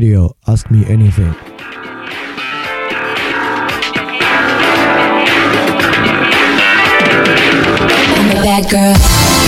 [0.00, 0.34] Radio.
[0.46, 1.34] Ask me anything.
[8.16, 9.39] I'm a bad girl.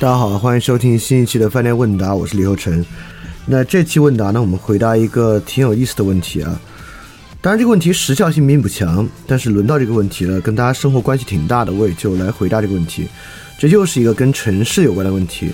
[0.00, 2.86] 大家好，欢迎收听新一期的饭店问答，我是李厚成。
[3.46, 6.60] 那这期问答呢，我们回答一个挺有意思的问题啊。
[7.40, 13.08] 当然，这个问题时效性并不强，但是轮到这个问题了，跟大家生活关系挺大的，我也就来回答这个问题。
[13.58, 15.50] 这又是一个跟城市有关的问题。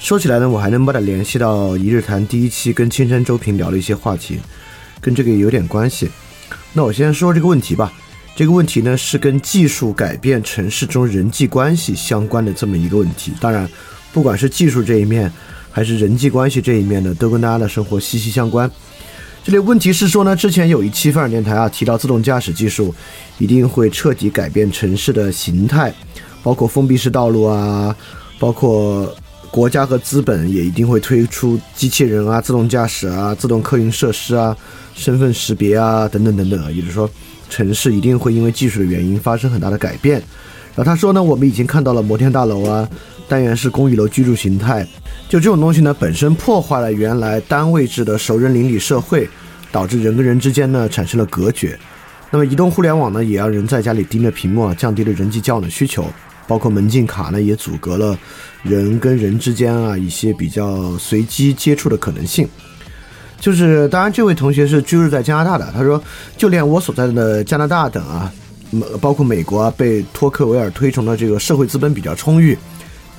[0.00, 4.40] 说起来呢，我还能把它联系到一日谈第一期跟青山周平聊的一些话题，
[5.00, 6.10] 跟这个也有点关系。
[6.72, 7.92] 那我先说这个问题吧。
[8.36, 13.32] 这个问题呢是跟技术改变城市中人际关系相关的这么一个问题。
[13.40, 13.68] 当然，
[14.12, 15.32] 不管是技术这一面，
[15.70, 18.68] 还是人际关系这一面呢，都跟大家的生活息息相关。
[19.44, 22.92] 这里问题是说呢，之前有一期范儿电台啊提到自动驾驶技术
[23.38, 25.94] 一定会彻底改变城市的形态，
[26.42, 27.94] 包括封闭式道路啊，
[28.40, 29.14] 包括
[29.52, 34.56] 国家和资本也一定会推出机器人啊、自动驾驶啊、自动客运设施啊、
[34.96, 37.08] 身份识别啊等等等等，也就是说。
[37.48, 40.22] 城市一定会因为技术的原因发生很大的改变。
[40.74, 42.88] 然后他说呢，我们已经看到了摩天大楼啊、
[43.28, 44.84] 单元式公寓楼居住形态，
[45.28, 49.28] 就这种东西呢，本身破坏了原来单位制的熟人邻里社会，
[49.70, 51.78] 导致人跟人之间呢产生了隔绝。
[52.30, 56.04] 那么移动互联网呢，也让人在家里盯着屏幕啊，降低了人际交往的需求，
[56.48, 58.18] 包括门禁卡呢，也阻隔了
[58.64, 62.48] 人跟人之间啊一些比较随机接触的可能性。
[63.44, 65.70] 就是，当然，这位同学是居住在加拿大的。
[65.76, 66.02] 他说，
[66.34, 68.32] 就连我所在的加拿大等啊，
[69.02, 72.56] 包括美国啊，被托克维尔推崇的这个社会资本比较充裕、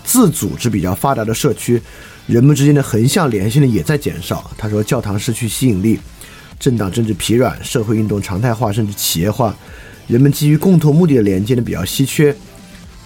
[0.03, 1.79] 自组织比较发达的社区，
[2.25, 4.49] 人们之间的横向联系呢也在减少。
[4.57, 5.99] 他说，教堂失去吸引力，
[6.59, 9.55] 政党政治疲软，社会运动常态化甚至企业化，
[10.07, 12.35] 人们基于共同目的的连接呢比较稀缺。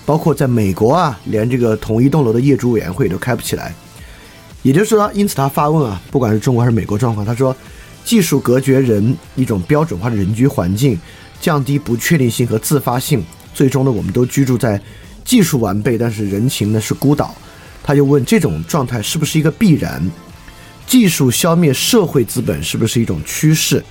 [0.06, 3.76] 包括在美国啊，连这个同一栋楼的业主委员会都开不起来。
[4.62, 7.56] 也就是说，因此他发问啊，不管是中国还是美国状况，他说，
[8.04, 11.00] 技术隔绝人一种标准化的人居环境，
[11.40, 14.82] 降低不确定性和自发性，最终呢，我们都居住在
[15.24, 17.34] 技术完备，但是人情呢是孤岛。
[17.82, 20.02] 他就问，这种状态是不是一个必然？
[20.86, 23.84] 技术消灭社会资本是不是一种趋势？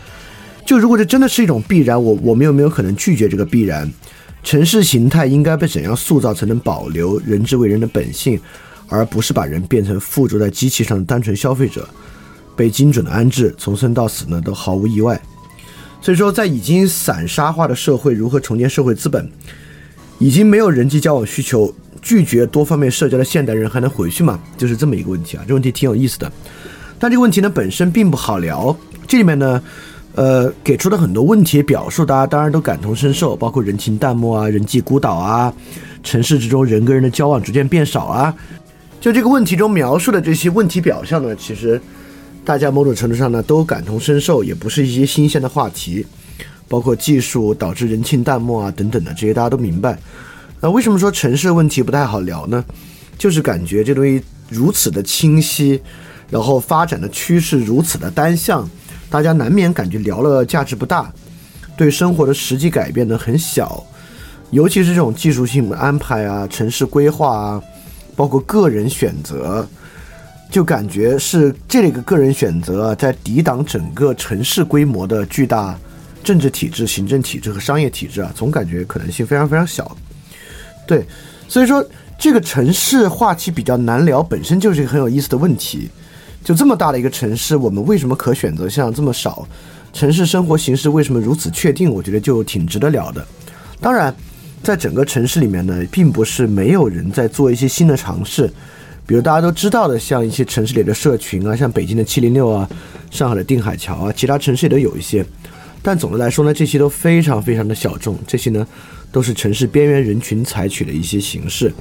[0.66, 3.90] 就如果这真的是一种必然，我我们有没有可能拒绝这个必然？
[4.44, 8.38] 城市形态应该被怎样塑造才能保留人之为人的本性？
[8.88, 11.88] 而不是把人变成附着在机器上的单纯消费者，
[12.56, 15.20] 被精准的安置，从生到死呢都毫无意外。
[16.00, 19.30] 所以说，在已经散沙化的社会，如何重建社会资本？
[20.18, 21.72] 已经没有人际交往需求，
[22.02, 24.40] 拒绝多方面社交的现代人还能回去吗？
[24.56, 25.44] 就是这么一个问题啊。
[25.46, 26.30] 这问题挺有意思的，
[26.98, 28.76] 但这个问题呢本身并不好聊。
[29.06, 29.62] 这里面呢，
[30.14, 35.52] 呃，给出的很多问题表述，大家当然都感同身受，包括人情淡漠啊、人际孤岛啊、
[36.02, 38.34] 城市之中人跟人的交往逐渐变少啊。
[39.00, 41.80] 就这个问题中描述的这些问题表象呢，其实
[42.44, 46.04] 大家某种程度上呢都感同身受，也不是一些新鲜的话题，
[46.66, 49.96] 包括技术导致人情淡漠啊等等的这些大家都明白。
[50.60, 52.64] 那为什么说城市问题不太好聊呢？
[53.16, 55.80] 就是感觉这东西如此的清晰，
[56.28, 58.68] 然后发展的趋势如此的单向，
[59.08, 61.12] 大家难免感觉聊了价值不大，
[61.76, 63.84] 对生活的实际改变呢很小，
[64.50, 67.62] 尤其是这种技术性的安排啊、城市规划啊。
[68.18, 69.64] 包括个人选择，
[70.50, 75.78] 就感觉是这个个人选择在抵挡整个城市规模的巨大
[76.24, 79.96] 政治体制、行政体制和商业体制啊，总感觉可能性非常非常小。
[80.84, 81.06] 对，
[81.46, 81.86] 所以说
[82.18, 85.88] 这个城市话题比较难聊，本身就是一个很有意思的问题。
[86.42, 89.46] 就这么大的一个城市，我们为什么可选择项这么少？
[89.92, 91.88] 城市生活形式为什么如此确定？
[91.88, 93.24] 我觉得就挺值得聊的。
[93.80, 94.12] 当然。
[94.62, 98.46] 在整个城市里面呢，并不是没有人在做一些新的尝试，
[99.06, 102.68] 比如大家都知道的，像一些城市里的社群啊，像北京的七零六啊，
[103.10, 105.24] 上海的定海桥啊，其他城市也都有一些。
[105.80, 108.66] 但总的来说呢，这些都非常非常的小众，这些呢
[109.10, 111.72] 都是城市边缘人群采取的一些形式。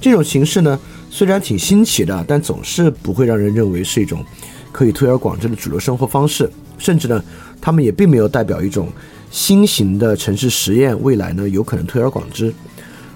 [0.00, 0.78] 这种形式呢，
[1.10, 4.24] 虽然挺新奇的，但总是不会让人认为是一种
[4.72, 7.22] 可以推而广之的主流生活方式，甚至呢，
[7.60, 8.88] 他们也并没有代表一种。
[9.30, 12.52] 新型的城市实验未来呢，有可能推而广之，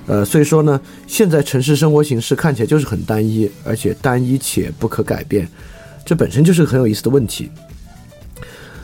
[0.07, 5.49] 呃，所以说呢，现在城市生活形式看起来就是很单一，而且单一且不可改变，
[6.05, 7.51] 这本身就是个很有意思的问题。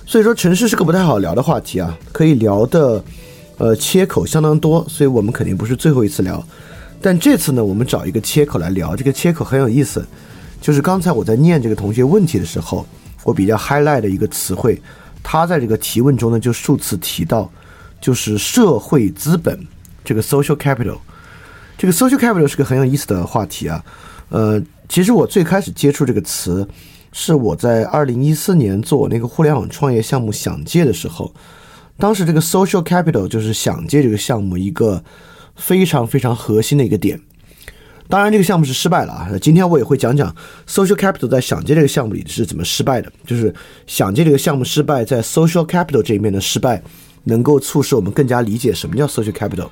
[0.05, 3.05] 所以说城市是个不太好聊的话题啊，可以聊的
[3.59, 6.44] 呃切口相当多，所以我们肯定不是最后一次聊。
[7.00, 10.05] 但这次呢，我们找一个切口来聊，这个切口很有意思，
[10.61, 12.85] 就是刚才我在念这个同学问题的时候，
[13.23, 14.83] 我比较 highlight 的一个词汇，
[15.22, 17.50] 他在这个提问中呢就数次提到，
[18.00, 19.67] 就是社会资本
[20.05, 20.99] 这个 social capital。
[21.76, 23.82] 这个 social capital 是个很有意思的话题啊，
[24.28, 26.69] 呃，其实我最开始接触这个词，
[27.11, 31.32] 是我在二零一四年做我那个互联网创业项目想借的时候，
[31.96, 35.02] 当时这个 social capital 就是想借这个项目一个
[35.56, 37.20] 非常非常核心的一个点。
[38.11, 39.31] 当然，这个项目是失败了啊。
[39.41, 40.35] 今天我也会讲讲
[40.67, 43.55] social capital 在想借这个项目里是怎么失败的，就是
[43.87, 46.83] 想借这个项目失败，在 social capital 这一面的失败，
[47.25, 49.69] 能够促使我们更加理解什么叫 social capital。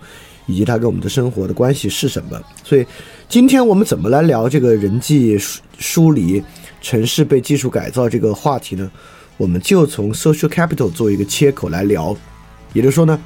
[0.51, 2.41] 以及它跟我们的生活的关系是什么？
[2.65, 2.87] 所以，
[3.29, 6.43] 今天我们怎么来聊这个人际疏疏离、
[6.81, 8.91] 城市被技术改造这个话题呢？
[9.37, 12.17] 我们就从 social capital 做一个切口来聊。
[12.73, 13.21] 也就是说呢，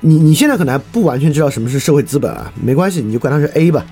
[0.00, 3.84] 你你现在可能还不完全知道什么是社会资本啊，没关系，你就管它是 A 吧。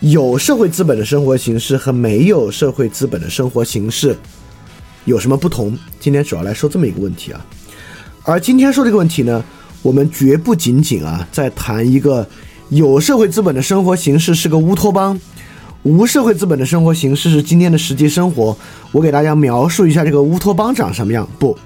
[0.00, 4.16] 有社会资本的生活形式和没有社会资本的生活形式
[5.04, 5.76] 有什么不同？
[6.00, 7.46] 今天主要来说这么一个问题啊。
[8.24, 9.44] 而今天说这个问题呢？
[9.82, 12.26] 我们绝不仅仅啊，在谈一个
[12.68, 15.18] 有社会资本的生活形式是个乌托邦，
[15.84, 18.54] 无社会资本的生活形式是今天的实际生活。
[18.92, 21.26] 我给大家描述一下这个乌托邦长什么样？
[21.38, 21.56] 不，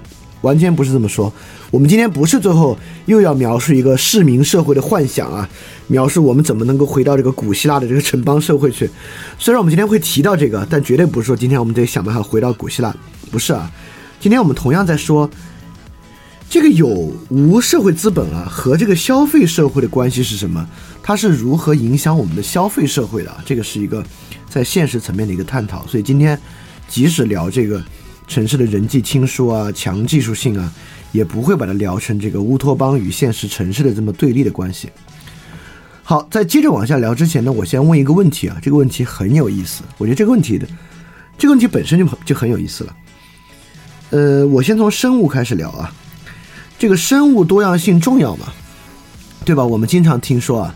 [0.45, 1.33] 完全不是这么说。
[1.71, 2.77] 我们今天不是最后
[3.07, 5.49] 又要描述一个市民社会的幻想啊，
[5.87, 8.89] 描述我们怎么能够回到这个古希腊的这个城邦社会去。
[9.39, 12.95] 虽然我们今天会提到这个，但绝对不是说今天我们得想办法回到古希腊，
[13.31, 13.69] 不是啊。
[14.19, 15.29] 今天我们同样在说。
[16.47, 20.65] 这个有无社会资本啊和这个消费社会的关系是什么？
[21.01, 23.35] 它是如何影响我们的消费社会的？
[23.43, 24.01] 这个是一个
[24.47, 25.85] 在现实层面的一个探讨。
[25.87, 26.39] 所以今天
[26.87, 27.83] 即使聊这个
[28.27, 30.71] 城市的人际亲疏啊、强技术性啊，
[31.11, 34.89] 也不会把它聊成这个乌托邦与现实城市的这么对立的关系。
[36.03, 39.83] 好，在接着往下聊之前呢，我先问一个问题啊，这个问题很有意思。
[39.97, 40.67] 我觉得这个问题的
[41.37, 42.95] 这个问题本身就就很有意思了。
[44.11, 45.91] 呃，我先从生物开始聊啊。
[46.77, 48.53] 这个生物多样性重要吗？
[49.45, 49.65] 对吧？
[49.65, 50.75] 我们经常听说啊，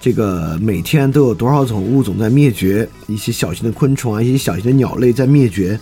[0.00, 5.78] 这个每天都有多少种物种在灭绝，一些小型的昆虫啊，一些小型的鸟类在灭绝。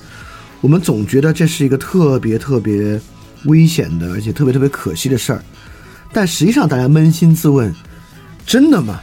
[0.65, 2.99] 我们总觉得这是一个特别特别
[3.45, 5.45] 危险的，而且特别特别可惜的事儿。
[6.11, 7.71] 但实际上，大家扪心自问，
[8.47, 8.99] 真的吗？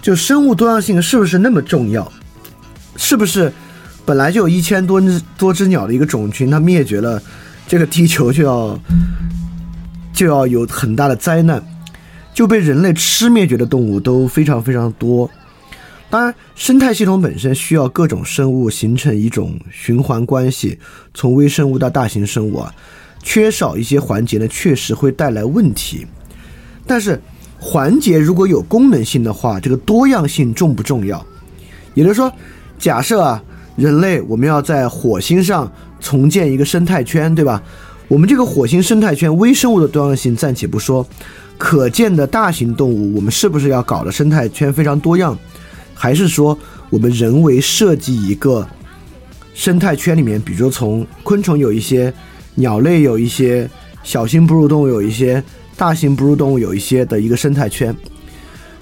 [0.00, 2.10] 就生物多样性是不是那么重要？
[2.96, 3.52] 是不是
[4.06, 7.22] 本来就有一千多只多只鸟的一个种群，它灭绝了，
[7.68, 8.80] 这个地球就要？
[10.14, 11.62] 就要有很大的灾难，
[12.32, 15.30] 就被人类吃灭绝的动物都非常非常多。
[16.10, 20.78] 当然，生态系统本身需要各种生物形成一种循环关系，
[21.12, 22.72] 从微生物到大型生物啊，
[23.22, 26.06] 缺少一些环节呢，确实会带来问题。
[26.86, 27.20] 但是，
[27.58, 31.24] 环节如果有功能性的话，这个多样性重不重要？
[31.94, 32.32] 也就是说，
[32.78, 33.42] 假设啊，
[33.74, 37.60] 人类我们要在火星上重建一个生态圈，对吧？
[38.06, 41.04] 我们这个火星生态圈微生物的多样性暂且不说，
[41.56, 45.36] 可见的大型动物，我们是不是要搞的生态圈非常多样？
[45.94, 46.58] 还是说
[46.90, 48.68] 我们人为设计一个
[49.54, 52.12] 生态圈里面，比如说从昆虫有一些，
[52.56, 53.68] 鸟类有一些，
[54.02, 55.42] 小型哺乳动物有一些，
[55.76, 57.96] 大型哺乳动物有一些的一个生态圈？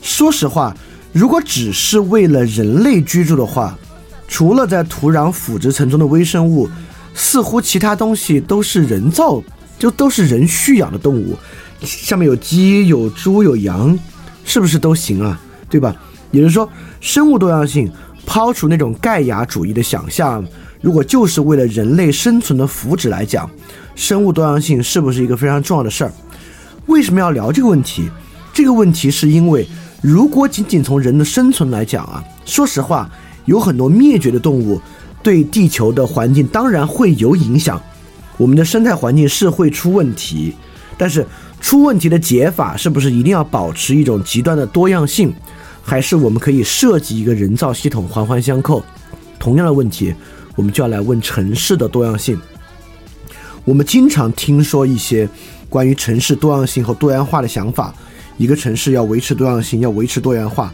[0.01, 0.77] 说实话，
[1.13, 3.79] 如果只是为了人类居住的话，
[4.27, 6.69] 除了在土壤腐殖层中的微生物。
[7.15, 9.43] 似乎其他东西都是人造，
[9.79, 11.37] 就都是人蓄养的动物，
[11.83, 13.99] 上面有鸡、有猪、有羊，
[14.47, 15.39] 是不是都行啊？
[15.69, 15.95] 对吧？
[16.33, 16.69] 也就是说，
[17.01, 17.89] 生物多样性，
[18.27, 20.45] 抛除那种盖亚主义的想象，
[20.81, 23.49] 如果就是为了人类生存的福祉来讲，
[23.95, 26.12] 生物多样性是不是一个非常重要的事儿？
[26.87, 28.11] 为什么要聊这个问题？
[28.53, 29.65] 这个问题是因为，
[30.01, 33.09] 如果仅仅从人的生存来讲啊，说实话，
[33.45, 34.81] 有很多灭绝的动物。
[35.23, 37.81] 对地球的环境当然会有影响，
[38.37, 40.53] 我们的生态环境是会出问题，
[40.99, 41.25] 但是
[41.61, 45.33] 出问题的解法是不是一定要保持一种极端的多样性，
[45.83, 48.83] 还是我们可以设计一个人造系统环环相扣？
[49.39, 50.15] 同样的问题，
[50.55, 52.41] 我们就要来问城市的多样性。
[53.65, 55.29] 我们经常听说一些
[55.69, 57.95] 关于城市多样性和多元化的想法，
[58.37, 60.73] 一个城市要维持多样性，要维持多元化，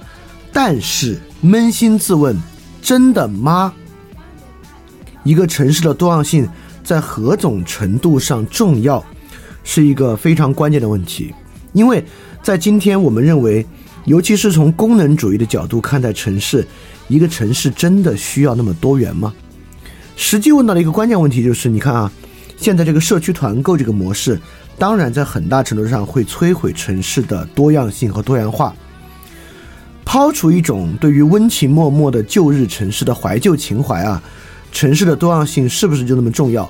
[0.52, 2.36] 但是扪心自问，
[2.80, 3.72] 真的吗？
[5.24, 6.48] 一个城市的多样性
[6.82, 9.04] 在何种程度上重要，
[9.64, 11.34] 是一个非常关键的问题。
[11.74, 12.02] 因为
[12.42, 13.66] 在今天，我们认为，
[14.08, 16.66] 尤其是从功能主义的角度看待城市，
[17.08, 19.34] 一个城市真的需要那么多元吗？
[20.16, 22.10] 实际问到的一个关键问题就是：你看啊，
[22.56, 24.40] 现在这个社区团购这个模式，
[24.78, 28.74] 当然在很大程度上会摧毁城市的多样性和多元化。
[30.06, 34.22] 抛除一种对于温情脉脉的旧日城市的怀旧情怀啊，
[34.72, 36.66] 城市的多样性是不是就那么重要？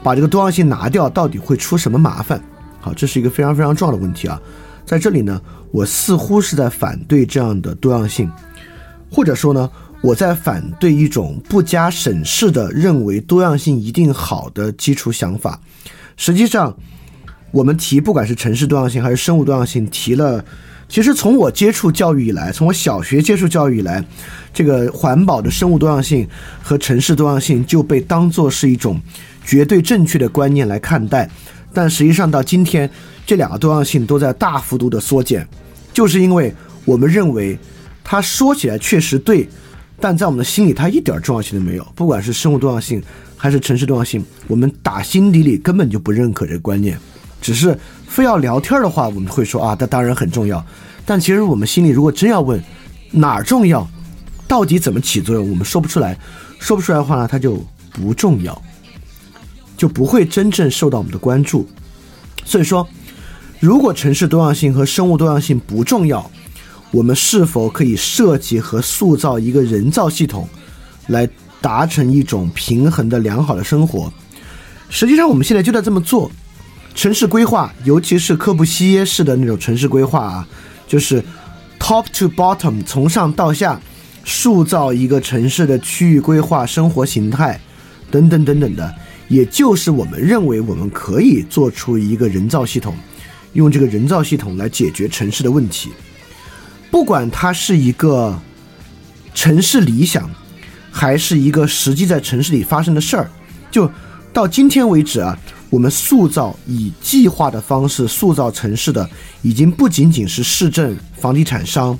[0.00, 2.40] 把这个多样性拿掉，到底会出什么麻烦？
[2.80, 4.40] 好，这是一个非常非常重要的问题啊。
[4.86, 5.38] 在这里呢，
[5.70, 8.30] 我似乎是在反对这样的多样性，
[9.10, 9.70] 或者说呢，
[10.00, 15.60] 我在反对一种不加审视的认为多样性一定好的基础想法。
[16.16, 16.76] 实际上，
[17.50, 20.44] 我们提不管是城市多样性还是生物多样性，提了。
[20.88, 24.02] 其实从我接触教育以来，从我小学接触教育以来，
[24.54, 26.26] 这个环保的生物多样性
[26.62, 28.98] 和城市多样性就被当作是一种
[29.44, 31.28] 绝对正确的观念来看待。
[31.74, 32.88] 但实际上到今天，
[33.28, 35.46] 这两个多样性都在大幅度的缩减，
[35.92, 36.50] 就是因为
[36.86, 37.58] 我们认为
[38.02, 39.46] 它说起来确实对，
[40.00, 41.86] 但在我们的心里它一点重要性都没有。
[41.94, 43.02] 不管是生物多样性
[43.36, 46.98] 还是城市多样性，我们打心底里根本就不认可这个观念，
[47.42, 47.78] 只是。
[48.08, 50.64] 非要聊天的话，我们会说啊，这当然很重要。
[51.04, 52.58] 但其实我们心里如果真要问
[53.10, 53.86] 哪儿重要，
[54.48, 56.18] 到底怎么起作用，我们说不出来。
[56.58, 58.62] 说不出来的话呢，它就不重要，
[59.76, 61.68] 就不会真正受到我们的关注。
[62.46, 62.88] 所以说，
[63.60, 66.30] 如果城市多样性和生物多样性不重要，
[66.92, 70.48] 我们是否可以设计和塑造一个人造系统，
[71.08, 71.28] 来
[71.60, 74.12] 达成一种平衡的良好的生活？
[74.88, 76.30] 实际上，我们现在就在这么做。
[76.94, 80.48] 城市规划，尤其是科布西耶式的那种城市规划啊，
[80.86, 81.22] 就是
[81.78, 83.80] top to bottom，从上到下
[84.24, 87.60] 塑造一个城市的区域规划、生活形态
[88.10, 88.94] 等等等等的，
[89.28, 92.96] 也就是我们认为我们可以做出一个人造系统，
[93.52, 95.90] 用这个人造系统来解决城市的问题，
[96.90, 98.38] 不管它是一个
[99.34, 100.30] 城市理想，
[100.90, 103.30] 还是一个实际在城市里发生的事儿，
[103.70, 103.90] 就
[104.32, 105.38] 到今天为止啊。
[105.70, 109.06] 我们塑造以计划的方式塑造城市的，
[109.42, 111.98] 已经不仅仅是市政、房地产商，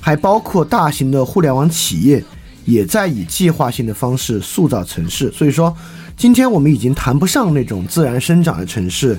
[0.00, 2.24] 还包括大型的互联网企业，
[2.64, 5.30] 也在以计划性的方式塑造城市。
[5.30, 5.76] 所以说，
[6.16, 9.18] 今天我们已经谈不上那种自然生长的城市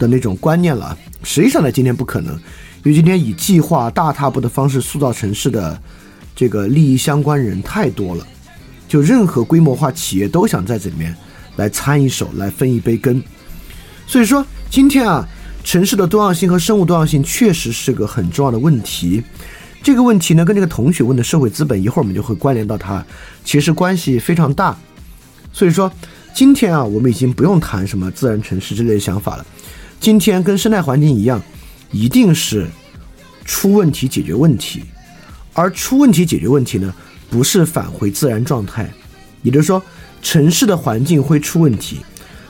[0.00, 0.98] 的那种观念了。
[1.22, 2.34] 实际上呢，今天不可能，
[2.82, 5.80] 因为今天以计划大踏步的方式塑造城市的
[6.34, 8.26] 这个利益相关人太多了，
[8.88, 11.14] 就任何规模化企业都想在这里面。
[11.56, 13.22] 来参一手，来分一杯羹。
[14.06, 15.28] 所以说，今天啊，
[15.62, 19.22] 城市的多样性和生物多样性确实是个很重要的问题。
[19.82, 23.04] 这个问题呢，跟这个同学问的社会资本，一会儿我们就会关联到它，
[23.44, 24.74] 其实关系非常大。
[25.52, 25.92] 所以说，
[26.32, 29.44] 今天啊，我们已经不用谈什么自然城市之类的想法了。
[30.00, 31.40] 今天跟生态环境一样，
[31.92, 32.66] 一定是
[33.44, 34.82] 出问题解决问题，
[35.52, 36.92] 而出问题解决问题呢，
[37.28, 38.90] 不是返回自然状态，
[39.42, 39.80] 也就是说。
[40.22, 41.96] 城市的环境会出问题，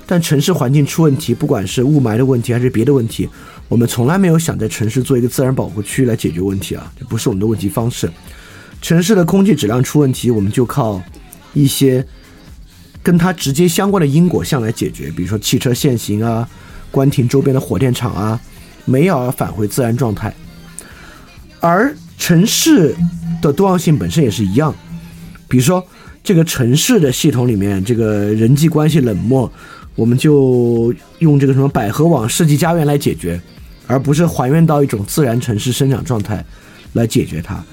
[0.05, 3.29] 但城市环境出问题，不管是雾霾的问题还是别的问题，
[3.69, 8.11] 我们从来没有想在城市做一个自然保护区来解决问题啊，这不是我们的问题方式。
[8.83, 11.01] 城市的空气质量出问题，我们就靠
[11.55, 12.05] 一些
[13.05, 16.51] 跟它直接相关的因果项来解决，比如说汽车限行啊，
[16.91, 18.41] 关停周边的火电厂啊，
[18.85, 20.35] 没有返回自然状态。
[21.61, 22.95] 而城市
[23.41, 24.75] 的多样性本身也是一样，
[25.49, 25.85] 比如说。
[26.23, 29.51] 这个城市的系统里面，这个人际关系冷漠，
[29.95, 33.41] 我们就用这个什么百合网、世纪佳缘来解决，
[33.87, 36.45] 而不是还原到一种自然城市生长状态
[36.93, 37.65] 来解决它。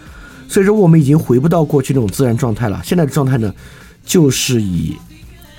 [0.47, 2.81] 所以说，我们已经回不到过去那种自然状态了。
[2.85, 3.53] 现在的状态呢，
[4.05, 4.95] 就是以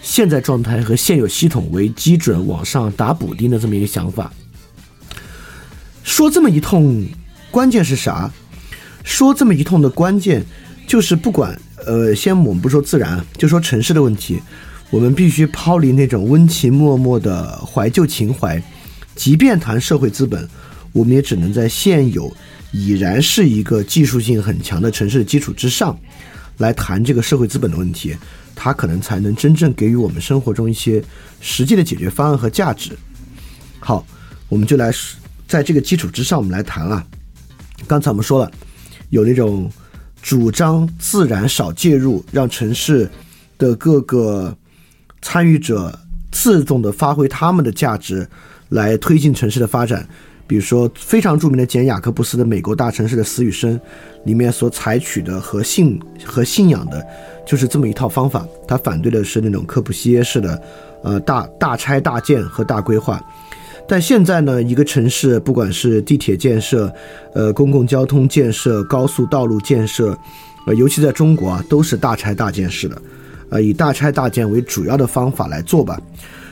[0.02, 4.32] 现在状态和现有系统为基准往上打补丁的这么一个想法。
[6.02, 7.06] 说这么一通，
[7.50, 8.30] 关键是啥？
[9.04, 10.44] 说这么一通的关键
[10.86, 11.58] 就是不管。
[11.86, 14.42] 呃，先我们不说自然，就说城市的问题，
[14.90, 18.62] 我们必须抛离那种温情脉脉的怀旧情怀。
[19.14, 20.46] 即便谈社会资本，
[20.92, 22.30] 我们也只能在现有
[22.72, 25.98] 已然是一个技术性很强的城市基础之上，
[26.58, 28.14] 来谈这个社会资本的问题，
[28.58, 31.02] 它可能才能真正给予我们生活中一些
[31.40, 32.90] 实际的解决方案和价值。
[33.78, 34.04] 好，
[34.48, 34.90] 我们就来
[35.46, 37.06] 在这个基础之上，我们来谈啊。
[37.86, 38.50] 刚才我们说了，
[39.10, 39.70] 有那种。
[40.20, 43.08] 主张自然少介入，让城市
[43.56, 44.54] 的各个
[45.22, 45.96] 参与者
[46.32, 48.28] 自动的发挥他们的价值，
[48.70, 50.06] 来推进城市的发展。
[50.48, 53.78] 比如说，非常著名的简·雅各布斯的《美国大城市的死与生》
[54.24, 57.06] 里面所采取的和信和信仰的，
[57.48, 58.46] 就是这么一套方法。
[58.66, 60.62] 他反对的是那种科布西耶式的，
[61.02, 63.18] 呃，大大拆大建和大规划。
[63.88, 66.92] 但现在呢，一个城市不管是地铁建设，
[67.34, 70.14] 呃，公共交通建设、高速道路建设，
[70.66, 73.00] 呃，尤其在中国啊，都是大拆大建式的，
[73.48, 75.98] 呃，以大拆大建为主要的方法来做吧。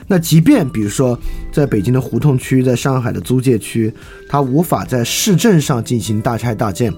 [0.08, 1.18] 那即便比如说
[1.52, 3.92] 在北京的胡同区，在上海的租界区，
[4.30, 6.90] 它无法在市政上进行大拆大建，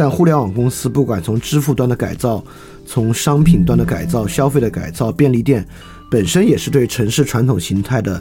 [0.00, 2.42] 但互联网公司不管从支付端的改造，
[2.86, 5.62] 从商品端的改造、消费的改造，便利店
[6.10, 8.18] 本身也是对城市传统形态的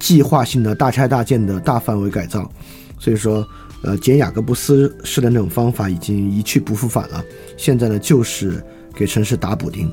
[0.00, 2.50] 计划性的大拆大建的大范围改造。
[2.98, 3.46] 所以说，
[3.82, 7.24] 呃，简雅各布斯式的那种方法已经一去不复返了。
[7.56, 8.60] 现在呢，就是
[8.92, 9.88] 给城市打补丁。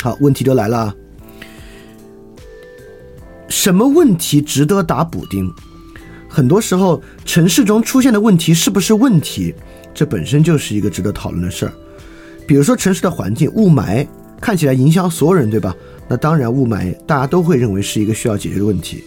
[0.00, 0.94] 好，问题就来了。
[3.48, 5.52] 什么问题值得打补丁？
[6.28, 9.52] 很多时候，城市中出现的问题是不是问题，
[9.94, 11.72] 这本身就是一个值得讨论的事儿。
[12.46, 14.06] 比如说，城市的环境雾霾
[14.40, 15.74] 看起来影响所有人，对吧？
[16.08, 19.02] 那当然，雾霾大家都会认为是一个需要解决的问题。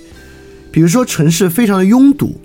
[0.72, 2.36] 比如说，城市非常的拥堵，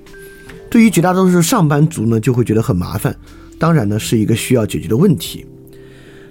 [0.69, 3.15] 对于绝大多数上班族呢，就会觉得很麻烦。
[3.59, 5.47] 当然呢，是一个需要解决的问题。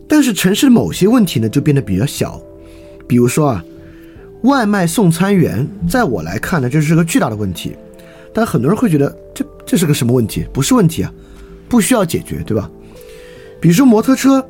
[0.07, 2.41] 但是，城市的某些问题呢，就变得比较小。
[3.07, 3.63] 比如说啊。
[4.43, 7.75] 外卖送餐员，在我来看呢，这是个巨大的问题，
[8.33, 10.45] 但很多人会觉得这这是个什么问题？
[10.53, 11.13] 不是问题啊，
[11.69, 12.69] 不需要解决，对吧？
[13.61, 14.43] 比如说摩托车，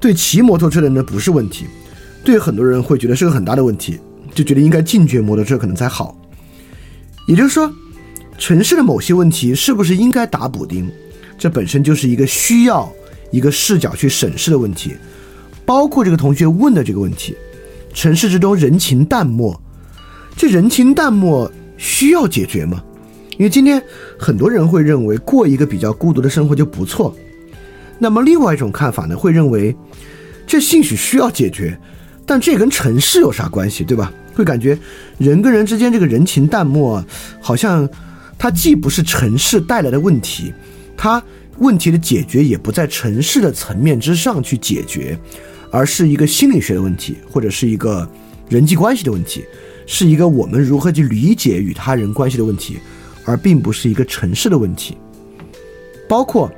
[0.00, 1.66] 对骑摩托车的人呢不是问题，
[2.24, 3.98] 对很多人会觉得是个很大的问题，
[4.34, 6.18] 就觉得应该禁绝摩托车可能才好。
[7.28, 7.72] 也就是说，
[8.38, 10.90] 城市的某些问题是不是应该打补丁，
[11.38, 12.92] 这本身就是一个需要
[13.30, 14.94] 一个视角去审视的问题，
[15.64, 17.36] 包括这个同学问的这个问题。
[17.92, 19.58] 城市之中人情淡漠，
[20.36, 22.82] 这人情淡漠需要解决吗？
[23.38, 23.82] 因为今天
[24.18, 27.14] 很多人会认为过一个比较孤独的生活就不错。
[27.98, 29.74] 那么另外一种看法呢，会认为
[30.46, 31.78] 这兴许需要解决，
[32.24, 34.12] 但这跟城市有啥关系，对吧？
[34.34, 34.78] 会感觉
[35.18, 37.04] 人跟人之间这个人情淡漠，
[37.40, 37.88] 好像
[38.38, 40.52] 它既不是城市带来的问题，
[40.96, 41.22] 它
[41.58, 45.18] 问题的解决也不在城市的层面之上去解决。
[45.72, 48.08] 而是一个心理学的问题，或者是一个
[48.48, 49.44] 人际关系的问题，
[49.84, 52.78] 是一个我们如何去理解与他人关系的问题，
[53.26, 54.96] 而并不是一个城市的问题。
[56.08, 56.50] 包括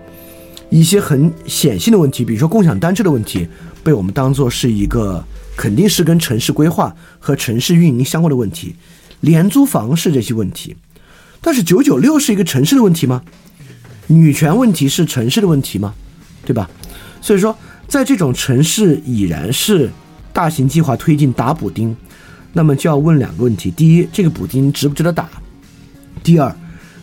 [0.70, 3.48] 一些很显性的问题，比如说共享单车的问题，
[3.82, 5.24] 被我们当做是一个
[5.56, 8.76] 肯定是跟城市规划和城市运营相关的问题。
[9.22, 10.76] 廉租房是这些问题，
[11.40, 13.22] 但是九九六是一个城市的问题吗？
[14.06, 15.92] 女权问题是城市的问题吗？
[16.44, 16.70] 对吧？
[17.20, 17.56] 所以说。
[17.88, 19.90] 在这种城市已然是
[20.30, 21.96] 大型计划推进打补丁，
[22.52, 25.24] 那么就要问两个问题：第一，这个补丁值不值得打；
[26.22, 26.54] 第二，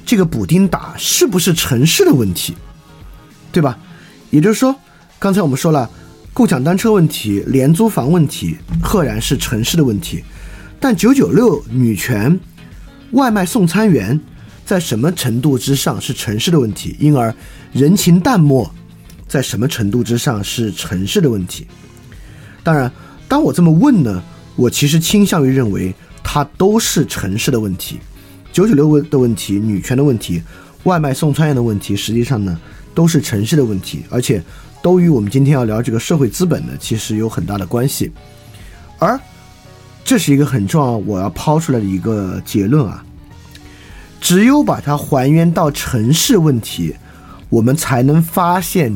[0.05, 2.53] 这个补丁打是不是城市的问题，
[3.51, 3.77] 对吧？
[4.29, 4.75] 也就是说，
[5.17, 5.89] 刚才我们说了，
[6.33, 10.23] 共享单车问题、廉租房问题，赫然是城市的问题，
[10.79, 12.39] 但九九六、女权、
[13.11, 14.19] 外卖送餐员，
[14.65, 16.95] 在什么程度之上是城市的问题？
[16.99, 17.33] 因而
[17.73, 18.69] 人情淡漠。
[19.27, 21.65] 在什么程度之上是城市的问题？
[22.63, 22.89] 当然，
[23.27, 24.23] 当我这么问呢，
[24.55, 27.99] 我其实倾向于认为它都是城市的问题。
[28.55, 30.41] 九九六问的问题、女权的问题、
[30.85, 32.57] 外卖送餐员的问题，实际上呢
[32.93, 34.41] 都是城市的问题，而且
[34.81, 38.09] 都与我们今天要聊这个社会资本呢其实有很大的关系。
[38.97, 39.19] 而
[40.05, 43.03] 这是一个很重要我要抛出来的一个结论啊，
[44.21, 46.95] 只有把它还原到城市问题，
[47.49, 48.95] 我们才能发现。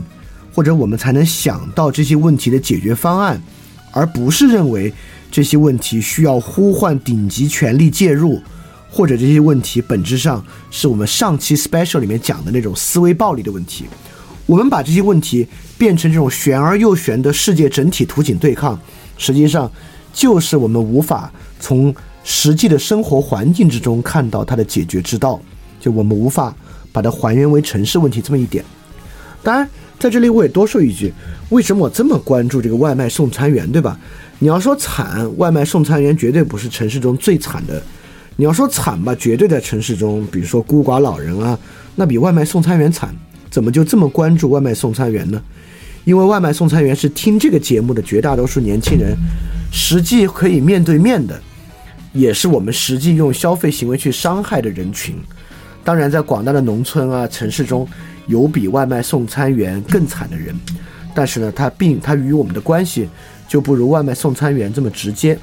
[0.51, 3.41] 或者我们才能想到这些问题的解决方案，
[3.91, 4.91] 而不是认为
[5.31, 8.41] 这些问题需要呼唤顶级权力介入，
[8.89, 13.85] 或者这些问题本质上是我们上期 special 里面讲的那种思维暴力的问题。
[14.45, 15.47] 我们把这些问题
[15.77, 18.79] 变成这种玄而又玄的世界整体图景对抗，
[19.17, 19.71] 实际上
[20.11, 25.39] 就是我们无法从实际的生活环境之中看到它的解决之道，
[25.79, 26.55] 就我们无法
[26.91, 28.65] 把它还原为城市问题这么一点。
[29.43, 29.69] 当然。
[29.99, 31.13] 在这里我也多说一句，
[31.49, 33.99] 为什么我这么关注这个外卖送餐员，对吧？
[34.37, 37.83] 你要说惨，外卖送餐员绝对不是城市中最惨的。
[38.39, 41.59] 你要说惨吧，绝对在城市中，比如说孤寡老人啊，
[41.93, 43.13] 那比外卖送餐员惨。
[43.51, 45.43] 怎么就这么关注外卖送餐员呢？
[46.05, 49.13] 因为外卖送餐员是听这个节目的绝大多数年轻人，
[49.73, 51.37] 实际可以面对面的，
[52.13, 55.15] 也是我们实际用消费行为去伤害的人群。
[55.83, 57.85] 当然，在广大的农村啊、城市中。
[58.27, 60.55] 有比外卖送餐员更惨的人，
[61.15, 63.09] 但是呢，他并他与我们的关系
[63.47, 65.35] 就不如外卖送餐员这么直接。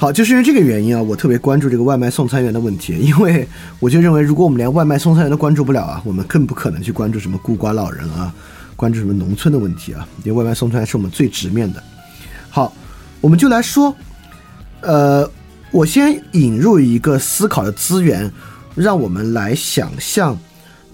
[0.00, 3.46] 好，就是因为这个原因啊，我特别关注这个外卖送餐员的问题，因为
[3.78, 8.34] 我就认为，如果我们连外卖送餐员都关注不了啊，我们更不可能去关注什么孤寡老人啊，
[8.76, 10.08] 关注什么农村的问题啊。
[10.24, 11.82] 因为外卖送餐是我们最直面的。
[12.48, 12.74] 好，
[13.20, 13.94] 我们就来说，
[14.80, 15.30] 呃，
[15.70, 18.32] 我先引入一个思考的资源，
[18.74, 20.34] 让我们来想象。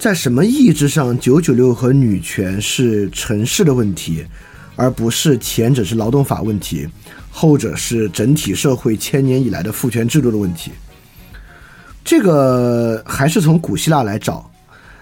[0.01, 4.27] 在什么意义上，九九六和女权是城市的问题，
[4.75, 6.89] 而不是前者是劳动法问题，
[7.39, 10.73] 后者是整体社会千年以来的父权制度的问题。
[12.03, 14.51] 这个还是从古希腊来找。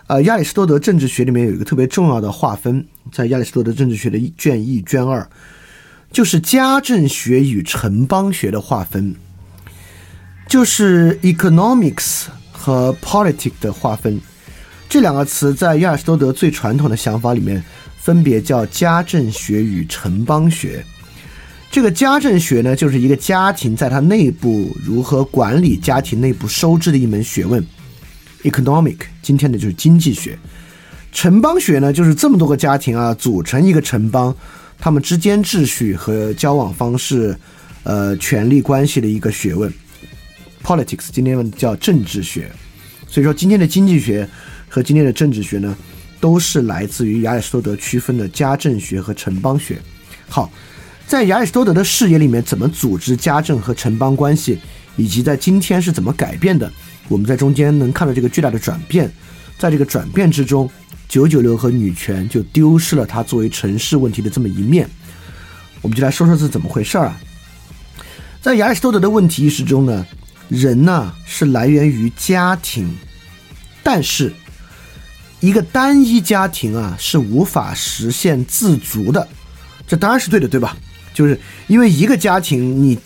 [0.09, 5.25] 呃，亚里士多德政治学里面有一个特别重要的划分，在亚里士多德政治学的卷一、卷二，
[6.11, 9.15] 就是家政学与城邦学的划分，
[10.49, 14.21] 就是 economics 和 politics 的划分。
[14.89, 17.63] 这两个词在亚里士多德最传统的想法里面，
[17.97, 20.85] 分别叫家政学与城邦学。
[21.75, 27.61] 这个家政学呢，就是一个家庭在它内部如何管理家庭内部收支的一门学问。
[28.45, 30.39] economic 今天的就是经济学，
[31.11, 34.33] 城邦学呢就是这么多个家庭啊组成一个城邦，
[34.79, 37.37] 他们之间秩序和交往方式，
[37.83, 39.69] 呃，权力关系的一个学问。
[40.63, 42.49] politics 今天叫政治学，
[43.09, 44.29] 所以说今天的经济学
[44.69, 45.77] 和今天的政治学呢，
[46.21, 49.77] 都是来自于亚里士多德区分的家政学和城邦学。
[50.29, 50.49] 好，
[51.07, 54.59] 在亚里士多德的视野里面，怎么组织家政和城邦关系，
[54.97, 56.71] 以及在今天是怎么改变的？
[57.09, 59.11] 我们在中间能看到这个巨大的转变，
[59.59, 60.69] 在这个转变之中，
[61.07, 64.89] 九九六和女权就丢失了它作为城市问题的这么一面。
[65.83, 67.21] 我们就来说说是怎么回事儿啊？
[68.41, 70.07] 在亚里士多德的问题意识中呢，
[70.49, 72.97] 人呢是来源于家庭，
[73.83, 74.33] 但是
[75.41, 79.29] 一个单一家庭啊是无法实现自足的，
[79.87, 80.75] 这当然是对的，对吧？
[81.15, 82.99] 就是因为一个家庭，你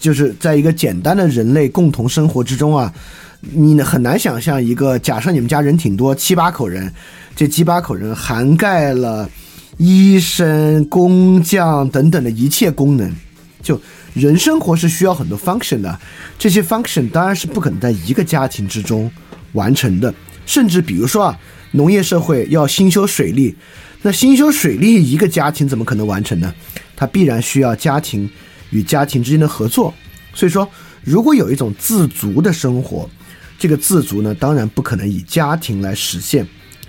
[0.00, 2.92] 就是在一个简单的人类共同生活之中啊。
[3.54, 6.92] 你很难想象一个假设你们家人挺多七八口人，
[7.34, 9.28] 这七八口人涵盖了
[9.78, 13.12] 医生、工匠等等的一切功能，
[13.60, 13.80] 就
[14.14, 15.98] 人生活是需要很多 function 的，
[16.38, 19.10] 这些 function 当然是不可能在一个家庭之中
[19.54, 20.14] 完成的，
[20.46, 21.38] 甚至比如说啊，
[21.72, 23.52] 农业社会要兴修水利，
[24.02, 26.54] 那兴修水利一个家庭怎么可能完成呢？
[26.96, 28.28] 它必然需要家庭
[28.70, 29.92] 与家庭之间的合作，
[30.34, 30.68] 所以说
[31.02, 33.08] 如果有一种自足的生活。
[33.58, 36.44] 这个自足呢，当然不可能以家庭来实现，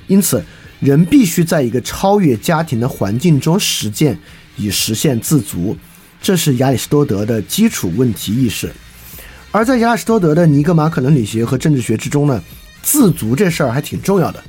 [0.07, 0.43] 因此
[0.79, 4.17] 人必须在一个超越家庭的环境中实践，
[4.55, 5.77] 以实现自足。
[6.19, 8.73] 这是亚里士多德的基础问题意识。
[9.51, 12.43] 而在亚里士多德的尼格马可伦理学和政治学之中呢，
[12.81, 14.43] 自足这事儿还挺重要的。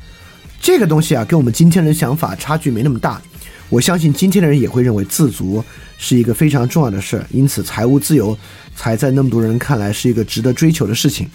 [0.59, 3.21] 这个东西啊，跟我们今天人想法差距没那么大。
[3.71, 5.65] 我相信今天的人也会认为自足
[5.99, 8.37] 是一个非常重要的事儿，因此财务自由
[8.77, 11.29] 才在那么多人看来是一个值得追求的事情。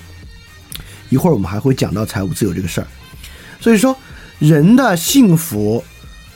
[1.09, 2.87] 一会儿我们还会讲到财务自由这个事儿，
[3.59, 3.97] 所以说
[4.37, 5.83] 人的幸福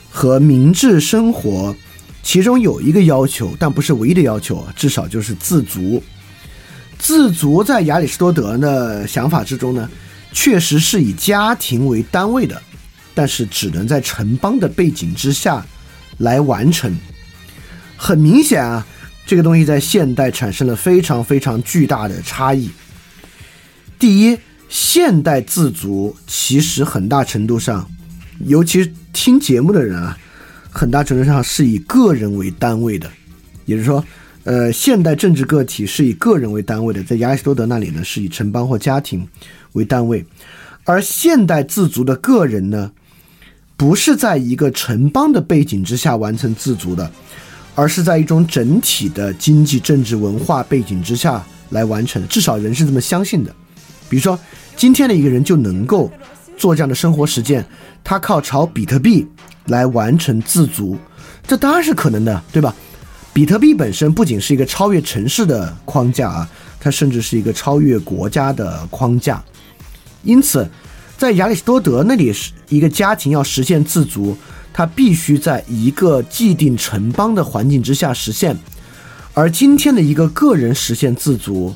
[0.10, 1.75] 和明智生活，
[2.23, 6.03] 其中有一个要求，但不是唯一的要求，至少就是自足。
[6.97, 9.89] 自足在亚里士多德的想法之中呢，
[10.32, 12.60] 确实是以家庭为单位的，
[13.13, 15.63] 但是只能在城邦的背景之下
[16.17, 16.95] 来完成。
[17.97, 18.86] 很明显啊，
[19.26, 22.69] 这个东西在现代产生了非常非常巨大的差异。
[23.97, 24.38] 第一。
[24.69, 27.88] 现代自足其实很大程度上，
[28.47, 30.17] 尤其听节目的人啊，
[30.71, 33.08] 很大程度上是以个人为单位的，
[33.65, 34.04] 也就是说，
[34.45, 39.28] 呃，现代政治个体是以个人为单位的，在亚里士多德那里呢，是以城邦或家庭
[39.73, 40.26] 为单位，
[40.86, 42.91] 而现代自足的个人呢，
[43.75, 47.12] 不是在一个城邦的背景之下完成自足的，
[47.75, 53.53] 而是在一种整体的经济、政治、文化背景之下来完成，至少人是这么相信的，
[54.09, 54.39] 比如说。
[54.75, 56.12] 今天的一个人就能够
[56.57, 57.63] 做这样的生活实践，
[58.03, 59.23] 他靠炒比特币
[59.67, 60.97] 来完成自足，
[61.45, 62.73] 这当然是可能的，对吧？
[63.31, 69.41] 比特币本身不仅是一个超越城市的框架啊，它甚至是一个超越国家的框架。
[70.23, 70.67] 因此，
[71.23, 74.38] 在亚里士多德那里，是一个家庭要实现自足，
[74.73, 78.53] 它必须在一个既定城邦的环境之下实现；
[79.33, 81.73] 而今天的一个个人实现自足，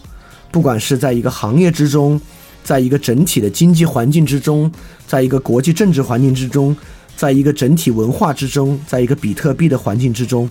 [0.51, 2.19] 不管是在一个行业之中，
[2.61, 4.69] 在一个整体的经济环境之中，
[5.07, 6.75] 在一个国际政治环境之中，
[7.15, 10.49] 在一个整体文化之中，在一个比特币的环境之中，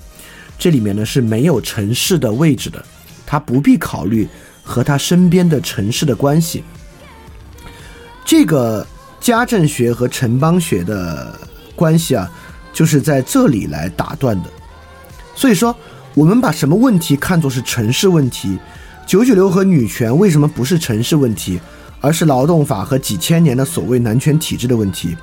[0.59, 2.83] 这里面呢是没有城市的位置的，
[3.27, 4.27] 他不必考虑
[4.63, 6.65] 和他身边的城市的关系。
[8.27, 8.85] 这个
[9.21, 11.33] 家政学和城邦学的
[11.77, 12.29] 关系啊，
[12.73, 14.51] 就是在这里来打断的。
[15.37, 15.75] 所以说，
[16.13, 18.59] 我们把什么问题看作是城市问题？
[19.07, 21.61] 九九六和女权为什么不是城市问题？
[22.01, 25.17] 而是劳动法和几千年的所谓男权体制的问题，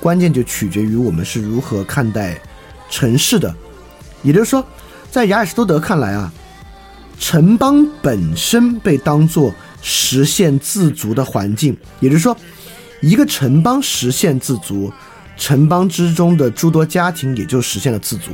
[0.00, 2.38] 关键就取决于我们是如何看待
[2.90, 3.54] 城市的。
[4.22, 4.66] 也就是说，
[5.10, 6.32] 在亚里士多德看来啊，
[7.18, 9.54] 城邦本身被当作
[9.88, 11.76] 实现自足的环境。
[12.00, 12.36] 也就是说，
[13.00, 14.92] 一个城邦实现自足，
[15.36, 18.32] 城邦之中的诸多家庭也就实现了自足。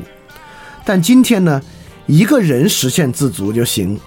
[0.83, 1.61] 但今天呢，
[2.07, 4.01] 一个人实现自足就行，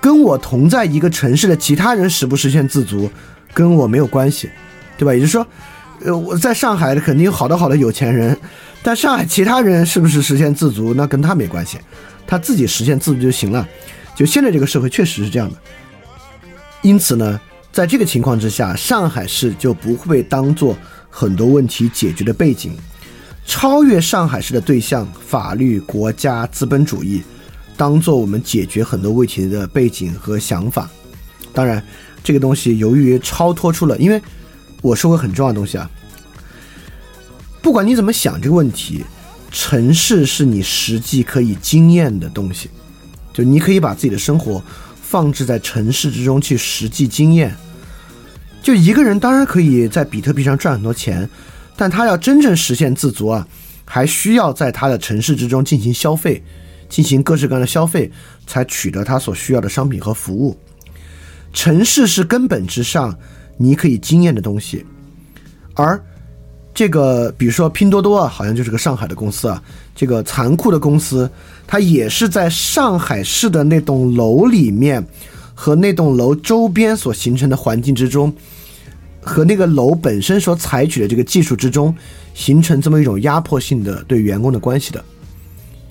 [0.00, 3.08] 跟我同在一个城市的其他人实不实现自足，
[3.54, 4.50] 跟我没有关系，
[4.98, 5.14] 对吧？
[5.14, 5.46] 也就是说，
[6.02, 8.36] 呃，我在上海肯定有好多好多有钱人，
[8.82, 11.78] 但上海其他人是不是实现自足，那跟他没关系，
[12.26, 13.66] 他自己实现自足就行了。
[14.16, 15.56] 就现在这个社会确实是这样的，
[16.82, 17.40] 因此呢，
[17.70, 20.76] 在这个情况之下，上海市就不会被当做
[21.10, 22.72] 很多问题解决的背景。
[23.46, 27.22] 超越上海市的对象，法律、国家、资本主义，
[27.76, 30.88] 当做我们解决很多问题的背景和想法。
[31.52, 31.84] 当然，
[32.22, 34.22] 这个东西由于超脱出了，因为
[34.82, 35.90] 我说过很重要的东西啊，
[37.60, 39.04] 不管你怎么想这个问题，
[39.50, 42.70] 城市是你实际可以经验的东西，
[43.32, 44.62] 就你可以把自己的生活
[45.10, 47.52] 放置在城市之中去实际经验。
[48.62, 51.28] 就一个人当然可以在比特币上赚很多钱。
[51.76, 53.48] 但他要真正实现自足啊，
[53.86, 56.42] 还需要在他的城市之中进行消费，
[56.90, 58.12] 进行各式各样的消费，
[58.46, 60.58] 才取得他所需要的商品和服务。
[61.54, 63.18] 城市是根本之上
[63.56, 64.84] 你可以经验的东西，
[65.74, 65.98] 而
[66.72, 69.62] 这个比如说拼多多啊，好像就是个上海的公司啊，
[69.94, 71.30] 这个残酷的公司，
[71.66, 75.04] 它也是在上海市的那栋楼里面
[75.54, 78.32] 和那栋楼周边所形成的环境之中。
[79.22, 81.94] 和那个楼本身所采取的这个技术之中，
[82.32, 85.04] 形成这么一种压迫性的对员工的关系的。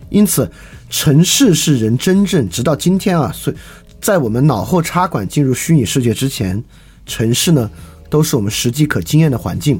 [0.09, 0.49] 因此，
[0.89, 3.55] 城市是人真正直到今天啊，所以
[4.01, 6.63] 在我们脑后插管进入虚拟世界之前，
[7.05, 7.69] 城市呢
[8.09, 9.79] 都是我们实际可经验的环境。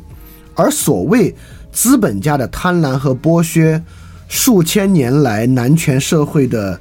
[0.60, 1.34] 而所谓
[1.72, 3.82] 资本家的贪婪和剥削，
[4.28, 6.78] 数千年来男权社会的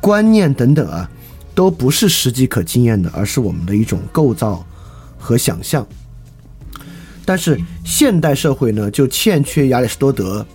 [0.00, 1.08] 观念等等啊，
[1.54, 4.64] 都不是实际可经验的，而是我们的一种构造。
[5.20, 5.84] 和想象，
[7.24, 10.46] 但是现代社会呢，就欠缺亚里士多德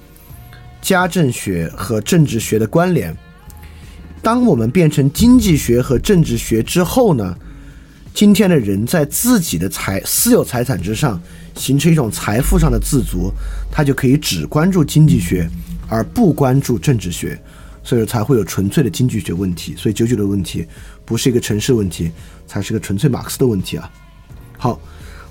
[0.82, 3.16] 家政学和政治学的关联。
[4.22, 7.38] 当我们变成经济学和政治学之后呢，
[8.14, 11.20] 今天的人在自己的财私有财产之上
[11.56, 13.32] 形成一种财富上的自足，
[13.72, 15.50] 他就可以只关注经济学
[15.90, 17.40] 而不关注政治学，
[17.84, 19.74] 所以说才会有纯粹的经济学问题。
[19.76, 20.66] 所以九九的问题
[21.04, 22.12] 不是一个城市问题，
[22.46, 23.92] 才是个纯粹马克思的问题啊。
[24.60, 24.80] 好，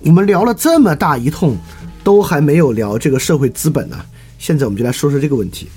[0.00, 1.56] 我们聊了这么大一通，
[2.02, 3.96] 都还没有聊这个社会资本呢。
[4.38, 5.68] 现在我们就来说说这个问题。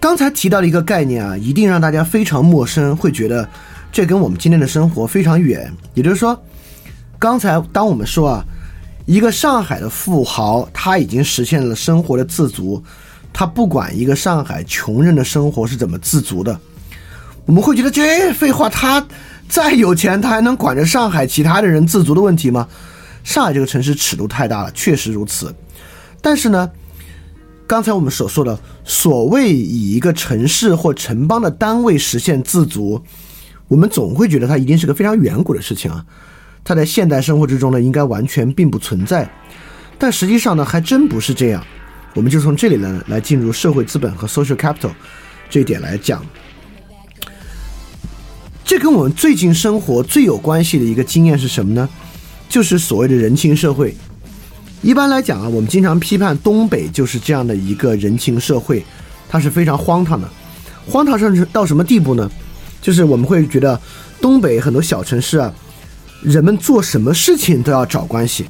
[0.00, 3.46] 刚才提到的一个概念啊，一定让大家非常陌生，会觉得
[3.90, 5.72] 这跟我们今天的生活非常远。
[5.94, 6.40] 也就是说，
[7.18, 8.44] 刚才当我们说啊，
[9.06, 12.82] 一个上海的富豪他已经实现了生活的自足，
[13.32, 16.58] 他不管一个上海穷人的生活是怎么自足的，
[17.46, 19.06] 我们会觉得这废话他。
[19.48, 22.68] 再有钱，他还能管着上海其他的人自足的问题吗？
[23.24, 25.54] 上海这个城市尺度太大了，确实如此。
[26.20, 26.70] 但是呢，
[27.66, 33.02] 刚才我们所说的所谓以一个城市或城邦的单位实现自足，
[33.68, 36.04] 我们总会觉得它一定是个非常远古的事情啊。
[36.64, 39.30] 它在现代生活之中呢，应该完全并不存在。
[39.98, 41.64] 但实际上呢，还真不是这样。
[42.14, 44.90] 我们就从这里呢来进入社会资本和 social capital
[45.48, 46.24] 这一点来讲。
[48.64, 51.88] 这跟我们最近生活最有关系的一个经验是什么呢？
[52.48, 53.94] 就是所谓的人情社会。
[54.82, 58.84] 一般来讲啊，我们经常批判东北就是这样的一个人情社会，
[59.28, 60.28] 它是非常荒唐的。
[60.86, 62.30] 荒唐甚至到什么地步呢？
[62.80, 63.80] 就是我们会觉得
[64.20, 65.52] 东北很多小城市啊，
[66.22, 68.46] 人们做什么事情都要找关系，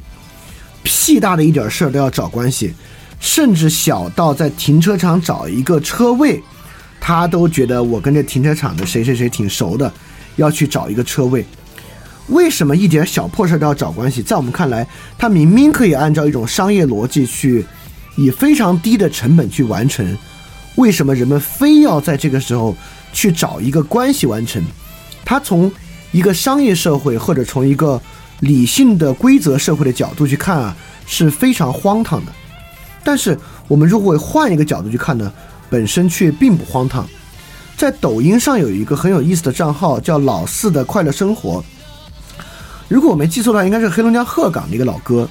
[0.82, 2.74] 屁大的一点事儿都要找关系，
[3.20, 6.42] 甚至小到在停车场找一个车位，
[7.00, 9.92] 他都觉得我跟这停车场的谁谁谁挺熟的。
[10.36, 11.44] 要去找一个车位，
[12.28, 14.22] 为什么一点小破事都要找关系？
[14.22, 14.86] 在我们看来，
[15.18, 17.66] 他明明可以按照一种商业逻辑去，
[18.16, 20.16] 以非常低的成本去完成，
[20.76, 22.76] 为什么人们非要在这个时候
[23.18, 24.62] 去找一个关系完成？
[25.24, 25.68] 他从
[26.12, 28.00] 一个商业社会或者从一个
[28.38, 32.30] 理性的规则社会的角度去看啊，是非常荒唐的。
[33.02, 35.32] 但是我们如果换一个角度去看呢，
[35.68, 37.04] 本身却并不荒唐。
[37.76, 41.64] 在抖音上有一个很有意思的账号，叫老四的快乐生活。
[42.86, 45.28] 如果我没记错的话，应该是黑龙江鹤岗的一个老哥。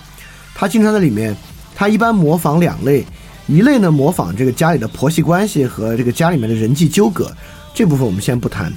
[0.53, 1.33] 他经常在里面，
[1.73, 3.05] 他一般模仿两类，
[3.47, 7.31] 一类呢模仿这个家里的婆媳关系和这个家里面的人际纠葛，
[7.77, 8.73] 这部分我们先不谈。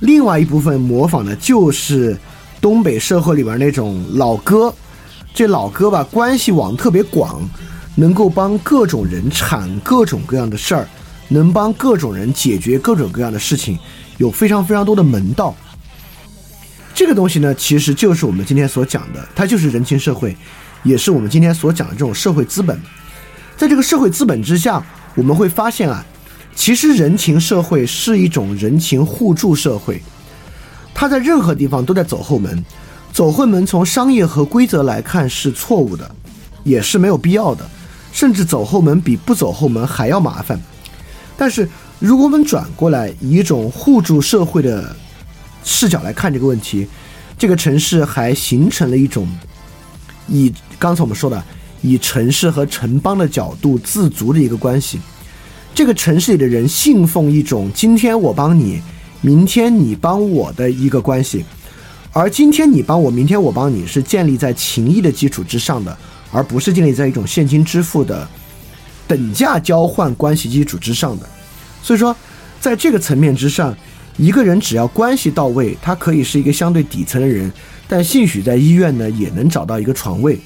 [0.00, 2.16] 另外一部分模仿的就是
[2.62, 4.74] 东北社会里边那种老哥，
[5.34, 7.46] 这老哥吧关系网特别广，
[7.94, 10.88] 能够帮各种人铲各种各样的事儿。
[11.28, 13.78] 能帮各种人解决各种各样的事情，
[14.16, 15.54] 有非常非常多的门道。
[16.94, 20.34] 这个东西呢，其实就是我们今天所讲的，它就是人情社会，
[20.82, 22.80] 也是我们今天所讲的这种社会资本。
[23.58, 24.82] 在这个社会资本之下，
[25.14, 26.02] 我们会发现啊，
[26.54, 30.00] 其实人情社会是一种人情互助社会，
[30.94, 32.64] 它在任何地方都在走后门。
[33.12, 36.14] 走后门从商业和规则来看是错误的，
[36.64, 37.68] 也是没有必要的，
[38.12, 40.58] 甚至走后门比不走后门还要麻烦。
[41.36, 44.94] 但是如果我们转过来以一种互助社会的
[45.64, 46.86] 视角来看这个问题，
[47.36, 49.28] 这个城市还形成了一种
[50.28, 51.42] 以刚才我们说的
[51.80, 55.00] 以城市和城邦的角度自足的一个关系。
[55.74, 58.82] 这个城市里的人信奉一种今天我帮你，
[59.22, 61.44] 明天你帮我的一个关系。
[62.12, 65.96] 而今天你帮我，明天我帮你，是建立在情谊的基础之上的，
[66.30, 68.28] 而不是建立在一种现金支付的
[69.08, 71.26] 等价交换关系基础之上的。
[71.82, 72.14] 所以说，
[72.60, 73.74] 在这个层面之上，
[74.18, 77.50] 一个人只要关系到位，他可以是一个相对底层的人，
[77.88, 80.38] 但兴许在医院呢也能找到一个床位。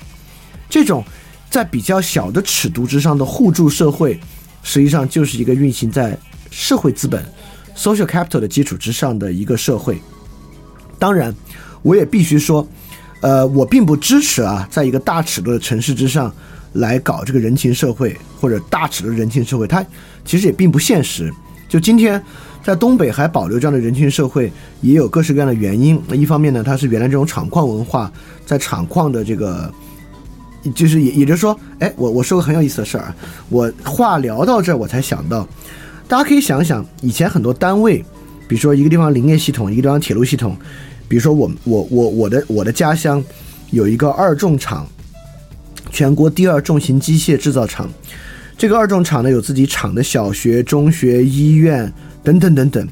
[0.70, 1.04] 这种
[1.50, 4.20] 在比较小的尺度之上的互助社会，
[4.66, 6.18] 实际上就是一个运行在
[6.50, 7.24] 社会资本
[7.76, 9.96] （social capital） 的基础之上的一个社会。
[10.98, 11.32] 当然。
[11.82, 12.66] 我也必须说，
[13.20, 16.34] 呃，我并不支持啊，在一个大尺度的城市之上
[16.72, 19.86] 来搞这个人情社会或者大尺度的人情社会，它
[20.24, 21.32] 其实也并不现实。
[21.68, 22.20] 就今天
[22.60, 24.50] 在东北还保留这样的人情社会，
[24.80, 26.02] 也有各式各样的原因。
[26.08, 28.10] 那一方面呢，它是原来这种厂矿文化，
[28.44, 29.72] 在厂矿的这个，
[30.74, 33.16] 就是也也就是说，哎，我我说个很有意思的事儿啊，
[33.48, 35.46] 我话聊到这儿，我才想到，
[36.08, 37.98] 大家可以想想，以前很多单位，
[38.48, 40.56] 比如说一个地方林业系统，一个地方铁路系统。
[41.08, 43.22] 比如说，我我我我的我的家乡
[43.70, 44.84] 有一个二重厂，
[45.92, 47.88] 全国第二重型机械制造厂。
[48.58, 51.92] 这个二重厂呢，有自己厂的小学、中学、医院
[52.24, 52.88] 等等等等。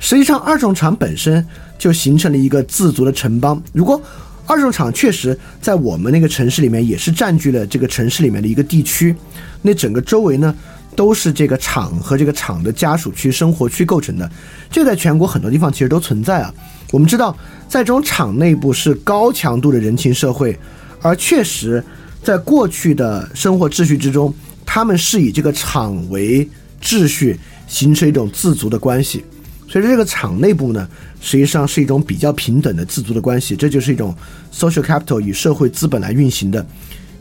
[0.00, 1.46] 实际上，二重厂本身
[1.78, 3.62] 就形成了一个自足的城邦。
[3.72, 4.02] 如果
[4.46, 9.14] 二重厂确实在我们那个城市里面，也是占据了这个城市里面的一个地区，
[9.62, 10.54] 那整个周围呢，
[10.96, 14.30] 都是这个厂和这个厂的家属区、生活区构成的。
[14.70, 16.52] 这在全国很多地方其实都存在啊。
[16.90, 17.34] 我们知道，
[17.68, 20.58] 在这种厂内部是高强度的人情社会，
[21.00, 21.82] 而确实，
[22.22, 24.34] 在过去的生活秩序之中，
[24.66, 26.46] 他们是以这个厂为
[26.82, 29.24] 秩序，形成一种自足的关系。
[29.68, 30.86] 所以，这个厂内部呢，
[31.22, 33.56] 实际上是一种比较平等的自足的关系。
[33.56, 34.14] 这就是一种
[34.52, 36.66] social capital 与社会资本来运行的。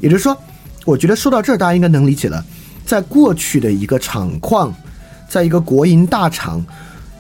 [0.02, 0.38] 也就是说，
[0.84, 2.46] 我觉得说到这儿，大家应该能理解了。
[2.86, 4.76] 在过去的一个厂矿，
[5.30, 6.62] 在一个国营大厂，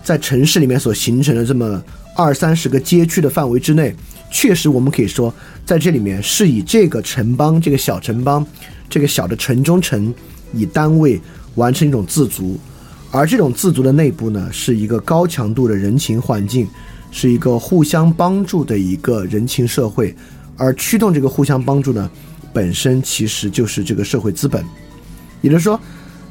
[0.03, 1.81] 在城市里面所形成的这么。
[2.13, 3.95] 二三十个街区的范围之内，
[4.29, 5.33] 确实我们可以说，
[5.65, 8.45] 在这里面是以这个城邦、这个小城邦、
[8.89, 10.13] 这个小的城中城
[10.53, 11.19] 以单位
[11.55, 12.59] 完成一种自足，
[13.11, 16.67] 而这种自足的内部呢，是一个高强度的人情环境，
[17.11, 20.15] 是一个互相帮助的一个人情社会，
[20.57, 22.09] 而驱动这个互相帮助呢，
[22.53, 24.63] 本身其实就是这个社会资本，
[25.41, 25.79] 也就是说，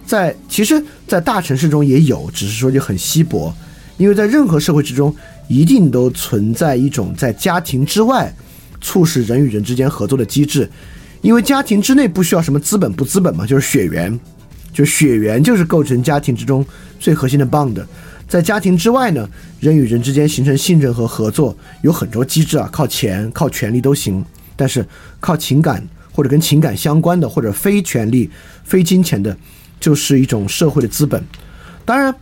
[0.07, 3.55] 在其实，在大城市中也有，只是说就很稀薄，
[3.99, 5.15] 因为在任何社会之中。
[5.53, 8.33] 一定都存在一种在家庭之外
[8.81, 10.71] 促使人与人之间合作的机制，
[11.23, 14.17] 因为家庭之内不需要什么资本不资本嘛，就是血缘，
[14.73, 16.65] 就血缘就是构成家庭之中
[16.99, 17.85] 最核心的 bond。
[18.29, 19.29] 在家庭之外呢，
[19.61, 24.25] 人与人之间形成信任和合作有很多机制啊，靠钱、靠权力都行，
[24.57, 24.87] 但是
[25.19, 28.31] 靠情感或者跟情感相关的或者非权力、
[28.65, 29.37] 非金钱的，
[29.79, 31.23] 就是一种社会的资本。
[31.85, 32.15] 当然。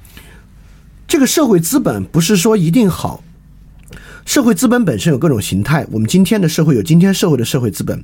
[1.10, 3.24] 这个社会资本不是说一定好，
[4.28, 5.86] 社会资本本身有各种形态。
[5.90, 7.98] 我们今天的社会有今天社会的社会资本，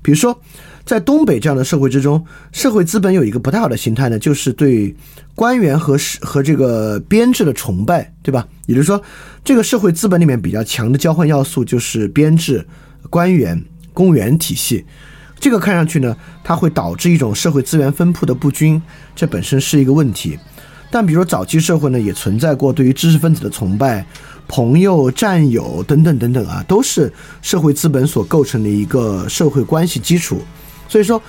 [0.00, 0.40] 比如说
[0.86, 4.96] 在东北这样的社会之中，社会资本有一个不太好的形态呢，就是对
[5.34, 8.48] 官员和和这个编制的崇拜，对吧？
[8.64, 9.02] 也就是说，
[9.44, 12.66] 这个社会资本里面比较强的交换要素就是编制、
[13.10, 13.62] 官员、
[13.92, 14.82] 公务员体系。
[15.38, 18.80] 这个看上去呢，它会导致一种社会资源分布的不均，
[19.14, 20.38] 这本身是一个问题。
[20.90, 24.06] 但比如说早期社会呢，也存在过对于知识分子的崇拜、
[24.48, 30.38] 朋友、战友等等等等啊，都是社会资本所构成的一个社会关系基础。
[30.88, 31.20] 所以说，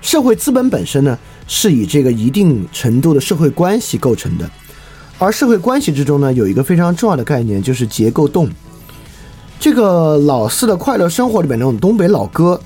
[0.00, 4.50] 社会资本本身呢，是以这个一定程度的社会关系构成的。
[5.18, 8.48] 而社会关系之中呢，有一个非常重要的概念，就是结构洞。
[9.58, 12.60] 这个老四的快乐生活里面那种东北老哥，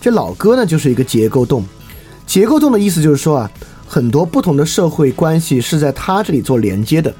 [0.00, 1.64] 这老哥呢就是一个结构洞。
[2.26, 3.50] 结构洞的意思就是说啊。
[3.90, 7.10] 很多不同的社会关系是在他这里做连接的，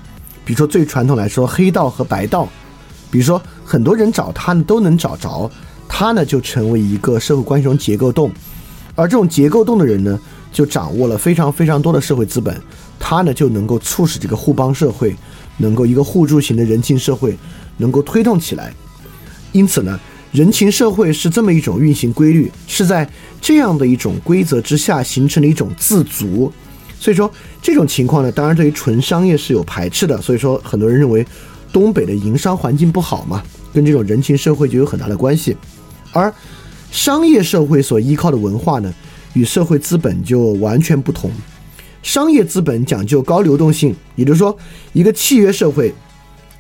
[0.48, 2.48] 比如说最传统来说，黑道和白道，
[3.10, 5.50] 比如说很多人找他呢都能找着，
[5.86, 8.32] 他呢就成为一个社会关系中结构洞，
[8.94, 10.18] 而这种结构洞的人呢，
[10.50, 12.58] 就掌握了非常非常多的社会资本，
[12.98, 15.14] 他呢就能够促使这个互帮社会，
[15.58, 17.36] 能够一个互助型的人情社会
[17.76, 18.72] 能够推动起来，
[19.52, 20.00] 因此呢。
[20.30, 23.08] 人情社会是这么一种运行规律，是在
[23.40, 26.52] 这样的一种规则之下形成的一种自足。
[26.98, 27.30] 所以说
[27.62, 30.20] 这种情况呢，当然对于纯商业是有排斥的。
[30.20, 31.26] 所以说很多人认为
[31.72, 33.42] 东北的营商环境不好嘛，
[33.72, 35.56] 跟这种人情社会就有很大的关系。
[36.12, 36.32] 而
[36.90, 38.92] 商业社会所依靠的文化呢，
[39.34, 41.30] 与社会资本就完全不同。
[42.02, 44.56] 商业资本讲究高流动性，也就是说，
[44.92, 45.92] 一个契约社会，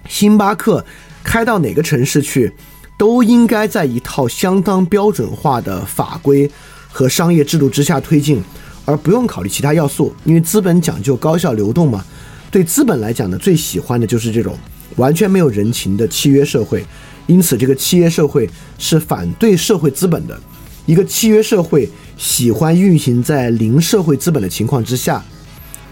[0.08, 0.84] 星巴克
[1.24, 2.52] 开到哪个城市去，
[2.98, 6.50] 都应该在一套相当标准化的法规
[6.90, 8.42] 和商业制度之下推进，
[8.88, 10.14] 而不用考虑其他要素。
[10.24, 12.02] 因为资本讲究高效流动嘛，
[12.50, 14.56] 对资本来讲呢，最喜欢的就是这种
[14.96, 16.82] 完全没有人情的契约社会。
[17.26, 20.40] 因此，这个契约社会是反对社会资本的。
[20.86, 21.86] 一个契约社会
[22.16, 25.22] 喜欢运行在零社会资本的情况之下，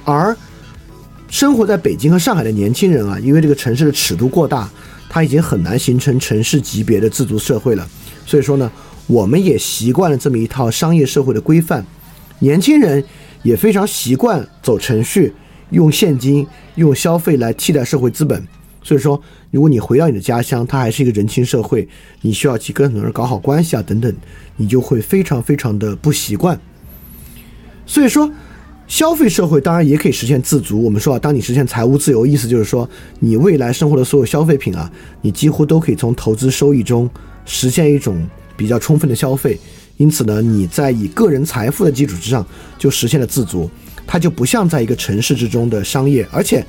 [0.07, 0.34] 而
[1.28, 4.66] 生活在北京和上海的年轻人啊，因为这个城市的尺度过大，
[5.11, 7.86] 他已经很难形成城市级别的自足社会了。
[8.24, 8.72] 所以说呢，
[9.07, 11.84] 我们也习惯了这么一套商业社会的规范，
[12.39, 13.03] 年轻人
[13.43, 15.32] 也非常习惯走程序，
[15.70, 18.47] 用现金、用消费来替代社会资本。
[18.82, 19.20] 所以说，
[19.51, 21.89] 如果你回到你的家乡，它还是一个人情社会，
[22.20, 24.14] 你需要去跟很多人搞好关系啊，等等，
[24.57, 26.57] 你就会非常非常的不习惯。
[27.84, 28.30] 所以说，
[28.87, 30.80] 消费社会当然也可以实现自足。
[30.80, 34.89] 我们说啊，当你实现财务自由，意思就是说，你未来生活的所有消费品啊，
[35.20, 37.11] 你几乎都可以从投资收益中
[37.45, 38.24] 实现一种
[38.57, 39.59] 比较充分的消费。
[39.97, 42.47] 因此呢，你在以个人财富的基础之上
[42.78, 43.70] 就实现了自足，
[44.07, 46.64] 它就不像在一个城市之中的商业，而且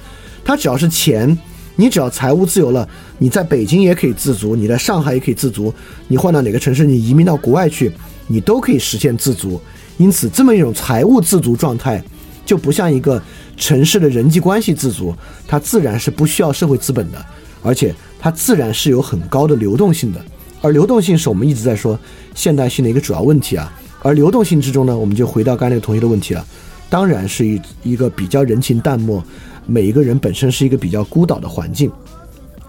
[0.46, 1.38] 它只要是钱，
[1.76, 5.74] 你只要财务自由了，你在北京也可以自足，你在上海也可以自足，
[6.08, 7.92] 你换到哪个城市，你移民到国外去，
[8.28, 9.60] 你都可以实现自足。
[9.98, 12.02] 因此，这么一种财务自足状态，
[12.46, 13.22] 就不像一个
[13.58, 15.14] 城市的人际关系自足，
[15.46, 17.26] 它自然是不需要社会资本的，
[17.62, 20.24] 而且它自然是有很高的流动性的。
[20.62, 22.00] 而流动性是我们一直在说
[22.36, 23.72] 现代性的一个主要问题啊。
[24.04, 26.46] 而流动性之中呢，我们就回到刚才那个同学的问题了，
[26.90, 29.22] 当然是一一个比较人情淡漠，
[29.66, 31.92] 每一个人本身是一个比较孤岛的环境。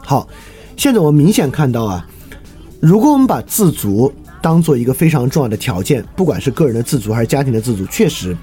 [0.01, 0.27] 好，
[0.77, 2.09] 现在我们明显看到啊，
[2.81, 8.37] 如果我们把自足当做一个非常重要的条件，不管是个人的自足还是家庭的自足，确实，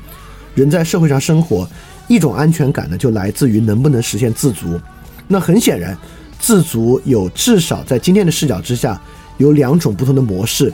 [0.54, 1.68] 人在社会上生活，
[2.08, 4.80] 一种安全感呢，就来自于能不能实现自足。
[5.28, 5.98] 那很显然，
[6.40, 9.02] 自足有至少在今天的视角之下，
[9.38, 10.72] 有两种不同的模式，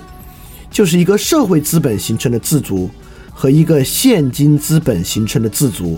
[0.70, 2.90] 就是一个社会资本形成的自足
[3.34, 5.98] 和一个现金资本形成的自足。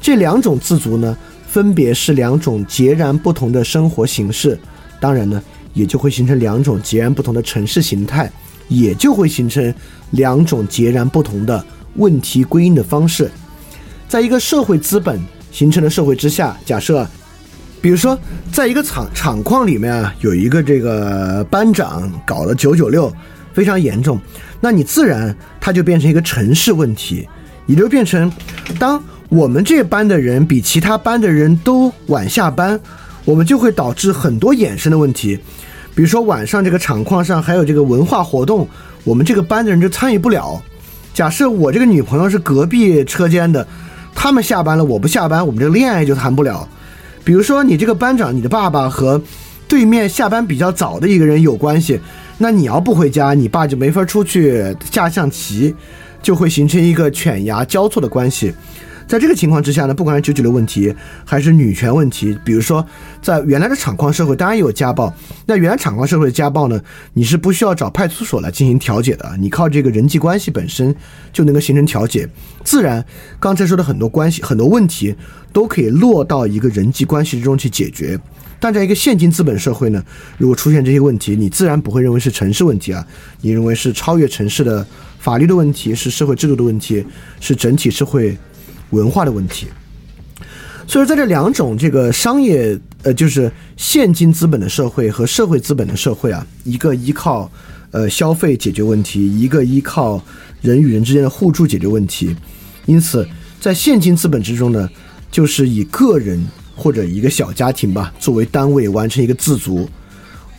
[0.00, 1.16] 这两种自足呢，
[1.48, 4.58] 分别是两种截然不同的生活形式，
[5.00, 5.42] 当然呢，
[5.74, 8.30] 也就会形成两种截然不同的城市形态，
[8.68, 9.74] 也就会形成
[10.12, 11.64] 两种截然不同的
[11.96, 13.30] 问题归因的方式。
[14.08, 15.20] 在一个社会资本
[15.50, 17.08] 形成的社会之下，假设，
[17.80, 18.18] 比如说，
[18.52, 23.12] 在一个厂厂矿里面啊，有一个这个班长搞了九九六，
[23.52, 24.20] 非常严重，
[24.60, 27.28] 那你自然它就变成一个城市问题，
[27.66, 28.30] 也就变成
[28.78, 29.02] 当。
[29.28, 32.78] 我们这班的人比其他班的人都晚下班，
[33.24, 35.36] 我们就会导致很多衍生的问题，
[35.96, 38.68] 比如说晚上这个厂矿上还有这个文化活动，
[39.02, 40.62] 我们这个班的人就参与不了。
[41.12, 43.66] 假设我这个女朋友是隔壁车间的，
[44.14, 46.68] 他们下班了我不下班，我们这个恋爱就谈不了。
[47.26, 49.20] 比如说你这个班长，你的爸爸和
[49.66, 51.98] 对面下班比较早的一个人有关系，
[52.38, 55.74] 那你要不回家，你爸就没法出去下象棋，
[56.22, 58.54] 就会形成一个犬牙交错的关系。
[59.06, 60.92] 在这个情况之下呢，不管是九九六问题
[61.24, 62.84] 还是女权问题，比如说
[63.22, 65.14] 在原来的厂矿社会，当然有家暴。
[65.46, 66.80] 那原来厂矿社会的家暴呢，
[67.12, 70.92] 你是不需要找派出所来进行调解的，你靠这个人际关系本身
[71.32, 72.28] 就能够形成调解。
[72.64, 73.04] 自然，
[73.38, 75.14] 刚才说的很多关系、很多问题
[75.52, 78.18] 都可以落到一个人际关系之中去解决。
[78.58, 80.02] 但在一个现金资本社会呢，
[80.36, 83.06] 如果出现这些问题，你自然不会认为是城市问题啊，
[83.40, 84.84] 你认为是超越城市的
[85.20, 87.06] 法律的问题，是社会制度的问题，
[87.38, 88.36] 是整体社会。
[88.90, 89.66] 文化的问题，
[90.86, 97.50] 所以说在这两种这个商业呃，就是现金资本的社会和社会资本的社会啊，一个依靠
[97.90, 100.22] 呃消费解决问题，一个依靠
[100.60, 102.34] 人与人之间的互助解决问题。
[102.86, 103.26] 因此，
[103.60, 104.88] 在现金资本之中呢，
[105.30, 106.40] 就是以个人
[106.74, 109.88] 或者一个小家庭吧作为单位完成一个自足。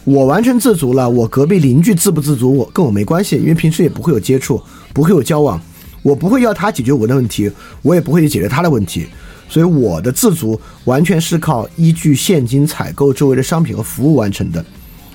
[0.03, 4.61] 我完成自足了，我隔壁邻居自不自足，我跟我没关系，因为平时也不会有接触，
[4.93, 5.61] 不会有交往。
[6.07, 7.51] 我不会要他解决我的问题，
[7.81, 9.05] 我也不会去解决他的问题，
[9.49, 14.65] 所以我的自足完全是靠依据现金采购周围的商品和服务完成的。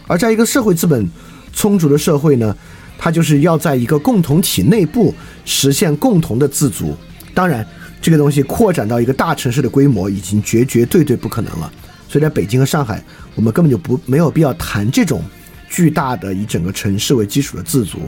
[0.07, 1.11] 而在一个社会资本
[1.55, 2.55] 充足的社会呢，
[2.99, 5.15] 它就是要在一个共同体内部
[5.47, 6.95] 实现共同的自足。
[7.33, 7.67] 当然，
[8.03, 11.73] 这个东西扩展到一个大城市的规模已经绝绝对对不可能了。
[12.07, 13.03] 所以在北京和上海，
[13.35, 15.25] 我们根本就不没有必要谈这种
[15.71, 17.99] 巨大的以整个城市为基础的自足。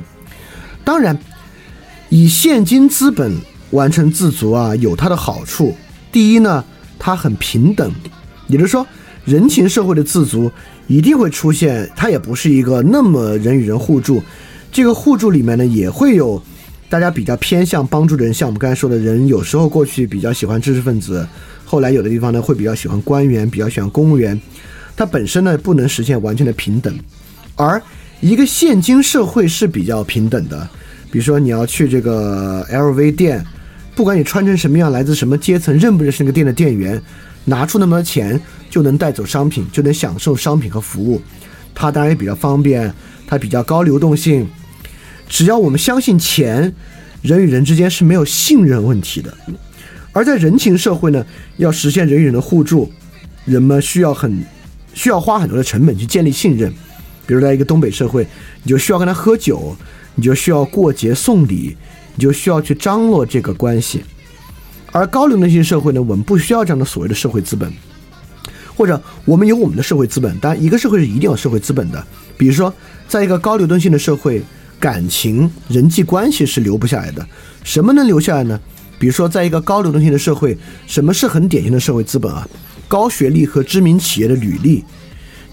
[0.85, 1.19] 当然。
[2.09, 3.33] 以现金资本
[3.71, 5.75] 完成自足啊，有它的好处。
[6.13, 6.65] 第一呢，
[6.99, 7.91] 它很平等，
[8.47, 8.87] 也就是说，
[9.25, 10.51] 人情社会的自足
[10.87, 14.23] 一定会出现，它也不是一个那么人与人互助。
[14.71, 16.41] 这个互助里面呢，也会有
[16.89, 21.27] 大家比较偏向帮助的人，像我们刚才说的人，有时候过去比较喜欢知识分子，
[21.65, 24.41] 后来有的地方呢会比较喜欢官员，比较喜欢公务员。
[24.97, 26.95] 它本身呢不能实现完全的平等，
[27.57, 27.83] 而
[28.21, 30.69] 一个现今社会是比较平等的。
[31.15, 33.47] 比如说你要去这个 LV 店，
[33.95, 37.01] 不管你穿成什么样，来自什么阶层，认不认识那个店的店员，
[37.45, 41.23] 拿出那么多钱就能带走商品，就能享受商品和服务。
[41.73, 42.93] 它当然也比较方便，
[43.29, 44.45] 它比较高流动性。
[45.29, 46.75] 只要我们相信钱，
[47.23, 49.33] 人与人之间是没有信任问题的。
[50.13, 51.25] 而在人情社会呢，
[51.59, 52.91] 要实现人与人的互助，
[53.45, 54.45] 人们需要很
[54.95, 56.75] 需要花很多的成本去建立信任。
[57.25, 58.27] 比如在一个东北社会，
[58.65, 59.77] 你就需要跟他喝酒，
[60.15, 61.77] 你就需要过节送礼，
[62.15, 64.03] 你就需要去张罗这个关系。
[64.93, 67.73] 而高流动性社会呢，我们不需要这样的所谓的社会资本，
[68.77, 70.39] 或者我们有我们的社会资本。
[70.39, 72.07] 当然，一个社会是一定有社会资本的。
[72.37, 72.73] 比如说，
[73.09, 74.41] 在一个高流动性的社会，
[74.79, 77.27] 感情、人际关系是留不下来的。
[77.65, 78.61] 什么能留下来呢？
[78.99, 80.57] 比如说，在一个高流动性的社会，
[80.87, 82.47] 什么是很典型的社会资本啊？
[82.87, 84.85] 高学历和知名企业的履历。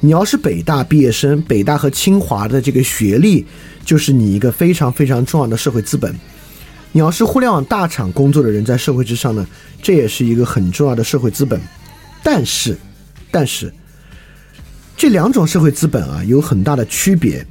[0.02, 3.46] 你要是北大毕业生，北大和清华的这个学历，
[3.84, 6.14] 就是你一个非常非常重要的社会资本。
[6.92, 9.46] 你要是互联网大厂工作的人，在社会之上呢，
[9.82, 11.60] 这也是一个很重要的社会资本。
[12.24, 12.78] 但是，
[13.32, 13.74] 但是，
[14.96, 17.46] 这两种社会资本啊，有很大的区别。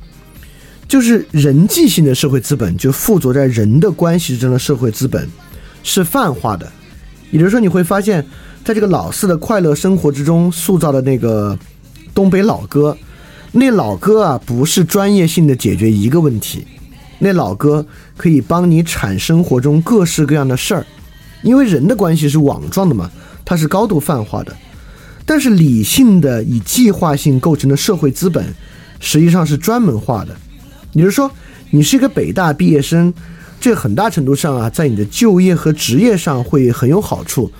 [0.86, 5.28] 就是人际性的社会资本，就附着在人的关系之中的社会资本，
[5.82, 6.70] 是泛化的。
[7.30, 8.24] 也就是说，你会发现
[8.64, 11.58] 在这个老四的快乐生活之中塑造的那个。
[12.12, 12.94] 东北老哥，
[13.52, 16.64] 那老哥啊，不是专业性的解决一个问题，
[17.18, 17.84] 那老哥
[18.16, 20.86] 可以帮你产生活中各式各样的事儿，
[21.42, 23.10] 因为人的关系是网状的嘛，
[23.44, 24.56] 它是高度泛化的。
[25.26, 28.54] 但是理性的以计划性构成的社会资本，
[29.00, 30.36] 实际上是专门化的。
[30.92, 31.30] 也就是说，
[31.70, 33.12] 你是一个北大毕业生，
[33.60, 37.50] 这很大程度上啊，在你的就业和职业上会很有好处，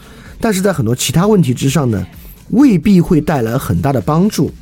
[0.41, 2.07] 但是在很多其他问题之上呢？
[2.51, 4.53] 未必会带来很大的帮助，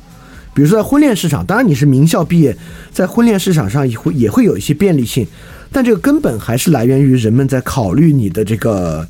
[0.59, 2.53] 比如说在婚恋市场，当然你是名校毕业，
[2.91, 5.25] 在婚恋市场上也会也会有一些便利性，
[5.71, 9.07] 但这个根本还是来源于人们在考虑你的这个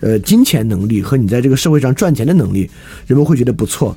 [0.00, 2.68] 呃金钱能力和你在这个社会上赚钱的能力，
[3.06, 3.96] 人们会觉得不错，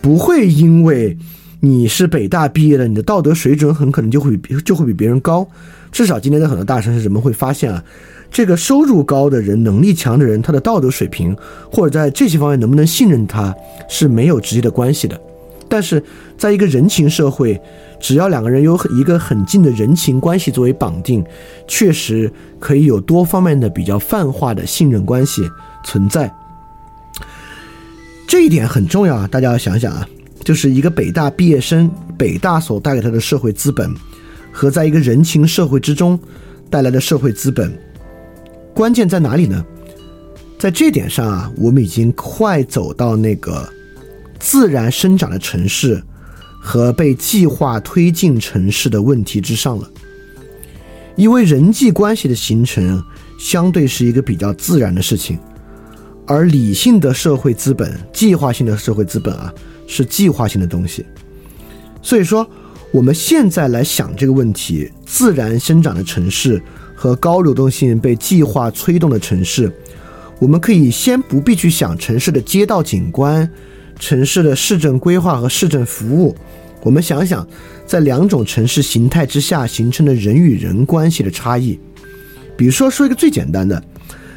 [0.00, 1.18] 不会因为
[1.58, 5.44] 你是北大毕业的，你的道德水准很可能就会比就会比别人高，
[5.90, 7.82] 至少今天在很多大城市，人们会发现啊。
[8.30, 11.36] 这个收入高的人、能力强的人，他的道德水平
[11.72, 13.52] 或者在这些方面能不能信任他，
[13.88, 15.20] 是没有直接的关系的。
[15.68, 16.02] 但是，
[16.36, 17.60] 在一个人情社会，
[18.00, 21.24] 只要两个人有一个很近的人情关系作为绑定，
[21.66, 25.42] 确实可以有多方面的比较泛化的信任关系
[25.84, 26.32] 存在。
[28.26, 29.28] 这一点很重要啊！
[29.30, 30.06] 大家要想想啊，
[30.44, 33.94] 就是一个北大毕业生，北大所带给他的社会资本，
[34.52, 36.18] 和在一个人情社会之中
[36.68, 37.72] 带来的社会资本。
[38.74, 39.64] 关键在哪里呢？
[40.58, 43.66] 在这点上啊，我们已经快走到那个
[44.38, 46.02] 自然生长的城市
[46.60, 49.90] 和被计划推进城市的问题之上了。
[51.16, 53.02] 因为人际关系的形成
[53.38, 55.38] 相对是一个比较自然的事情，
[56.26, 59.52] 而理性的社会资本、计划性的社会资本啊，
[59.86, 61.04] 是计划性的东西。
[62.02, 62.48] 所以说，
[62.92, 66.62] 我们现在来想这个问题：自然生长的城市。
[67.00, 69.72] 和高流动性被计划推动的城市，
[70.40, 73.48] 我们可以先不必去想城市的街道景观、
[73.98, 76.34] 城市的市政规划和市政服务。
[76.82, 77.46] 我们想想，
[77.86, 81.78] 在两种城市形态之下形成的人与人关系的差异。
[82.56, 83.82] 比如说，说一个最简单的，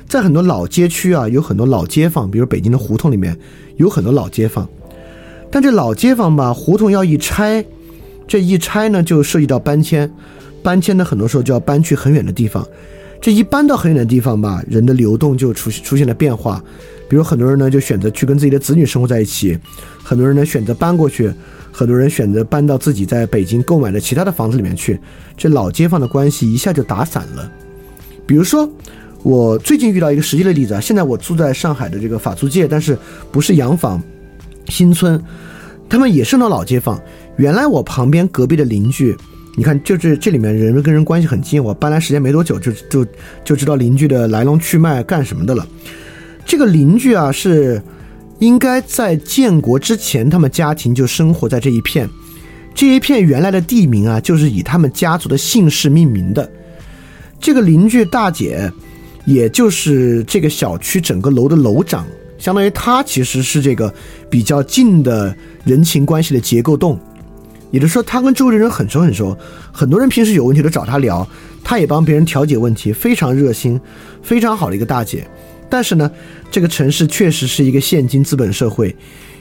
[0.08, 3.38] 在很多老街区啊，有很多老街坊，比如北京的胡同里面
[3.78, 4.68] 有很多老街坊，
[5.52, 7.64] 但这老街坊吧，胡同要一拆，
[8.28, 10.12] 这一拆呢，就涉及到搬迁。
[10.64, 12.68] 搬迁呢很多时候就要搬去很远的地方，
[13.20, 16.64] 这一搬到很远的地方吧，人的流动就出出现了变化。
[17.12, 19.60] 比如很多人呢就选择去跟自己的子女生活在一起，
[20.02, 21.30] 很多人呢选择搬过去，
[21.70, 24.98] 很多人选择搬到自己在北京购买的其他的房子里面去。
[25.36, 27.52] 这老街坊的关系一下就打散了。
[28.26, 28.66] 比如说，
[29.24, 32.98] 我最近遇到一个实际的例子啊，现在我住在上海的这个法租界，但是
[33.30, 34.02] 不是洋房，
[34.70, 35.22] 新村，
[35.90, 36.98] 他们也是那老街坊。
[37.36, 39.14] 原来我旁边隔壁的邻居。
[39.58, 41.62] 你看，就是这里面人跟人关系很近。
[41.62, 43.06] 我搬来时间没多久，就就
[43.44, 45.68] 就知道邻居的来龙去脉，干什么的了。
[46.46, 47.82] 这个邻居啊，是
[48.40, 52.10] 应该在建国之前，他们家庭就生活在这一片。
[52.74, 56.50] 这一片原来的地名啊，就是以他们家族的姓氏命名的。
[57.40, 58.72] 这个邻居大姐
[59.26, 62.06] 也就是这个小区整个楼的楼长，
[62.38, 63.94] 相当于她其实是这个
[64.30, 67.00] 比较近的人情关系的结构洞。
[67.72, 69.38] 也就是说，他跟周围的人很熟很熟，
[69.72, 71.26] 很多人平时有问题都找他聊，
[71.64, 73.80] 他也帮别人调解问题，非常热心，
[74.22, 75.26] 非常好的一个大姐。
[75.72, 76.12] 但是呢，
[76.52, 78.94] 这个城市确实是一个现金资本社会，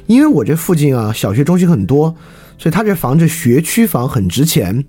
[0.06, 2.14] 因为我这附近啊小学中心很多，
[2.56, 4.84] 所以他这房子学区房很值钱，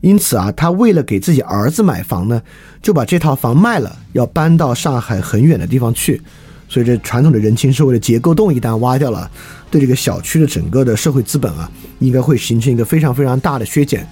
[0.00, 2.42] 因此啊，他为了给自己儿子买房呢，
[2.82, 6.20] 就把这套房卖了，要搬到上海很远的地方去。
[6.68, 9.30] 所以这传统的人情社会的结构洞一旦挖掉了，
[9.70, 14.04] 对这个小区的整个的社会资本啊，应该会形成一个非常非常大的削减。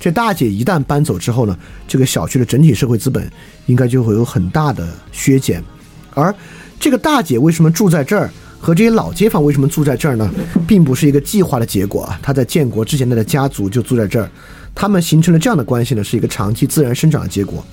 [0.00, 1.54] 这大姐一旦搬走之后呢，
[1.86, 3.30] 这个小区的整体社会资本
[3.66, 5.62] 应该就会有很大的削减。
[6.18, 6.34] 而
[6.80, 8.28] 这个大姐为什么住在这儿，
[8.60, 10.28] 和这些老街坊为什么住在这儿呢？
[10.66, 12.18] 并不是一个计划的结果啊。
[12.20, 14.28] 她在建国之前，她的家族就住在这儿，
[14.74, 17.64] 他们形成了这样的关系呢，是一个长期自然生长的结果。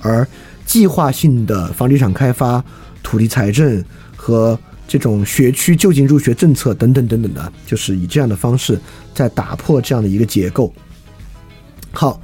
[0.00, 0.26] 而
[0.66, 2.62] 计划性的房地产开发、
[3.02, 3.82] 土地财政
[4.16, 8.78] 和这种学区就近入学政策等等等等的，就是以这样的方式
[9.14, 10.72] 在打破这样的一个结构。
[11.92, 12.20] 好。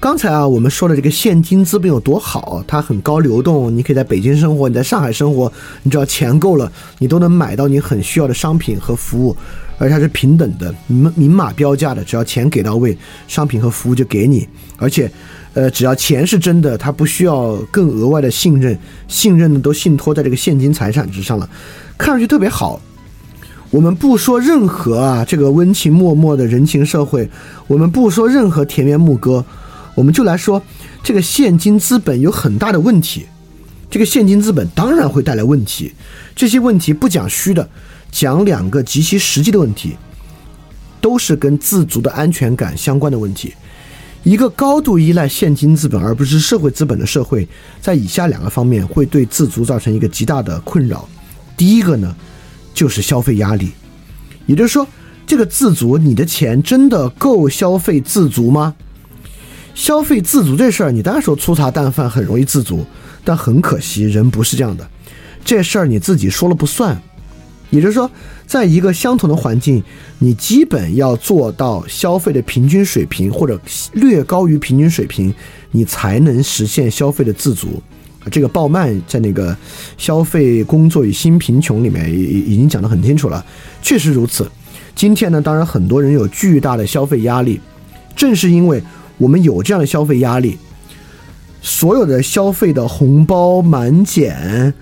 [0.00, 9.36] 刚才啊，我们说的这个现金资本有多好，它很高流动，你可以在北京生活，你在上海生活，你只要钱够了，你都能买到你很需要的商品和服务，
[9.76, 12.96] 而且它是平等的，明明码标价的，只要钱给到位，
[13.28, 14.48] 商品和服务就给你，
[14.78, 15.12] 而且，
[15.52, 21.46] 呃，只要钱是真的，它不需要更额外的信任，信任呢都信托在这个现金财产之上了，
[21.98, 22.80] 看上去特别好。
[23.70, 27.28] 我们不说任何啊，这个温情脉脉的人情社会，
[27.66, 29.44] 我们不说任何田园牧歌。
[29.94, 30.62] 我们就来说，
[31.02, 33.26] 这个现金资本有很大的问题。
[33.90, 35.92] 这个现金资本当然会带来问题，
[36.36, 37.68] 这些问题不讲虚的，
[38.12, 39.96] 讲两个极其实际的问题，
[41.00, 43.52] 都是跟自足的安全感相关的问题。
[44.22, 47.48] 一个高度依赖现金资本而不是社会资本的社会，
[47.80, 51.08] 在以下两个方面会对自足造成一个极大的困扰。
[51.56, 52.14] 第一个呢，
[52.72, 53.70] 就是消费压力，
[54.46, 54.86] 也就是说，
[55.26, 58.76] 这个自足，你的钱真的够消费自足吗？
[59.74, 62.84] 消费自足这事儿，你当然说粗茶淡饭很容易自足，
[63.24, 64.86] 但很可惜，人不是这样的。
[65.42, 67.00] 这事儿你自己说了不算，
[67.70, 68.10] 也就是说，
[68.46, 69.82] 在一个相同的环境，
[70.18, 73.58] 你基本要做到消费的平均水平或者
[73.94, 75.32] 略高于平均水平，
[75.70, 77.82] 你才能实现消费的自足。
[78.30, 79.50] 这个鲍曼在那个
[79.96, 83.42] 《消费工作与新贫穷》里面已已经讲得很清楚了，
[83.80, 84.50] 确实如此。
[84.94, 87.58] 今天呢，当然很多人有巨大的消费压力，
[88.14, 88.82] 正是因为。
[89.20, 90.56] 我们有这样的消费压力，
[91.60, 94.72] 所有的消费的红包满减，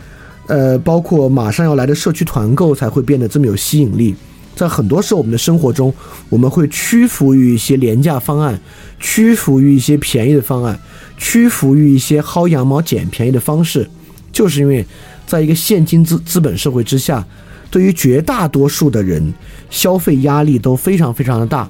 [0.47, 4.15] 呃，包括马上要来的社区团购，才会变得这么有吸引力。
[4.55, 5.93] 在很多时候，我们的生活中，
[6.29, 8.57] 我们会屈服于一些廉价方案，
[9.01, 10.79] 屈服于一些便宜的方案，
[11.17, 13.91] 屈服于一些薅羊毛、捡便宜的方式，
[14.31, 14.87] 就是因为
[15.27, 17.27] 在一个现金资资本社会之下，
[17.73, 19.35] 对于绝大多数的人，
[19.69, 21.69] 消费压力都非常非常的大。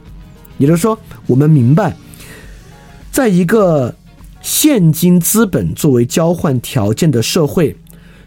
[0.59, 1.97] 也就是说，我们明白。
[3.11, 3.95] 在一个
[4.41, 7.77] 现金资本作为交换条件的社会，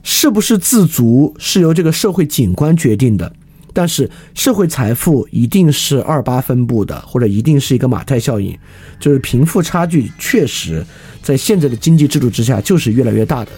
[0.04, 3.32] 是不是自足是由这个社会景观决定的？
[3.74, 8.54] 但是社会财富一定是二八分布的，或者一定是一个马太效应，
[9.00, 10.86] 就是贫富差距确实
[11.24, 13.52] 在现在的经济制度之下就是越来越大的，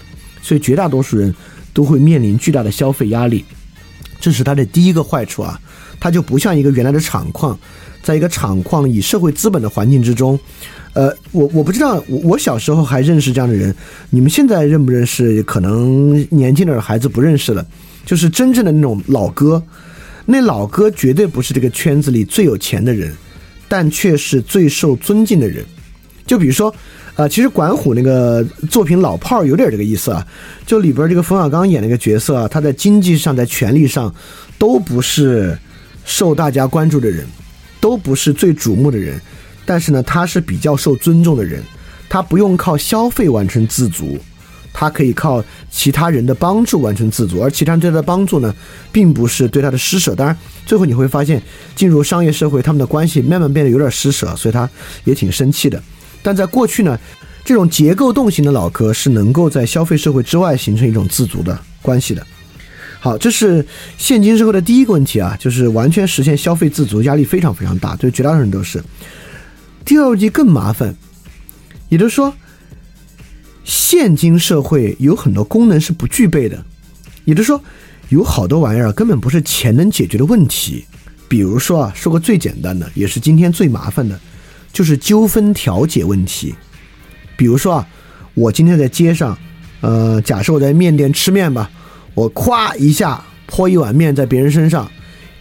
[0.44, 1.34] 所以绝大多数人
[1.74, 3.44] 都会面临巨大的消费压力，
[4.20, 5.60] 这是它的第一个坏处啊，
[6.00, 7.58] 它就不像一个原来的厂矿，
[8.04, 10.40] 在一个厂矿以社会资本的环境之中。
[10.94, 13.74] 呃，我我不知道，我我小时候还认识这样的人，
[14.12, 15.42] 你们现在认不认识？
[15.44, 17.66] 可能年轻点的孩子不认识了。
[18.06, 19.64] 就是真正的那种老哥，
[20.26, 23.12] 那老哥绝对不是这个圈子里最有钱的人，
[23.68, 25.66] 但却是最受尊敬的人。
[26.28, 26.74] 就比如说，
[27.16, 30.26] 呃，其实管虎那个作品《老炮儿》有点这个意思啊。
[30.66, 34.14] 就里边这个冯小刚演那个角色啊，他在经济上、在权力上，
[34.60, 35.58] 都不是
[36.06, 37.26] 受大家关注的人，
[37.80, 39.20] 都不是最瞩目的人。
[39.66, 41.64] 但是呢，他是比较受尊重的人，
[42.10, 44.18] 他不用靠消费完成自足，
[44.74, 48.54] 他可以靠其他人的帮助完成自足，而其他人对他的帮助呢，
[48.92, 50.14] 并不是对他的施舍。
[50.16, 51.42] 当然，最后你会发现，
[51.76, 54.70] 进入商业社会，他们的关系慢慢变得有点施舍，所以他
[55.04, 55.82] 也挺生气的。
[56.22, 57.00] 但在过去呢，
[57.46, 62.26] 这种结构动型的老壳是能够在消费社会之外形成一种自足的关系的。
[63.00, 63.66] 好，这是
[63.98, 68.82] 现金社会的第一个问题啊，就是完全实现消费自足，压力非常非常大，对绝大多数人都是。
[69.86, 70.96] 第二题更麻烦，
[71.90, 72.34] 也就是说，
[73.64, 76.64] 现金社会有很多功能是不具备的，
[77.26, 77.62] 也就是说，
[78.10, 80.86] 有好多玩意儿根本不是钱能解决的问题。
[81.28, 84.20] 比如说啊，说个最简单的，也是今天最麻烦的，
[84.72, 86.54] 就是纠纷调解问题。
[87.36, 87.88] 比如说啊，
[88.36, 89.38] 我今天在街上
[89.82, 91.70] 呃，假设我在面店吃面吧，
[92.14, 94.90] 我咵一下泼一碗面在别人身上，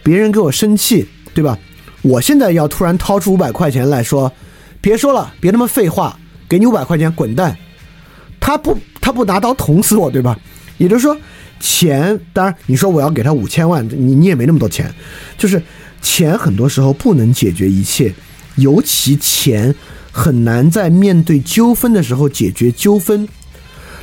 [0.01, 1.57] 别人给我生气，对吧？
[2.03, 4.31] 我现在要突然掏出五百块钱来说，
[4.79, 7.57] 别说了，别那么废话，给你五百块钱，滚蛋。
[8.39, 10.37] 他不，他不拿刀捅死我，对吧？
[10.77, 11.17] 也就是说，
[11.61, 14.93] 钱，当然你说我要给他五千万，你你也没那么多钱，
[15.37, 15.63] 就是
[16.01, 18.13] 钱很多时候不能解决一切，
[18.57, 19.73] 尤其钱
[20.11, 23.25] 很难在面对纠纷的时候解决纠纷。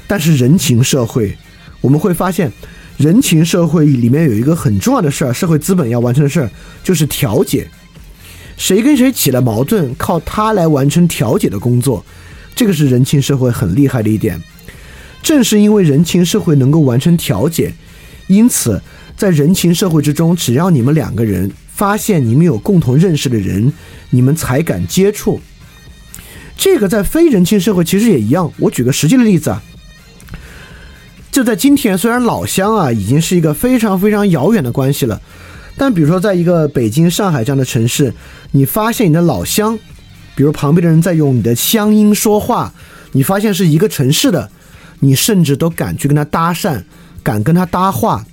[0.06, 1.36] 但是人情社会，
[1.82, 2.50] 我们会发现，
[2.96, 6.50] 人情社会里面有一个很重要的事儿，社会资本要完成的事儿
[6.82, 7.68] 就是调解。
[8.60, 12.04] 谁跟谁起了矛盾，靠他来完成调解的工作，
[12.54, 14.38] 这个是人情社会很厉害的一点。
[15.22, 17.72] 正是因为人情社会能够完成调解，
[18.26, 18.82] 因此
[19.16, 23.72] 在人情社会之中，只要你们两个人发现你们有共同认识的人，
[24.10, 25.40] 你们才敢接触。
[26.54, 28.52] 这个在非人情社会其实也一样。
[28.58, 29.62] 我举个实际的例子啊，
[31.32, 35.22] 就在今天，虽然老乡啊已经是一个非常非常遥远的关系了，
[35.80, 38.12] 但比如说在一个北京、上海这样的城市，
[38.50, 39.78] 你发现你的老乡，
[40.34, 42.74] 比如旁边的人在用你的乡音说话，
[43.12, 44.50] 你发现是一个城市的。
[44.98, 46.82] 你甚至都敢去跟他搭讪，
[47.22, 48.26] 敢跟他搭话，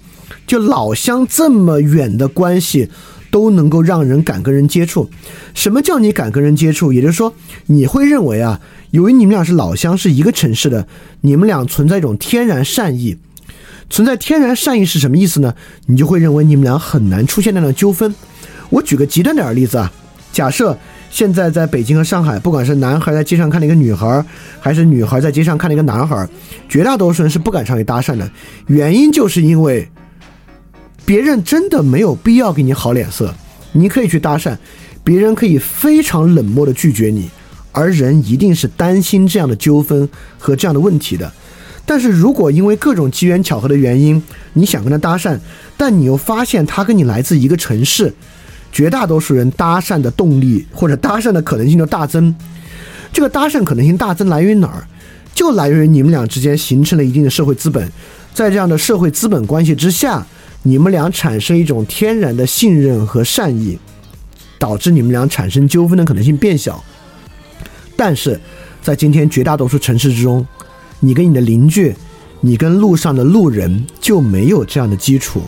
[0.46, 2.90] 就老乡这么远的关系，
[3.32, 5.10] 都能够让人敢跟人接触。
[5.54, 6.92] 什么叫你敢跟人接触？
[6.92, 7.34] 也就是说，
[7.68, 8.60] 你会认为啊，
[8.92, 10.86] 由于你们俩是老乡，是一个城市的，
[11.22, 13.18] 你们俩存在一种天然善意。
[13.90, 15.54] 存在天然善意是什么意思呢？
[15.86, 18.14] 你就会认为你们俩很难出现那样的纠纷。
[18.70, 19.92] 我举个极端点的例子啊，
[20.32, 20.78] 假设。
[21.10, 24.24] 现在在北京和上海，不管是男孩在街上看到一个女孩，
[24.60, 26.28] 还是女孩在街上看到一个男孩，
[26.68, 28.30] 绝大多数人是不敢上去搭讪的。
[28.68, 29.90] 原因就是因为
[31.06, 33.34] 别人真的没有必要给你好脸色，
[33.72, 34.58] 你可以去搭讪，
[35.02, 37.30] 别人可以非常冷漠的拒绝你，
[37.72, 40.08] 而人一定是担心这样的纠纷
[40.38, 41.32] 和这样的问题的。
[41.88, 44.22] 但是如果因为各种机缘巧合的原因，
[44.54, 45.40] 你想跟他搭讪，
[45.76, 48.14] 但你又发现他跟你来自一个城市。
[48.70, 52.36] 绝大多数人搭讪的动力或者搭讪的可能性就大增，
[53.12, 54.86] 这个搭讪可能性大增来源于哪儿？
[55.34, 57.90] 就来源于你们俩之间形成了一定的社会资本，
[58.34, 60.24] 在这样的社会资本关系之下，
[60.64, 63.80] 你们俩产生一种天然的信任和善意，
[64.60, 66.84] 导致你们俩产生纠纷的可能性变小。
[67.96, 68.40] 但是
[68.84, 70.46] 在今天绝大多数城市之中，
[71.00, 71.96] 你跟你的邻居，
[72.42, 75.42] 你跟路上的路人就没有这样的基础。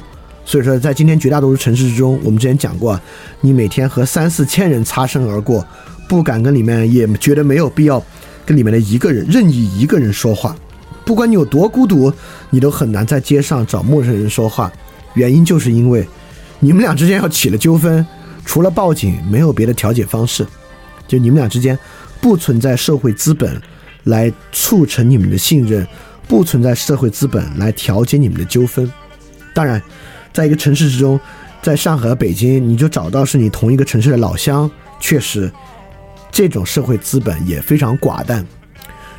[0.45, 2.99] 所以说，在今天绝大多数城市之中，我们之前讲过，
[3.41, 5.65] 你每天和三四千人擦身而过，
[6.07, 8.03] 不敢跟里面，也觉得没有必要
[8.45, 10.55] 跟里面的一个人、任意一个人说话。
[11.05, 12.11] 不管你有多孤独，
[12.49, 14.71] 你都很难在街上找陌生人说话。
[15.13, 16.07] 原因就是因为
[16.59, 18.05] 你们俩之间要起了纠纷，
[18.45, 20.45] 除了报警，没有别的调解方式。
[21.07, 21.77] 就你们俩之间
[22.21, 23.59] 不存在社会资本
[24.03, 25.87] 来促成你们的信任，
[26.27, 28.91] 不存在社会资本来调节你们的纠纷。
[29.53, 29.81] 当然。
[30.31, 31.19] 在一个城市之中，
[31.59, 34.69] 在上海和北京，你就找到是你同一个城市的老乡，
[34.99, 35.51] 确实，
[36.31, 38.45] 这种社会资本也非常寡淡。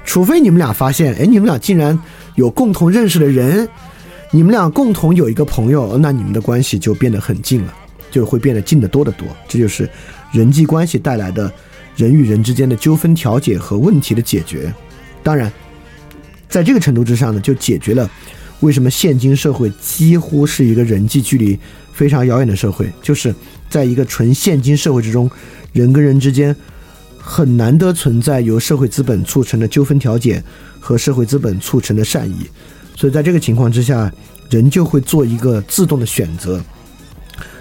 [0.05, 1.99] 除非你们俩发现，哎，你们俩竟然
[2.37, 3.69] 有共同认识的人，
[4.31, 7.75] 你们俩共同有一个朋友，那你们的关系就变得很近了，
[8.09, 9.27] 就会变得近得多得多。
[9.49, 9.91] 这就是
[10.31, 11.53] 人际关系带来的
[12.01, 14.73] 人与人之间的纠纷调解和问题的解决。
[15.23, 15.53] 当然，
[16.49, 18.11] 在这个程度之上呢，就解决了。
[18.61, 21.59] 为什么现今社会几乎是一个人际距离
[21.93, 22.91] 非常遥远的社会？
[23.03, 23.35] 就是
[23.69, 25.31] 在一个纯现金社会之中，
[25.75, 26.57] 人跟人之间
[27.19, 30.43] 很难得存在由社会资本促成的纠纷调解
[30.79, 32.49] 和社会资本促成的善意。
[32.97, 34.11] 所以在这个情况之下，
[34.49, 36.63] 人就会做一个自动的选择。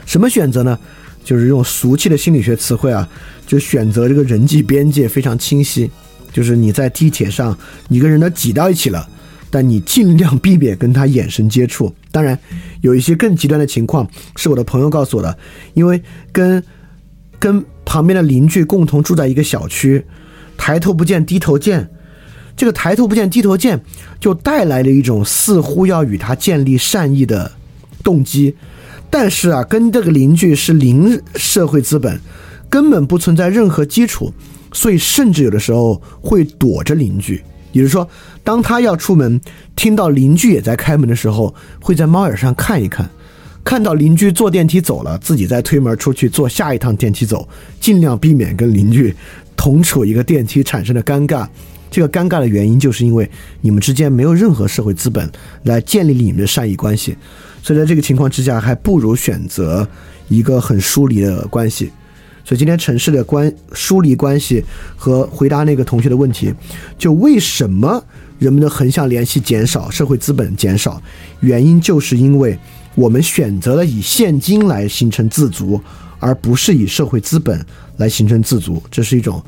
[0.05, 0.79] 什么选择呢？
[1.23, 3.07] 就是用俗气的心理学词汇啊，
[3.49, 5.89] 就选择这个人际边界非常清晰。
[6.31, 9.09] 就是你在地铁上，你跟人都挤到一起了。
[9.49, 11.91] 但你尽量避免跟他眼神接触。
[12.11, 12.37] 当然，
[12.81, 15.35] 有一些更极端的情况是我的朋友告诉我的，
[15.73, 15.99] 因为
[16.31, 16.63] 跟
[17.39, 20.05] 跟旁边的邻居共同住在一个小区，
[20.55, 21.89] 抬头不见低头见，
[22.55, 23.81] 这个抬头不见低头见
[24.19, 27.51] 就带来了一种似乎要与他建立善意的
[28.03, 28.55] 动机。
[29.09, 32.21] 但是啊，跟这个邻居是零社会资本，
[32.70, 34.32] 根本不存在任何基础，
[34.72, 37.41] 所以甚至有的时候会躲着邻居。
[37.72, 38.07] 也就是说，
[38.43, 39.39] 当他要出门，
[39.76, 43.07] 听到邻居也在开门的时候，会在猫眼上看一看，
[43.63, 47.47] 看到邻居坐电梯走了，自己再推门出去坐下一趟电梯走，
[47.80, 49.15] 尽量避免跟邻居
[49.55, 51.47] 同处一个电梯产生的尴尬。
[51.91, 53.30] 这个尴尬的原因，就是因为
[53.61, 55.28] 你们之间没有任何社会资本
[55.63, 57.15] 来建立你们的善意关系，
[57.61, 59.88] 所以在这个情况之下，还不如选择
[60.28, 61.91] 一个很疏离的关系。
[62.49, 64.65] 所以今天城市的关疏离关系
[64.97, 66.51] 和回答那个同学的问题，
[66.97, 68.03] 就为什么
[68.39, 70.99] 人们的横向联系减少，社会资本减少，
[71.41, 72.57] 原因就是因为
[72.95, 75.79] 我们选择了以现金来形成自足，
[76.17, 77.63] 而不是以社会资本
[77.97, 78.81] 来形成自足。
[78.89, 79.39] 这是一种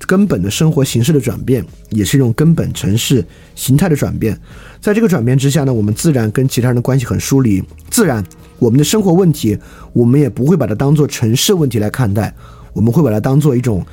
[0.00, 4.38] 根本的生活形式的转变，也是一种根本城市形态的转变。
[4.82, 8.22] 在这个转变之下呢，我们自然跟其他人的关系很疏离，自然
[8.60, 9.58] 我们的生活问题，
[9.92, 12.32] 我们也不会把它当做城市问题来看待，
[12.72, 13.84] 我们会把它当做一种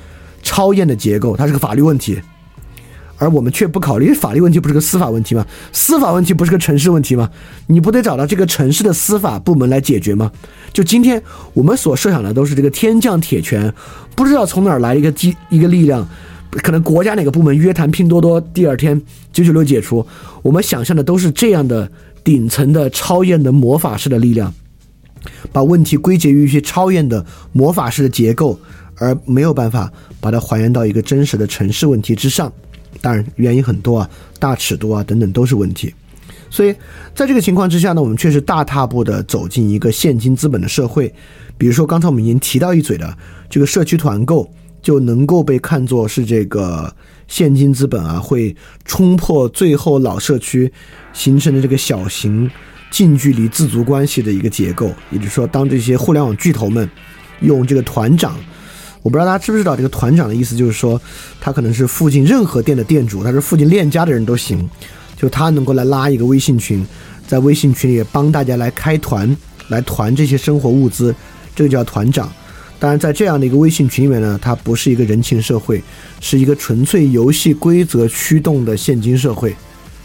[0.44, 2.22] 超验的结构，它是个法律问题。
[3.20, 5.44] 而我们却不考虑法律问题，不是个司法问题吗？
[5.72, 7.28] 司法问题不是个城市问题吗？
[7.66, 10.32] 你不得找到这个城市的司法部门来解决吗？
[10.72, 11.20] 就今天
[11.54, 13.74] 我们所设想的都是这个天降铁拳，
[14.16, 16.08] 不知道从哪儿来一个机一个力量，
[16.52, 19.02] 可能国家哪个部门约谈拼多多，第二天
[19.34, 20.06] 九九六解除。
[20.44, 21.90] 我们想象的都是这样的
[22.28, 24.54] 顶层的超验的魔法式的力量，
[25.54, 28.60] 把问题归结于一些超验的魔法式的结构，
[28.98, 32.52] 而没有办法把它还原到一个真实的城市问题之上。
[33.00, 34.10] 当然，原因很多啊，
[34.40, 35.96] 大尺度啊等等都是问题。
[36.50, 36.76] 所以，
[37.16, 41.14] 在这个情况之下呢，我们确实大踏步的走进一个现金资本的社会。
[41.58, 43.18] 比如说，刚才我们已经提到一嘴的
[43.50, 44.52] 这个社区团购，
[44.82, 46.94] 就能够被看作是这个
[47.28, 48.56] 现金资本啊，会
[48.86, 50.72] 冲破最后老社区
[51.14, 52.50] 形成的这个小型
[52.90, 54.92] 近距离自足关系的一个结构。
[55.12, 56.90] 也就是说，当这些互联网巨头们
[57.42, 58.36] 用这个团长。
[59.04, 61.00] 我不知道大家知不知道这个团长的意思，就是说
[61.40, 64.70] 他可能是附近任何店的店主，他是附近链家的人都行，
[65.16, 66.86] 就他能够来拉一个微信群，
[67.26, 69.34] 在微信群里帮大家来开团，
[69.70, 71.16] 来团这些生活物资，
[71.56, 72.30] 这个叫团长。
[72.80, 75.84] 当然，在这样的一个微信群里面呢，它不是一个人情社会，
[76.20, 79.56] 是一个纯粹游戏规则驱动的现金社会，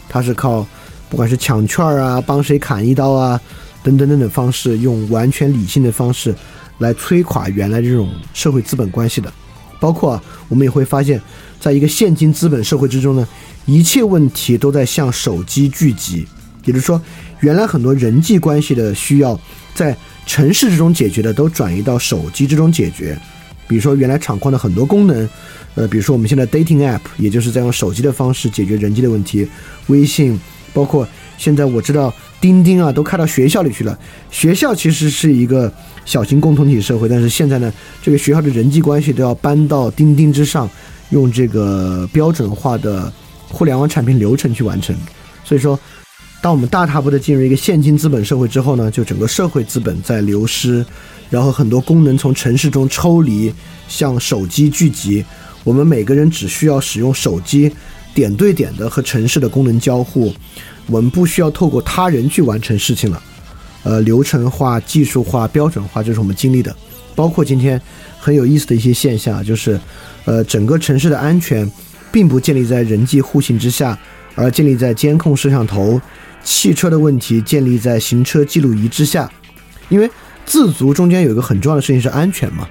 [0.09, 0.65] 它是靠
[1.09, 3.39] 不管是抢券啊、帮谁砍一刀啊
[3.83, 6.33] 等等等等方式，用完全理性的方式。
[6.79, 9.31] 来摧垮原来这种社会资本关系的，
[9.79, 10.19] 包括
[10.49, 11.21] 我们也会发现，
[11.59, 13.25] 在一个现金资本社会之中呢，
[13.65, 16.25] 一切问题都在向手机聚集。
[16.65, 16.99] 也就是说，
[17.41, 19.39] 原来很多人际关系的需要
[19.75, 19.95] 在
[20.25, 23.17] 城市之中解决的，都转移到手机之中解决。
[23.67, 25.29] 比如说，原来厂矿的很多功能，
[25.75, 29.47] 呃，比如说我们现在 dating app，也就是在用手机的方式解决人际的问题。
[29.87, 30.39] 微信，
[30.73, 31.07] 包括
[31.37, 33.97] 现在我知道钉钉啊，都开到学校里去了。
[34.29, 35.71] 学校其实是一个。
[36.05, 40.69] 小型共同体社会，但是现在呢，这个学校的人际关系都要搬到钉钉之上，
[41.11, 43.09] 用这个标准化的
[43.47, 44.93] 互联网产品流程去完成。
[45.45, 45.79] 所以说，
[46.43, 50.85] 当我们大踏步的进入一个现金资本社会之后呢，就整个社会资本在流失，
[51.29, 53.49] 然后很多功能从城市中抽离，
[53.87, 55.23] 向手机聚集。
[55.63, 57.71] 我们每个人只需要使用手机，
[58.13, 60.33] 点对点的和城市的功能交互，
[60.87, 63.23] 我们不需要透过他人去完成事情了。
[63.83, 66.75] 呃，流程化、技术化、标准化，这是我们经历的。
[67.15, 67.81] 包括今天
[68.19, 69.79] 很有意思的一些现象，就是，
[70.25, 71.71] 呃，整个城市的安全
[72.11, 73.97] 并不建立在人际互信之下，
[74.35, 76.01] 而建立在监控摄像头、
[76.43, 79.31] 汽车的问题建立在行车记录仪之下。
[79.89, 80.09] 因为
[80.45, 82.67] 自足中间有一个很重要的事情是安全嘛，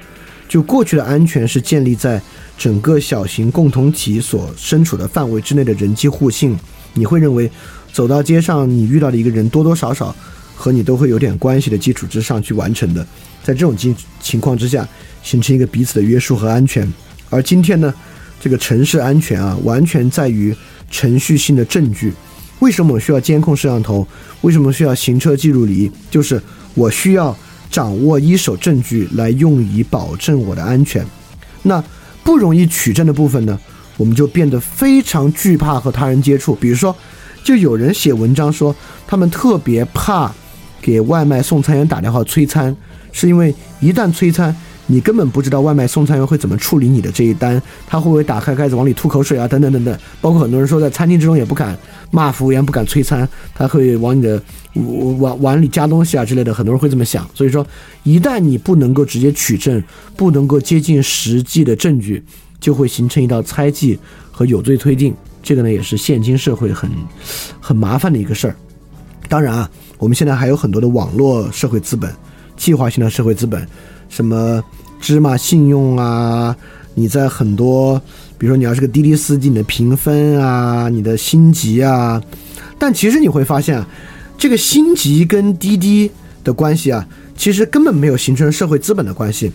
[0.48, 2.20] 就过去的安全是建立在
[2.56, 6.56] 整个小型共同体所身处的范围之内的人际互信。
[6.94, 7.50] 你会认为
[7.92, 10.14] 走到街上，你遇到的一个人多多少少。
[10.54, 13.04] 和你都会有点关系的基础之上去完成的，
[13.42, 14.86] 在这种情情况之下，
[15.20, 16.88] 形成一个彼此的约束和安全。
[17.30, 17.92] 而今天呢，
[18.40, 20.54] 这个城市安全啊，完全在于
[20.88, 22.12] 程序性的证据。
[22.62, 24.06] 为什么我需要监控摄像头？
[24.42, 25.90] 为什么需要行车记录仪？
[26.08, 26.40] 就是
[26.74, 27.36] 我需要
[27.68, 31.04] 掌握一手证据来用以保证我的安全。
[31.64, 31.82] 那
[32.22, 33.58] 不容易取证的部分呢，
[33.96, 36.54] 我们就变得非常惧怕和他人接触。
[36.54, 36.94] 比如说，
[37.42, 38.72] 就有人写文章说，
[39.08, 40.32] 他们特别怕。
[40.80, 42.76] 给外卖送餐员打电话催餐，
[43.12, 44.52] 是因为一旦催餐，
[44.86, 49.98] 你根本不知道外卖送餐员会怎么处理你的这一单，他会不会打开盖子往里吐口水啊，等等等等。
[50.20, 51.78] 包括很多人说在餐厅之中也不敢
[52.10, 54.42] 骂服务员，不敢催餐，他会往你的
[55.18, 56.52] 碗碗里加东西啊之类的。
[56.52, 57.28] 很多人会这么想。
[57.34, 57.66] 所以说，
[58.02, 59.82] 一旦你不能够直接取证，
[60.16, 62.22] 不能够接近实际的证据，
[62.60, 63.98] 就会形成一道猜忌
[64.30, 65.14] 和有罪推定。
[65.42, 66.90] 这个呢，也是现今社会很
[67.60, 68.56] 很麻烦的一个事儿。
[69.28, 69.70] 当然啊。
[69.98, 72.12] 我们现在还有很多的网络社会资本，
[72.56, 73.64] 计划性的社会资本，
[74.12, 74.62] 什么
[75.00, 76.54] 芝麻信用啊，
[76.94, 77.98] 你在很多，
[78.36, 82.22] 比如说你要是个滴滴司机，你的评分啊，你的星级啊，
[82.78, 83.88] 但其实你会发现啊，
[84.36, 86.10] 这个星级跟滴滴
[86.44, 89.50] 的关系啊，其实根本没有形成社会资本的关系。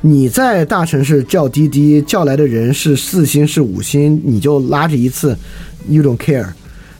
[0.00, 5.38] 你在大城市叫滴滴，叫来的人是四星是五星，你就拉着一次
[5.88, 6.48] ，you don't care，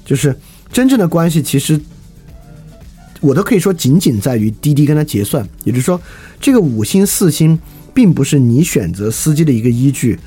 [0.05, 0.35] 就是
[0.73, 1.81] 真正的关系其实。
[3.25, 5.99] 我都可以说，仅仅在于滴滴跟他结算，也就是说，
[6.39, 7.59] 这个五星四星
[7.95, 10.19] 并不是你选择司机的一个依据，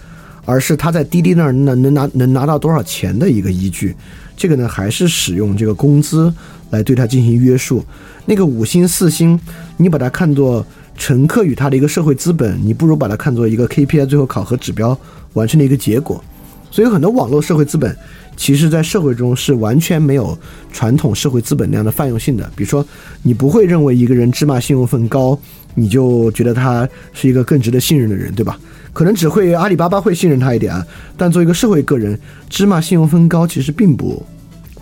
[0.46, 3.96] 而是他在滴滴那儿能能拿能拿到多少钱的一个依据。
[4.36, 6.34] 这个呢还是使用这个工资
[6.72, 7.84] 来对它进行约束。
[8.26, 9.40] 那个五星四星，
[9.78, 10.66] 你把它看作
[10.98, 14.98] 乘客与他的一个社会资本，你不如把它看作一个 KPI 最后考核指标
[15.34, 16.24] 完成的一个结果。
[16.72, 17.96] 所以很多网络社会资本，
[18.38, 20.38] 其实在社会中是完全没有
[20.72, 22.50] 传统社会资本那样的泛用性的。
[22.56, 22.86] 比如说，
[23.24, 25.38] 你不会认为一个人芝麻信用分高，
[25.74, 28.58] 你就觉得他是一个更值得信任的人，对吧？
[28.94, 30.86] 可能只会阿里巴巴会信任他一点啊，
[31.18, 32.18] 但作为一个社会个人，
[32.50, 34.24] 芝麻信用分高其实并不，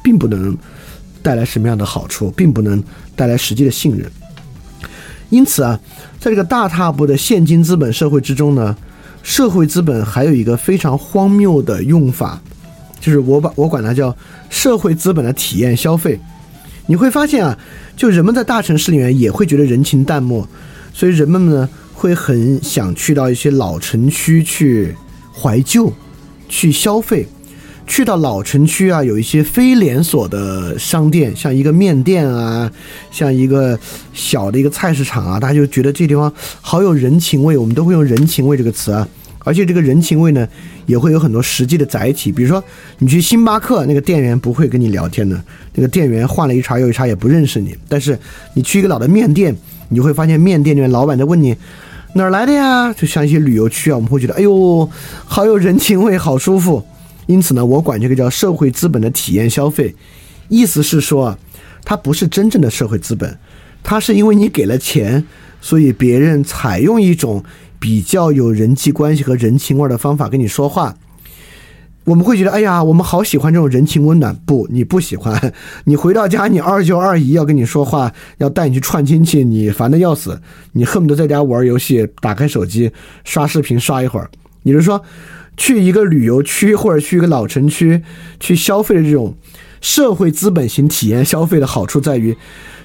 [0.03, 0.56] 并不能
[1.24, 2.84] 带来什么样的好处，并不能
[3.16, 4.12] 带来实际的信任。
[5.30, 5.80] 因此啊，
[6.20, 8.76] 在这个大踏步的现金资本社会之中呢。
[9.28, 12.39] 社会资本还有一个非常荒谬的用法，
[13.00, 14.16] 就是我把我管它叫
[14.50, 16.20] 社会资本的体验消费。
[16.88, 17.58] 你会发现啊，
[17.96, 20.48] 就人们在大城市里面也会觉得人情淡漠，
[20.93, 24.96] 所以人们呢会很想去到一些老城区去
[25.34, 25.91] 怀旧、
[26.48, 27.28] 去消费。
[27.88, 32.72] 去到老城区啊，有一些非连锁的商店，像一个面店啊，
[33.12, 33.80] 像一个
[34.12, 37.56] 小的一个菜市场啊，大家就觉得这地方好有人情味。
[37.56, 39.08] 我们都会用人情味这个词啊，
[39.46, 40.46] 而且这个人情味呢，
[40.88, 42.30] 也会有很多实际的载体。
[42.30, 42.62] 比如说，
[42.98, 45.41] 你去星巴克，那个店员不会跟你聊天的，
[45.76, 47.78] 那个店员换了一茬又一茬，也不认识你。
[47.88, 48.20] 但是
[48.56, 49.56] 你去一个老的面店，
[49.89, 51.56] 你会发现面店里面老板在问你
[52.16, 52.91] 哪儿来的呀？
[52.91, 54.89] 就像一些旅游区啊，我们会觉得哎呦，
[55.26, 56.84] 好有人情味，好舒服。
[57.28, 59.96] 因此呢，我管这个叫社会资本的体验消费，
[60.48, 61.39] 意思是说啊，
[61.84, 63.38] 它不是真正的社会资本，
[63.84, 65.26] 它是因为你给了钱，
[65.60, 67.43] 所以别人采用一种
[67.86, 70.96] 比较有人际关系和人情味儿的方法跟你说话。
[72.06, 74.36] 我们会觉得，哎呀，我们好喜欢这种人情温暖。
[74.44, 75.54] 不，你不喜欢。
[75.86, 82.92] 你回到家，你二舅二姨要跟你说话，要带你去串亲戚，你烦的要死，你恨不得在家玩游戏，打开手机
[83.24, 84.28] 刷视频刷一会儿。
[84.64, 85.00] 也就是说。
[85.56, 88.02] 去一个旅游区或者去一个老城区
[88.42, 89.34] 去消费的这种
[89.80, 92.36] 社会资本型体验消费的好处在于，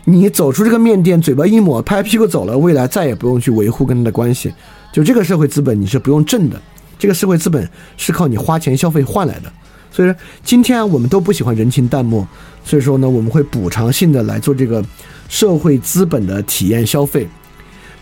[0.05, 4.53] 你走出这个面店，嘴巴一抹，拍屁股走了，未来再也不用去维护跟他的关系。
[4.93, 6.61] 就这个社会资本你是不用挣的，
[6.99, 9.53] 这个社会资本是靠你花钱消费换来的。
[9.93, 12.27] 所以说，今天我们都不喜欢人情淡漠，
[12.65, 14.85] 所以说呢，我们会补偿性的来做这个
[15.29, 17.27] 社会资本的体验消费。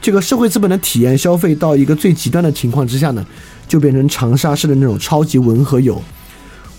[0.00, 3.26] 这个社会资本的体验消费到一个最极端的情况之下呢？
[3.66, 6.00] 就变成长沙市的那种超级文和友，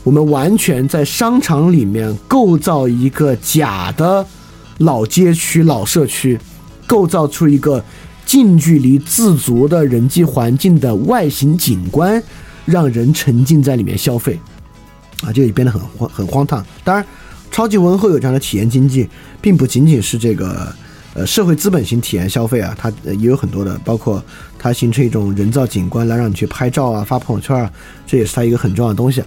[0.03, 4.25] 我们完全在商场里面构造一个假的
[4.79, 6.39] 老街区、老社区，
[6.87, 7.83] 构造出一个
[8.29, 12.21] 近距离自足的人际环境的外形景观，
[12.63, 14.39] 让人沉浸在里面消费，
[15.23, 16.63] 啊，这个也变得很荒很荒唐。
[16.83, 17.03] 当然，
[17.49, 19.09] 超级文和友这样的体验经济，
[19.41, 20.71] 并不仅仅是这个。
[21.15, 24.23] 呃，社会资本型体验消费啊，它也有很多的，包括
[24.59, 27.71] 它形成一种人造景观来让你去拍照啊、发朋友圈啊，
[28.05, 29.19] 这也是它一个很重要的东西。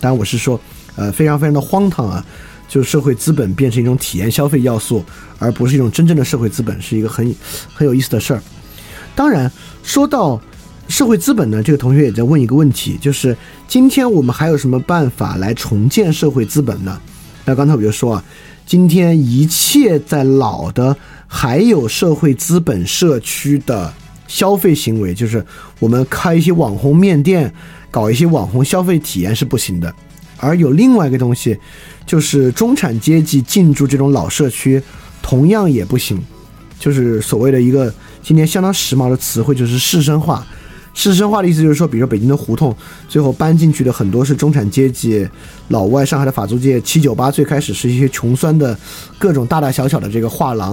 [0.00, 0.60] 当然，我是说，
[0.96, 2.22] 呃，非常非常的荒唐啊，
[2.70, 5.04] 就是社会资本变成一种体验消费要素，
[5.38, 7.34] 而不是一种真正的社会资本，是一个很
[7.74, 8.42] 很有意思的事儿。
[9.14, 9.50] 当然，
[9.82, 10.40] 说到
[10.88, 13.36] 社会资本呢，这个同学也在问一个问题，就是
[13.68, 16.98] 今天我们还有什么办法来重建社会资本呢？
[17.44, 18.24] 那刚才我就说啊，
[18.64, 20.96] 今天一切在老的。
[21.32, 23.94] 还有社会资本社区的
[24.26, 25.46] 消费行为，就是
[25.78, 27.54] 我们开一些网红面店，
[27.88, 29.94] 搞一些网红消费体验是不行的。
[30.40, 31.56] 而有另外一个东西，
[32.04, 34.82] 就是中产阶级进驻这种老社区，
[35.22, 36.20] 同样也不行。
[36.78, 40.44] 就是所谓的一个今天相当时髦的词汇，就是市生化。
[40.92, 42.74] 市生化的意思就是说，比如说北京的胡同，
[43.08, 45.26] 最后搬进去的很多是中产阶级、
[45.68, 46.04] 老外。
[46.04, 48.76] 上海的法租界七九八最开始是一些穷酸的
[49.16, 50.72] 各种大大小小的这个画廊，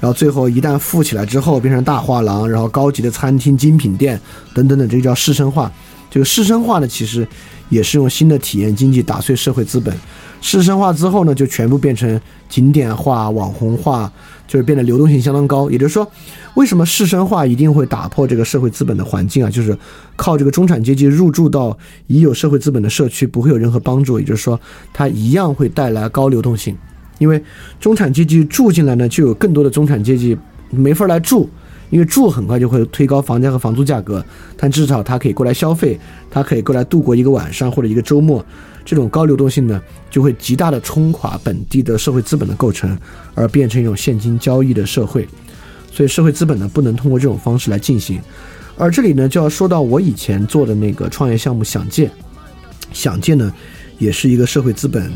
[0.00, 4.18] 然后最后一旦富起来之后变成大画廊，然后高级的餐厅、精品店
[4.54, 5.70] 等等等，这个叫市生化。
[6.10, 7.26] 这个市生化呢，其实
[7.68, 9.94] 也是用新的体验经济打碎社会资本。
[10.40, 14.12] 市生化之后呢，就全部变成景点化、网红化。
[14.48, 16.10] 就是变得流动性相当高，也就是说，
[16.54, 19.50] 为什么市生化一定会打破这个社会资本的环境啊？
[19.50, 19.76] 就是
[20.16, 24.58] 靠这个中产阶级入驻到已有社会资本的社区不会有任何帮助，也就是说，
[24.90, 26.74] 它一样会带来高流动性，
[27.18, 27.44] 因为
[27.78, 30.34] 中产阶级住进来呢，就有更多的中产阶级
[30.70, 31.46] 没法来住，
[31.90, 34.24] 因为住很快就会推高房价和房租价格，
[34.56, 35.98] 但至少他可以过来消费，
[36.30, 38.44] 他可以过来度过一个晚上或者一个周末。
[38.84, 39.80] 这种高流动性呢，
[40.10, 42.98] 就会极大的冲垮本地的社会资本的构成，
[43.34, 45.28] 而变成一种现金交易的社会。
[45.92, 48.18] 所以社会资本呢，不能通过这种方式来进行。
[48.78, 52.10] 而这里呢，就要说到我以前做的那个创业项目想借，
[52.92, 53.52] 想借呢，
[53.98, 55.12] 也是一个社会资本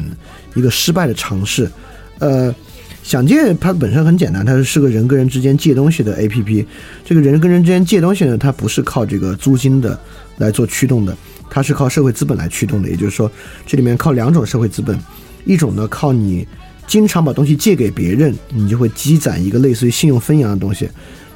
[0.55, 1.71] 一个失败的尝试。
[2.19, 2.55] 呃，
[3.03, 6.65] 想借它本身很简单，它是个人跟人之间借东西的 APP。
[7.05, 9.99] 这个人跟人之间借东西呢，它不是靠这个租金的
[10.39, 11.17] 来做驱动的。
[11.51, 13.31] 它是靠社会资本来驱动的，也就是说，
[13.67, 14.99] 这里面靠两种社会资本，
[15.45, 16.47] 一种呢靠你
[16.87, 20.89] 经常把东西借给别人，你就会积攒一个类似于信用分养的东西。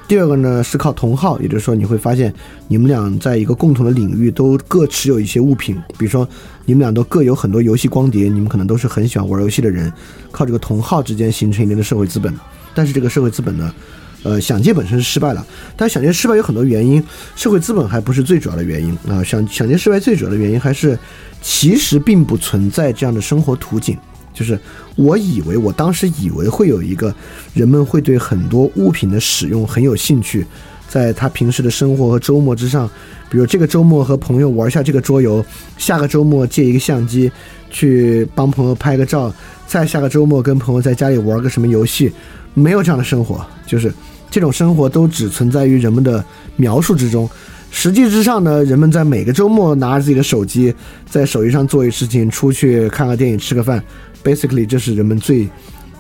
[0.08, 2.32] 第二个呢是靠同好，也就是说你会发现
[2.68, 6.26] 你们俩在一个共同的领域都各持有一些物品，比如说
[6.64, 9.92] 你们俩都各有很多游戏光碟，你们可能都是很喜欢玩游戏的人，
[10.30, 12.32] 靠这个同好之间形成一定的社会资本。
[12.72, 13.74] 但是这个社会资本呢，
[14.22, 15.44] 呃，想借本身是失败了，
[15.76, 17.02] 但想借失败有很多原因，
[17.34, 19.24] 社会资本还不是最主要的原因啊。
[19.24, 20.96] 想想借失败最主要的原因还是
[21.42, 23.98] 其实并不存在这样的生活图景。
[24.36, 24.58] 就是
[24.96, 27.12] 我以为，我当时以为会有一个
[27.54, 30.46] 人们会对很多物品的使用很有兴趣，
[30.86, 32.86] 在他平时的生活和周末之上，
[33.30, 35.42] 比如这个周末和朋友玩一下这个桌游，
[35.78, 37.32] 下个周末借一个相机
[37.70, 39.34] 去帮朋友拍个照，
[39.66, 42.12] 再下个周末跟朋友在家里玩个什么游戏，
[42.52, 43.90] 没有这样的生活，就是
[44.30, 46.22] 这种生活都只存在于人们的
[46.56, 47.26] 描述之中。
[47.70, 50.72] 实际之上呢，人们在每个周末拿着自己的手机，
[51.10, 53.82] 在手机上做一事情，出去看个电影，吃个饭。
[54.26, 55.48] Basically，这是人们最，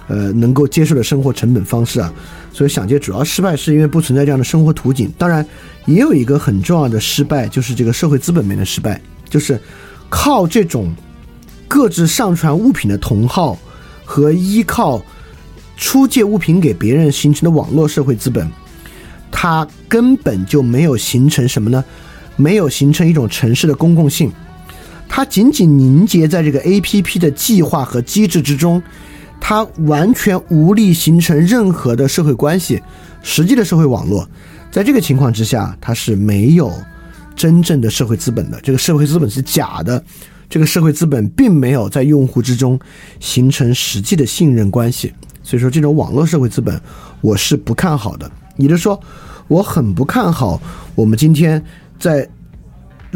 [0.08, 2.12] 呃，能够接受的生活成本方式啊。
[2.52, 5.08] 所以想借主要失败是因为不存在这样的生活图景。
[5.16, 5.46] 当然，
[5.84, 9.00] 也有一个很重要的失败，就是这个社会资本面的失败，
[9.30, 9.60] 就是
[10.08, 10.92] 靠这种
[11.68, 13.56] 各自上传物品的同好
[14.04, 15.00] 和依靠
[15.76, 18.50] 出借物品给别人形成的网络社会资本，
[19.30, 21.84] 它根本就没有形成什么呢？
[22.34, 24.32] 没有形成一种城市的公共性。
[25.08, 28.82] 它仅仅凝结在这个 A P P 的计划和机制之中，
[29.40, 32.82] 它完全无力形成任何的社会关系。
[33.22, 34.28] 实际的社会网络，
[34.70, 36.72] 在这个情况之下，它是没有
[37.34, 38.60] 真正的社会资本的。
[38.62, 40.04] 这个社会资本是假的，
[40.50, 42.78] 这个社会资本并没有在用户之中
[43.18, 45.12] 形成实际的信任关系。
[45.42, 46.78] 所以说，这种网络社会资本，
[47.20, 48.30] 我是不看好的。
[48.56, 49.00] 也就是说，
[49.48, 50.60] 我很不看好
[50.94, 51.64] 我们今天
[51.98, 52.28] 在。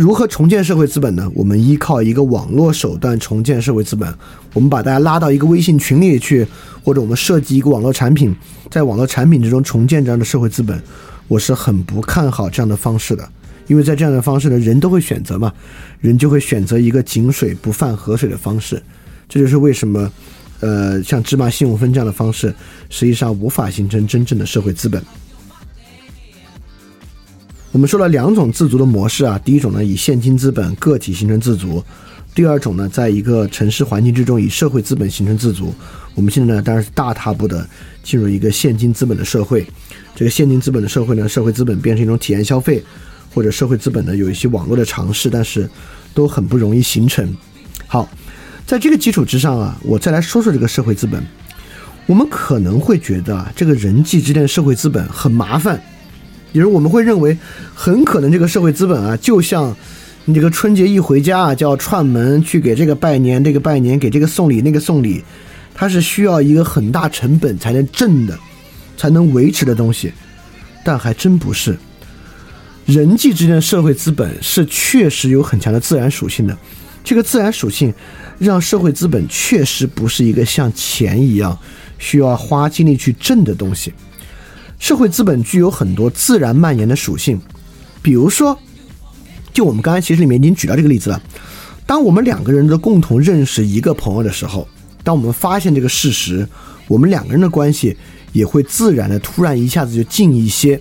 [0.01, 1.31] 如何重建社会资本呢？
[1.35, 4.11] 我们依靠一个网络手段重建社会资本。
[4.55, 6.47] 我们把大家拉到一个微信群里去，
[6.83, 8.35] 或者我们设计一个网络产品，
[8.71, 10.83] 在网络产品之中重建这样的社会资本，
[11.29, 13.29] 我是很不看好这样的方式的。
[13.67, 15.53] 因为在这样的方式呢，人都会选择嘛，
[16.01, 18.83] 人就会选择一个井水不犯河水的方式。
[19.29, 20.11] 这就是为什么，
[20.61, 22.55] 呃，像芝麻信用分这样的方式，
[22.89, 25.05] 实际上无法形成真正的社会资本。
[27.73, 31.83] 我们说了两种自足的模式啊，第一种呢以现金资本个体形成自足，
[32.35, 35.73] 第二种呢在一个城市环境之中以社会资本形成自足。
[36.17, 37.65] 我们现在呢当然是大踏步的
[38.03, 39.65] 进入一个现金资本的社会，
[40.17, 42.83] 这个现金资本的社会呢，社会资本变成一种体验消费，
[43.33, 45.71] 或者社会资本呢有一些网络的尝试，但是
[46.13, 47.33] 都很不容易形成。
[47.87, 48.09] 好，
[48.67, 51.25] 在这个基础之上啊，我再来说说这个社会资本。
[52.07, 55.81] 我们可能会觉得啊，这个人际之间的社会资本很麻烦。
[56.53, 57.37] 比如我们会认为，
[57.75, 59.77] 很可能这个社会资本啊，就像
[60.25, 65.23] 你这个春节一回家啊，就要串门去给这个拜年，这个拜年给这个送礼，那个送礼，
[65.75, 68.39] 它是需要一个很大成本才能挣的，
[68.97, 70.13] 才能维持的东西。
[70.85, 71.79] 但还真不是，
[72.87, 76.57] 人际之间的社会资本是确实有很强的自然属性的。
[77.05, 77.93] 这个自然属性
[78.39, 81.57] 让社会资本确实不是一个像钱一样
[81.99, 83.93] 需要花精力去挣的东西。
[84.81, 87.39] 社会资本具有很多自然蔓延的属性，
[88.03, 88.59] 比如说，
[89.53, 91.23] 就我们刚才其实里面已经举到这个例子了。
[91.87, 94.67] 当我们两个人都共同认识一个朋友的时候，
[95.05, 96.49] 当我们发现这个事实，
[96.89, 97.97] 我们两个人的关系
[98.33, 100.81] 也会自然的突然一下子就近一些。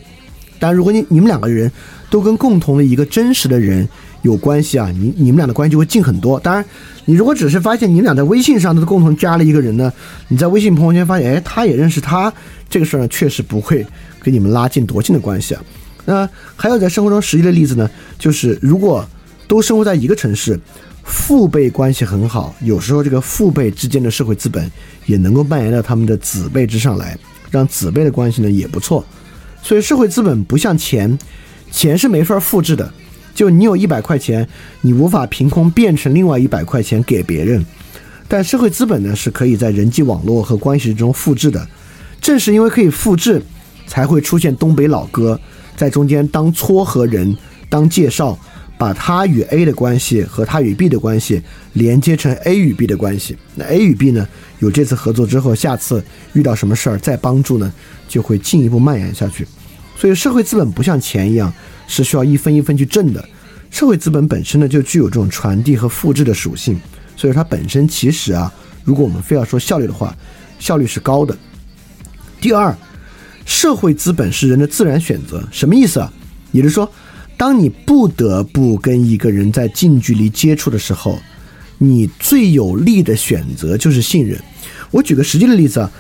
[0.60, 1.72] 但如果你你们两个人
[2.10, 3.88] 都跟共同的一个真实的人
[4.22, 6.40] 有关系啊，你你们俩的关系就会近很多。
[6.40, 6.64] 当然，
[7.06, 9.92] 你如果只是发现你们俩在微信上都共同加了一个人呢，
[10.28, 12.32] 你在微信朋友圈发现，哎，他也认识他。
[12.70, 13.86] 这个事儿呢，确实不会
[14.22, 15.64] 给你们拉近多近的关系啊。
[16.06, 19.08] 那还有在生活中实际的例子呢，就是如果
[19.48, 20.60] 都生活在一个城市，
[21.04, 24.72] 父辈关系很好，有时候这个父辈之间的社会资本
[25.06, 27.18] 也能够蔓延到他们的子辈之上来，
[27.50, 29.04] 让子辈的关系呢也不错。
[29.64, 31.18] 所以社会资本不像钱，
[31.72, 32.94] 钱是没法复制的。
[33.34, 34.48] 就你有一百块钱，
[34.82, 37.66] 你无法凭空变成另外一百块钱给别人，
[38.28, 41.68] 但社会资本呢是可以在人际网络和关系中复制的。
[42.22, 43.42] 正是因为可以复制，
[43.88, 45.40] 才会出现东北老哥
[45.78, 47.36] 在中间当撮合人、
[47.70, 48.38] 当介绍，
[48.78, 51.42] 把他与 A 的关系和他与 B 的关系
[51.74, 53.38] 连接成 A 与 B 的关系。
[53.56, 54.28] 那 A 与 B 呢，
[54.60, 56.04] 有这次合作之后，下次
[56.34, 57.72] 遇到什么事儿再帮助呢，
[58.08, 59.48] 就会进一步蔓延下去。
[59.98, 61.52] 所以社会资本不像钱一样
[61.90, 63.28] 是需要一分一分去挣的，
[63.70, 66.80] 社会资本本身呢就具有这种传递和复制的属性。
[67.18, 68.50] 所以它本身其实啊，
[68.86, 70.16] 如果我们非要说效率的话，
[70.58, 71.38] 效率是高的。
[72.40, 72.74] 第二，
[73.46, 76.14] 社会资本是人的自然选择，什么意思啊？
[76.52, 76.90] 也就是说，
[77.36, 81.20] 当你不得不跟一个人在近距离接触的时候，
[81.78, 84.40] 你最有利的选择就是信任。
[84.92, 85.92] 我举个实际的例子啊，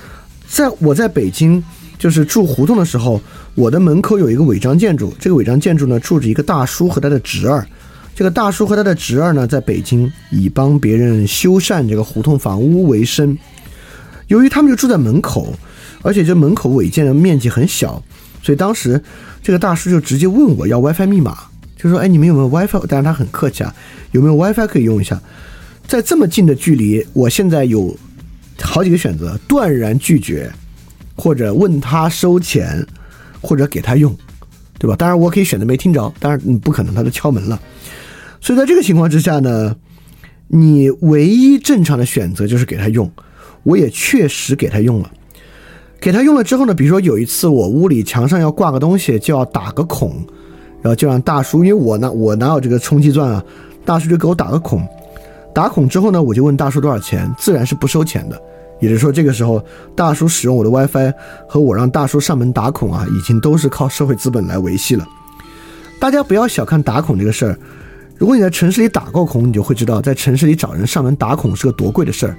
[0.48, 1.61] 在我在北京
[2.00, 3.22] 就是住胡同的时候，
[3.54, 7.68] 我的门口有一个违章建筑，这个违章建筑呢住着一个大叔和他的侄儿。
[8.16, 13.38] 这个大叔和他的侄儿呢，在北京以帮别人修缮这个胡同房屋为生。
[14.28, 15.54] 由于他们就住在门口，
[16.02, 18.02] 而且这门口违建的面积很小，
[18.42, 19.02] 所以当时
[19.44, 21.38] 这个大叔就直接问我要 WiFi 密码，
[21.78, 23.74] 就说：“哎，你们有没有 WiFi？” 但是他很客气啊，
[24.12, 25.20] 有没有 WiFi 可以用一下？
[25.88, 27.98] 在这么近的距离，我现在有
[28.62, 30.52] 好几个选择：断然拒绝，
[31.20, 32.86] 或者问他收钱，
[33.41, 34.16] 或者给他用，
[34.80, 34.96] 对吧？
[34.96, 37.60] 当然，我可以选择没听着，当然嗯不可能，他都敲门了。
[38.40, 39.76] 所以在这个情况之下呢，
[40.48, 43.12] 你唯一正常的选择就是给他用。
[43.64, 45.12] 我也确实给他用了，
[46.00, 50.16] 给他用了之后呢，比如说有一次我屋里墙上要挂个东西，就要打个孔，
[50.82, 53.44] 然后就让大叔，因为我呢我哪有这个充气钻啊，
[53.84, 54.82] 大叔就给我打个孔，
[55.54, 58.41] 打孔之后呢，我就问大叔多少钱，自然是不收钱的。
[58.80, 59.64] 也就是说，这个时候
[59.95, 61.14] 大叔使用我的 WiFi
[61.47, 65.07] 和我让大叔上门打孔啊，已经都是靠社会资本来维系了。
[65.99, 67.57] 大家不要小看打孔这个事儿，
[68.18, 72.35] 如果你在城市里打过孔，你就会知道，在城市里找人上门打孔是个多贵的事儿。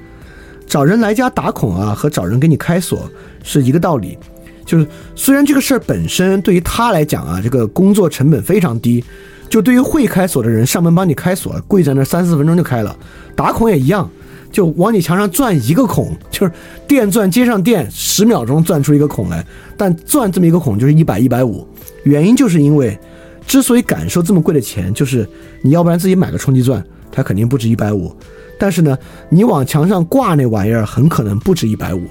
[0.66, 3.10] 找人来家打孔啊，和找人给你开锁
[3.42, 4.16] 是一个道理。
[4.64, 4.86] 就是
[5.16, 9.04] 虽然这个事儿本身对于他来讲啊，这个工作成本非常低，
[9.48, 12.96] 就对于会开锁的人上门帮你开锁，跪在那三四分钟就开了。
[13.34, 14.08] 打孔也一样，
[14.50, 16.52] 就往你墙上钻一个孔，就是
[16.86, 19.44] 电钻接上电，十秒钟钻出一个孔来。
[19.76, 21.66] 但钻这么一个孔就是一百一百五，
[22.04, 22.98] 原因就是因为，
[23.46, 25.28] 之所以敢收这么贵的钱，就是
[25.62, 28.14] 你要不然自己买个冲击钻，它肯定不止一百五。
[28.58, 28.98] 但是呢，
[29.28, 32.02] 你往墙上挂那玩意儿很可能不止一百五，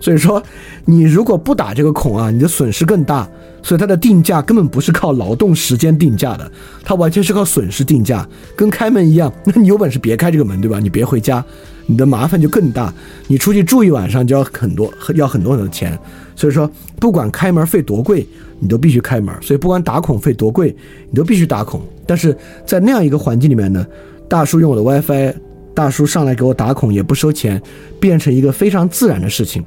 [0.00, 0.42] 所以说
[0.84, 3.28] 你如果不打这个孔啊，你的损失更大。
[3.64, 6.50] 所以它的定价根本不是靠劳动时间定价的，
[6.82, 9.32] 它完全是靠损失定价，跟开门一样。
[9.44, 10.80] 那你有本事别开这个门，对吧？
[10.80, 11.44] 你别回家，
[11.86, 12.92] 你的麻烦就更大。
[13.26, 15.98] 你出去住一晚上就要很多，要很多很多钱。
[16.36, 18.26] 所以说，不管开门费多贵，
[18.58, 19.34] 你都必须开门。
[19.42, 20.74] 所以不管打孔费多贵，
[21.10, 21.80] 你都必须打孔。
[22.06, 22.36] 但是
[22.66, 23.86] 在那样一个环境里面呢，
[24.28, 25.34] 大叔用我的 WiFi。
[25.74, 27.58] 大叔上来给我打孔也不收钱，
[27.98, 29.64] 变成一个非常自然的事情。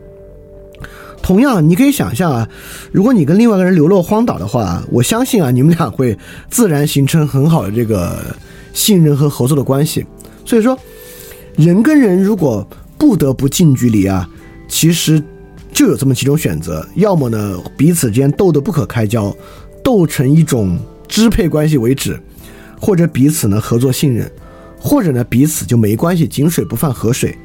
[1.19, 2.47] 同样，你可以想象啊，
[2.91, 6.15] 如果你跟另外一个人流落荒岛的话，我相信啊，你们俩会
[6.47, 8.23] 自然形成很好的这个
[8.71, 10.05] 信任和合作的关系。
[10.45, 10.77] 所以说，
[11.57, 12.67] 人跟人如果
[12.97, 14.29] 不得不近距离啊，
[14.67, 15.21] 其实
[15.71, 19.35] 就有这么几种选择：要么呢彼此之间斗得不可开交，
[19.83, 20.77] 斗成一种
[21.07, 22.13] 支配关系为止；
[22.79, 24.29] 或者彼此呢合作信任。
[24.77, 27.35] 或者呢，彼此就没关系，井水不犯河水。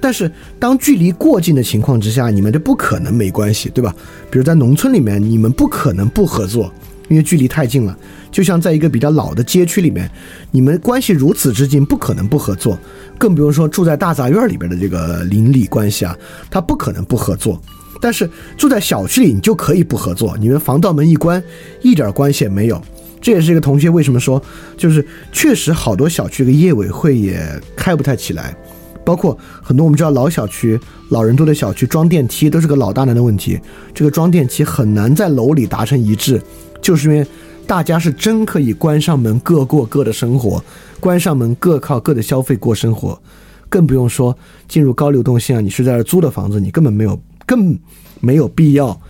[0.00, 0.28] 但是
[0.58, 3.94] 当距离过近的情况之下，你们就不可能没关系，对吧？
[4.28, 6.72] 比如在农村里面，你们不可能不合作，
[7.10, 7.94] 因为距离太近了。
[8.30, 10.10] 就像在一个比较老的街区里面，
[10.50, 12.78] 你们关系如此之近，不可能不合作。
[13.18, 16.16] 更不用说住在大杂院里边的这个邻里关系啊，
[16.50, 17.60] 他不可能不合作。
[18.00, 21.42] 但是住在小区里，你就可以不合作，你们防盗门一关，
[21.82, 22.80] 一点关系也没有。
[23.20, 24.42] 这也是一个同学为什么说，
[24.78, 27.38] 就是确实好多小区的业委会也
[27.76, 28.56] 开不太起来，
[29.04, 30.80] 包括很多我们知道老小区、
[31.10, 33.60] 老人多的小区装电梯都是个老大难的问题。
[33.92, 36.40] 这个装电梯很难在楼里达成一致，
[36.80, 37.26] 就是因为
[37.66, 40.62] 大家是真可以关上门各过各的生活，
[40.98, 43.20] 关上门各靠各的消费过生活，
[43.68, 44.36] 更不用说
[44.68, 47.78] 进入高流动性啊，你是在这租的房子，你根本没有更
[48.20, 49.00] 没有必要，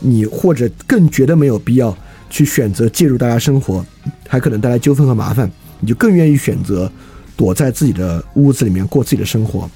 [0.00, 1.96] 你或者更觉得没有必要。
[2.30, 3.84] 去选择介入大家生活，
[4.26, 5.48] 还可能带来纠纷和麻烦，
[5.78, 6.90] 你就更愿意选择
[7.36, 9.70] 躲在自己的屋子里面过自己的生活。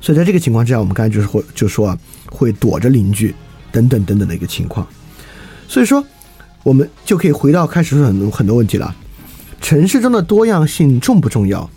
[0.00, 1.98] 所以在这个情况之下，我们刚才就是会就说啊，
[2.30, 3.34] 会躲着邻居
[3.72, 4.86] 等等等等的一个情况。
[5.66, 6.04] 所以说，
[6.64, 8.92] 我们就可以回到开始说很多很多问题了。
[9.60, 11.70] 城市中的多样性重不重要？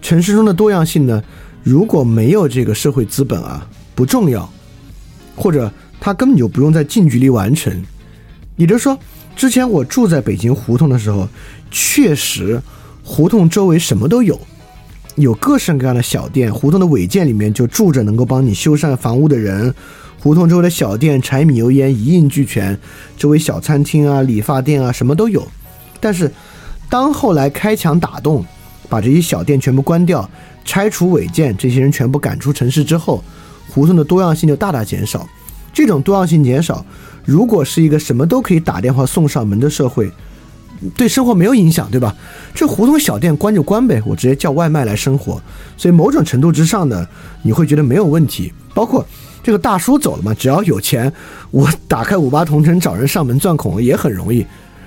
[0.00, 1.20] 城市中的多样性呢，
[1.64, 4.48] 如果没有这个社会资本啊，不重要，
[5.34, 5.68] 或者
[5.98, 7.84] 它根本就不用在近距离完成。
[8.54, 8.96] 也就是说。
[9.36, 11.28] 之前我住在北京胡同的时候，
[11.70, 12.60] 确实，
[13.04, 14.36] 胡同周围什么都有，
[15.14, 16.52] 有各式各样的小店。
[16.52, 19.72] 胡同的违建里面就住着能够帮你修缮房屋的人，
[20.20, 22.78] 胡同周围的小店柴米油盐一应俱全，
[23.16, 25.46] 周围小餐厅啊、理发店啊什么都有。
[26.00, 26.30] 但是，
[26.90, 28.44] 当后来开墙打洞，
[28.88, 30.28] 把这些小店全部关掉，
[30.64, 33.22] 拆除违建，这些人全部赶出城市之后，
[33.68, 35.26] 胡同的多样性就大大减少。
[35.72, 36.84] 这种多样性减少。
[37.24, 40.10] 如果是一个什么都可以打电话送上门的社会，
[40.96, 42.16] 对生活没有影响，对吧？
[42.54, 45.40] 这胡同小店关就关呗，我直接叫外卖来生活。
[45.76, 47.06] 所以某种程度之上呢，
[47.42, 48.52] 你会觉得没有问题。
[48.74, 49.06] 包括
[49.48, 51.10] 这个大叔走了嘛，只要有钱，
[51.50, 54.44] 我打开五八同城找人上门钻孔也很容易。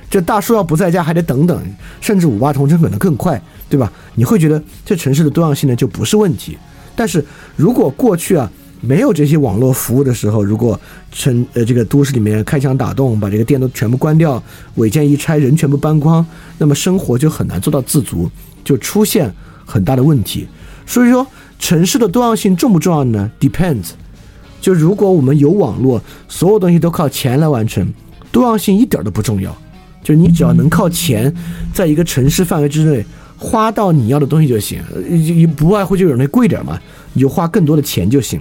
[0.07, 1.59] 这大叔要不在家还得等等，
[1.99, 3.91] 甚至五八同城可能更快，对吧？
[4.13, 6.55] 你会觉得这城市的多样性呢就不是问题。
[6.95, 7.25] 但是
[7.55, 8.47] 如果过去啊
[8.81, 10.79] 没有这些网络服务的时候，如果
[11.11, 14.43] 城呃这个都市里面开枪打洞，把这个店都全部关掉，
[14.75, 16.23] 违建一拆，人全部搬光，
[16.59, 18.29] 那么生活就很难做到自足，
[18.63, 19.33] 就出现
[19.65, 20.47] 很大的问题。
[20.85, 21.25] 所以说，
[21.57, 23.93] 城市的多样性重不重要呢？Depends。
[24.61, 27.91] 就如果我们有网络，所有东西都靠钱来完成，
[28.31, 29.53] 多样性一点都不重要。
[30.03, 31.33] 就你只要能靠钱，
[31.73, 33.05] 在一个城市范围之内
[33.38, 36.79] 花到你要的东西就行，呃你不外乎就有那贵点嘛，
[37.13, 38.39] 你就花更多的钱就行。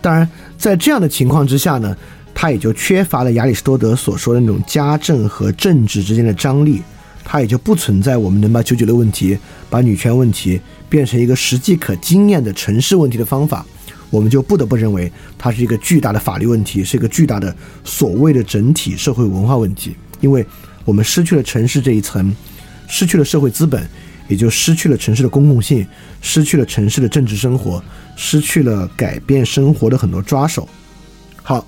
[0.00, 1.94] 当然，在这样的情况之下呢，
[2.34, 6.80] 它也就缺乏了亚里士多德所说的那种家政和政治之间的张力，
[7.22, 9.38] 它也就不存在我们能把九九六问题、
[9.68, 13.64] 把女权问题变成一个实际可经验的城市问题的方法。
[14.10, 17.54] 我们就不得不认为它是一个巨大的法律问题，是一个巨大的
[17.84, 20.44] 所谓的整体社会文化问题，因为
[20.84, 22.34] 我们失去了城市这一层，
[22.88, 23.88] 失去了社会资本，
[24.28, 25.86] 也就失去了城市的公共性，
[26.20, 27.82] 失去了城市的政治生活，
[28.16, 30.68] 失去了改变生活的很多抓手。
[31.42, 31.64] 好，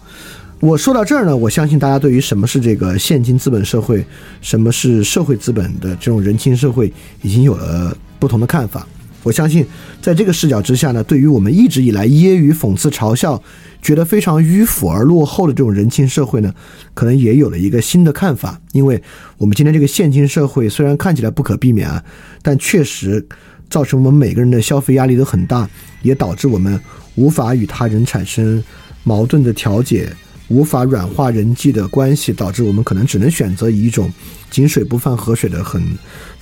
[0.60, 4.04] 我说到这儿呢，我相信大家对于什么是这个现今资本社会，
[4.40, 6.92] 什么是社会资本的这种人情社会，
[7.22, 8.86] 已经有了不同的看法。
[9.22, 9.64] 我相信，
[10.00, 13.40] 在这个视角之下呢，对于我们一直以来揶揄、讽刺、嘲笑，
[13.80, 16.52] 觉得非常迂腐而落后的这种人情社会呢，
[16.92, 18.60] 可能也有了一个新的看法。
[18.72, 19.00] 因为
[19.38, 22.02] 我们今天这个现今社会虽然看起来不可避免啊，
[22.42, 23.24] 但确实
[23.70, 25.70] 造成我们每个人的消费压力都很大，
[26.02, 26.80] 也导致我们
[27.14, 28.62] 无法与他人产生
[29.04, 30.12] 矛盾的调解，
[30.48, 34.12] 无法软化人际的关系，导致我们可能只能选择以一种
[34.50, 35.80] 井水不犯河水的很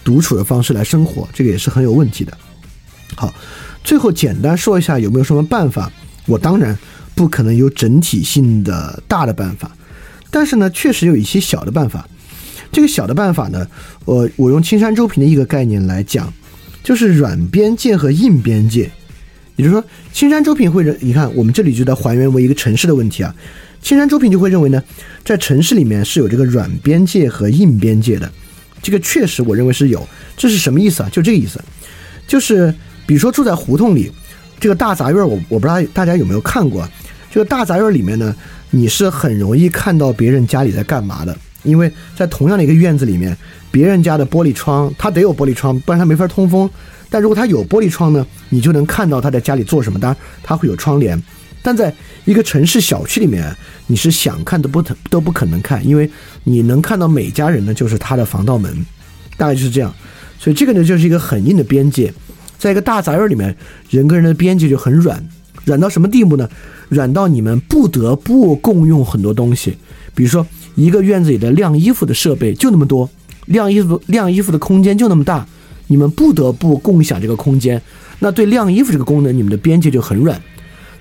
[0.03, 2.37] 独处的方式来生活，这个也是很有问题的。
[3.17, 3.33] 好，
[3.83, 5.91] 最后简单说一下有没有什么办法？
[6.27, 6.79] 我当然
[7.15, 9.77] 不可能有整体性的大的办法，
[10.31, 12.07] 但是呢，确实有一些小的办法。
[12.71, 13.67] 这个小的办法呢，
[14.05, 16.33] 我我用青山周平的一个概念来讲，
[16.85, 18.89] 就是软边界和硬边界。
[19.57, 23.35] 也就是说，青山周平会认，你看我们这里就在还原为一个城市的问题啊。
[23.83, 24.81] 青山周平就会认为呢，
[25.25, 28.31] 在城市里面是有这个软边界和硬边界的。
[28.81, 31.09] 这个确实我认为是有，这是什么意思啊？
[31.11, 31.61] 就这个意思，
[32.29, 32.73] 就是。
[33.11, 34.09] 比如说住在胡同里，
[34.61, 36.89] 这个大杂院，我我不知道大家有没有看过。
[37.29, 38.33] 这个大杂院里面呢，
[38.71, 43.37] 你是很容易看到别人家里在干嘛的，因为在同样的一个院子里面，
[43.69, 46.71] 别人家的玻璃窗，他得有玻璃窗，不然他没法通风。
[47.09, 49.99] 但如果他有玻璃窗呢，你就能看到他在家里做什么。
[49.99, 51.21] 当然，他会有窗帘，
[51.63, 51.93] 但在
[52.27, 53.53] 一个城市小区里面，
[53.89, 54.81] 你是想看都不
[55.11, 56.09] 都不可能看，因为
[56.45, 58.87] 你能看到每家人呢，就是他的防盗门，
[59.37, 59.93] 大概就是这样。
[60.39, 62.15] 所以这个呢，就是一个很硬的边界。
[62.61, 63.57] 在一个大杂院里面，
[63.89, 65.27] 人跟人的边界就很软，
[65.65, 66.47] 软到什么地步呢？
[66.91, 69.79] 软到你们不得不共用很多东西，
[70.15, 73.09] 比如说一个院子里的晾衣服的设备就那么多，
[73.47, 75.47] 晾衣服晾衣服的空间就那么大，
[75.87, 77.81] 你们不得不共享这个空间。
[78.19, 80.39] 那对晾衣服这个功能，你们的边界就很软。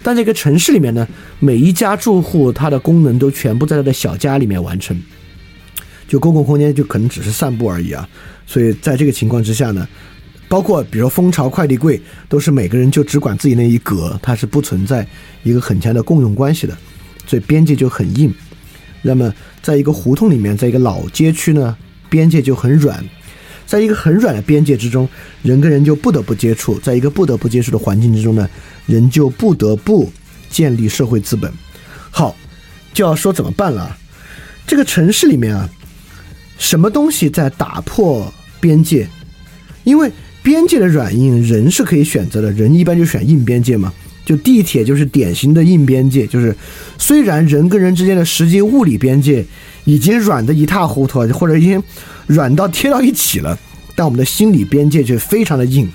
[0.02, 1.06] 但这个城市里面呢，
[1.40, 4.98] 每一家住户他的功能都全部在他的小家里面完成，
[6.08, 8.08] 就公共空间就可能只是散步而已啊。
[8.48, 9.86] 所以在这个情况之下呢。
[10.50, 15.08] 包括比如说蜂巢快递柜，都是每个人就只管自己那一格，它是不存在
[15.44, 16.76] 一个很强的共用关系的，
[17.28, 18.34] 所以边界就很硬。
[19.04, 21.78] 那么，在一个胡同里面，在一个老街区呢，
[22.10, 23.02] 边界就很软。
[23.66, 25.08] 在一个很软的边界之中，
[25.44, 28.50] 人跟人就不得不接触，在一个不得不接触的环境之中呢，
[28.88, 30.12] 人就不得不
[30.50, 31.54] 建立社会资本。
[32.10, 32.36] 好，
[32.92, 33.96] 就要说怎么办了？
[34.66, 35.70] 这个城市里面啊，
[36.58, 39.08] 什么东西在打破边界？
[39.84, 42.52] 因为边界的软硬，人是可以选择的。
[42.52, 43.94] 人一般就选硬边界嘛，
[44.26, 46.26] 就地铁就是典型的硬边界。
[46.26, 46.56] 就是
[46.98, 49.46] 虽然人跟人之间的实际物理边界
[49.84, 51.82] 已经软的一塌糊涂，或者已经
[52.28, 53.58] 软到贴到一起了，
[53.96, 55.90] 但我们的心理边界却非常的硬。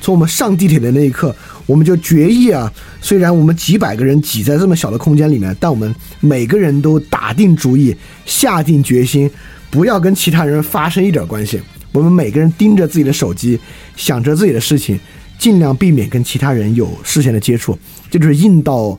[0.00, 1.34] 从我们上地铁的那一刻，
[1.66, 2.72] 我们就决议啊，
[3.02, 7.94] 虽然我们几百个人挤在这么小的空间里面，但我们每个人都打定主意，
[8.24, 9.30] 下定决心，
[9.70, 11.60] 不要跟其他人发生一点关系。
[11.92, 13.58] 我们每个人盯着自己的手机，
[13.96, 14.98] 想着自己的事情，
[15.38, 17.78] 尽量避免跟其他人有视线的接触，
[18.10, 18.98] 这就是硬到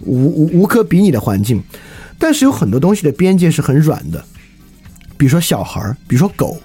[0.00, 1.62] 无无无可比拟的环境。
[2.18, 4.24] 但是有很多东西的边界是很软的，
[5.16, 6.58] 比如说小孩儿，比如说狗，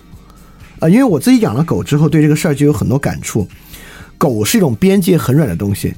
[0.79, 3.47] 啊，因为我自己养了狗之后，对这个事儿就有很多感触。
[4.17, 5.93] 狗是一种边界很软的东西，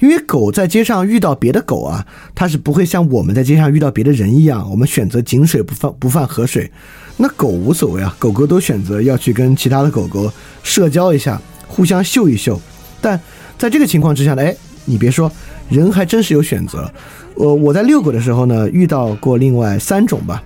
[0.00, 6.70] 因为狗在街上遇到别的狗啊，它是不会像我们在街上遇到别的人一样，我们选择井水不犯不犯河水。
[7.16, 10.30] 那狗无所谓啊，狗狗都选择要去跟其他的狗狗
[10.62, 12.60] 社交一下，互相秀一秀。
[13.00, 13.18] 但
[13.58, 15.30] 在这个情况之下呢，哎，你别说，
[15.70, 16.90] 人还真是有选择。
[17.34, 20.42] 我我在遛狗的时候呢，遇到过另外三种吧。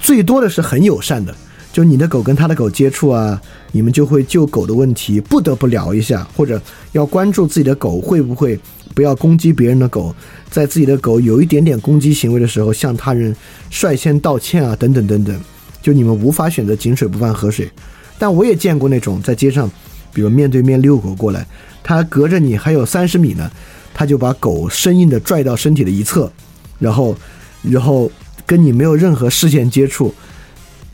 [0.00, 1.34] 最多的是很友善的，
[1.72, 3.40] 就你的狗跟他的狗接触啊，
[3.72, 6.60] 你们就会就狗的问题不得不聊一下，或者
[6.92, 8.58] 要关注自己的狗会不会
[8.94, 10.14] 不要攻击别人的狗，
[10.50, 13.34] 在自己的狗有一点点攻击行为的时候，向他人
[13.70, 15.40] 率先道歉啊，等等等等。
[15.84, 17.70] 就你们无法选择井水不犯河水，
[18.18, 19.70] 但我也见过那种在街上，
[20.14, 21.46] 比如面对面遛狗过来，
[21.82, 23.50] 他隔着你还有三十米呢，
[23.92, 26.32] 他就把狗生硬的拽到身体的一侧，
[26.78, 27.14] 然后，
[27.60, 28.10] 然后
[28.46, 30.14] 跟你没有任何视线接触，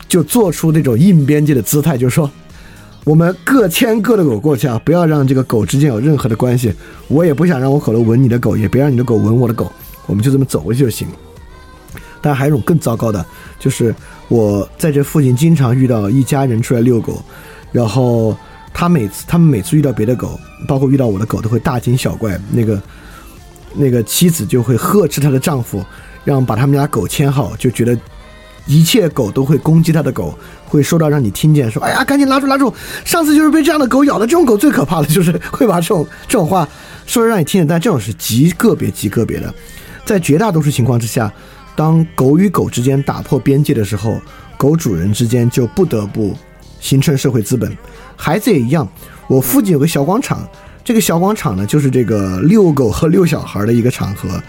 [0.09, 2.29] 就做出那种硬边界的姿态，就是说，
[3.05, 6.73] 我们各牵各的狗过去啊，不要让这个狗之间有任何的关系，
[7.07, 9.71] 我也不想让我口头吻你的狗，也别让你的狗吻我的狗，
[10.05, 11.07] 我们就这么走过去就行。
[12.23, 13.25] 但还有一种更糟糕的，
[13.57, 13.95] 就是
[14.31, 17.21] 我在这附近经常遇到一家人出来遛狗，
[17.69, 18.33] 然后
[18.73, 22.39] 他每次他们每次遇到别的狗，包括遇到我的狗，都会大惊小怪。
[22.49, 22.81] 那个
[23.75, 25.85] 那个妻子就会呵斥她的丈夫，
[26.23, 27.97] 让把他们家狗牵好，就觉得
[28.65, 30.33] 一切狗都会攻击他的狗，
[30.65, 36.65] 会说到让你听见，说哎呀，赶紧拉住拉住，上次就是被这样的狗咬的，这种狗最可怕的就是会把这种这种话
[37.05, 39.53] 说让你听见，但这种是极个别极个别的，
[40.05, 41.29] 在绝大多数情况之下。
[41.75, 44.19] 当狗与狗之间打破边界的时候，
[44.57, 46.35] 狗主人之间就不得不
[46.79, 47.75] 形成社会资本。
[48.15, 48.87] 孩子也一样。
[49.27, 50.45] 我附近有个小广场，
[50.83, 54.41] 这个小广场呢，就是这个遛狗和遛小孩的一个场合。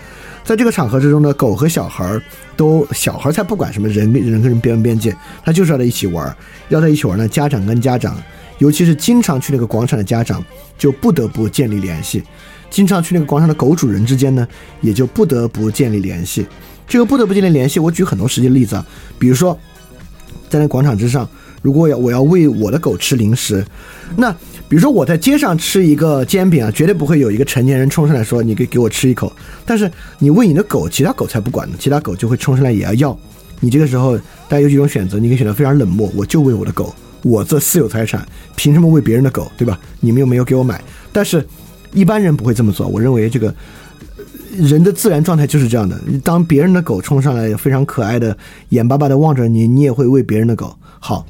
[0.42, 2.20] 在这个场合之中呢，狗和小孩
[2.56, 6.36] 都，小孩才不管什么人跟人跟人边边界，他就是要在一起玩。
[6.68, 8.20] 要在一起玩呢，家长跟家长，
[8.58, 10.44] 尤其是经常去那个广场的家长，
[10.76, 12.20] 就不得不建立联系。
[12.68, 14.48] 经常去那个广场的狗主人之间呢，
[14.80, 16.44] 也就不得不建立联系。
[16.86, 17.80] 这个不得不建立联系。
[17.80, 18.86] 我举很多实际例子啊，
[19.18, 19.58] 比如说，
[20.50, 21.28] 在那广场之上，
[21.62, 23.64] 如果要我要喂我的狗吃零食，
[24.16, 24.30] 那
[24.68, 29.32] 比如说我在街上吃一个煎饼啊，绝对不会有一个成年人冲上来说你给给我吃一口。
[29.64, 33.18] 但是你喂你的狗，其他狗才不管呢，其他狗就会冲上来也要要。
[33.60, 34.18] 你这个时候
[34.48, 38.26] 大家有几种选择，你可以选择非常冷漠，我就喂我的狗，我这私有财产，
[38.56, 39.78] 凭什么喂别人的狗，对吧？
[40.00, 40.82] 你们又没有给我买。
[41.12, 41.46] 但是
[41.92, 43.54] 一般人不会这么做，我认为这个。
[44.56, 45.98] 人的自然状态就是这样的。
[46.22, 48.36] 当别人的狗冲上来，非常可爱的，
[48.68, 50.76] 眼巴巴的望着你，你也会喂别人的狗。
[51.00, 51.26] 好，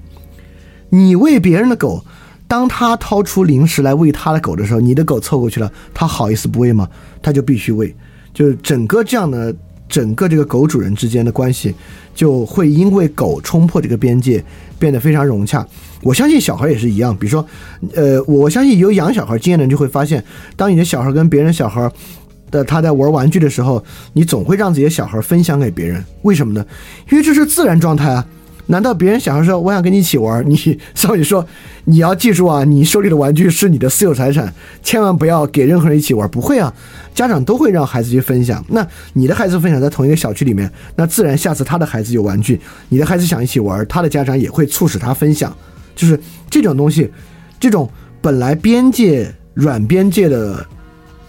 [0.90, 2.04] 你喂别人的狗，
[2.48, 6.88] 当他掏出零食来喂他的狗的时候，你的狗凑过去了，他好意思不喂吗？
[7.22, 7.94] 他就必须喂。
[8.34, 9.54] 就是整个这样的，
[9.88, 11.74] 整个这个狗主人之间的关系，
[12.14, 14.44] 就会因为狗冲破这个边界，
[14.78, 15.66] 变得非常融洽。
[16.02, 17.16] 我相信小孩也是一样。
[17.16, 17.46] 比如说，
[17.94, 20.24] 呃，我相信有养小孩经验的人就会发现，
[20.56, 21.90] 当你的小孩跟别人小孩。
[22.52, 26.64] 的他在玩玩具的时候，你总会让自己的小孩分享给别人，为什么呢？
[27.10, 28.24] 因为这是自然状态啊！
[28.66, 31.44] 难道别人小孩说我想跟你一起玩，你少女说
[31.86, 34.54] 你要记住啊，你手里的玩具是你的私有财产，
[34.84, 36.30] 千万不要给任何人一起玩。
[36.30, 36.72] 不会啊，
[37.12, 38.64] 家长都会让孩子去分享。
[38.68, 45.54] 那你的孩子分享在同一个小区里面，那自然下次他的孩子有玩具，你的孩子想一起玩，他的家长也会促使他分享。
[45.96, 46.18] 就是
[46.48, 47.10] 这种东西，
[47.58, 50.64] 这种本来边界软边界的。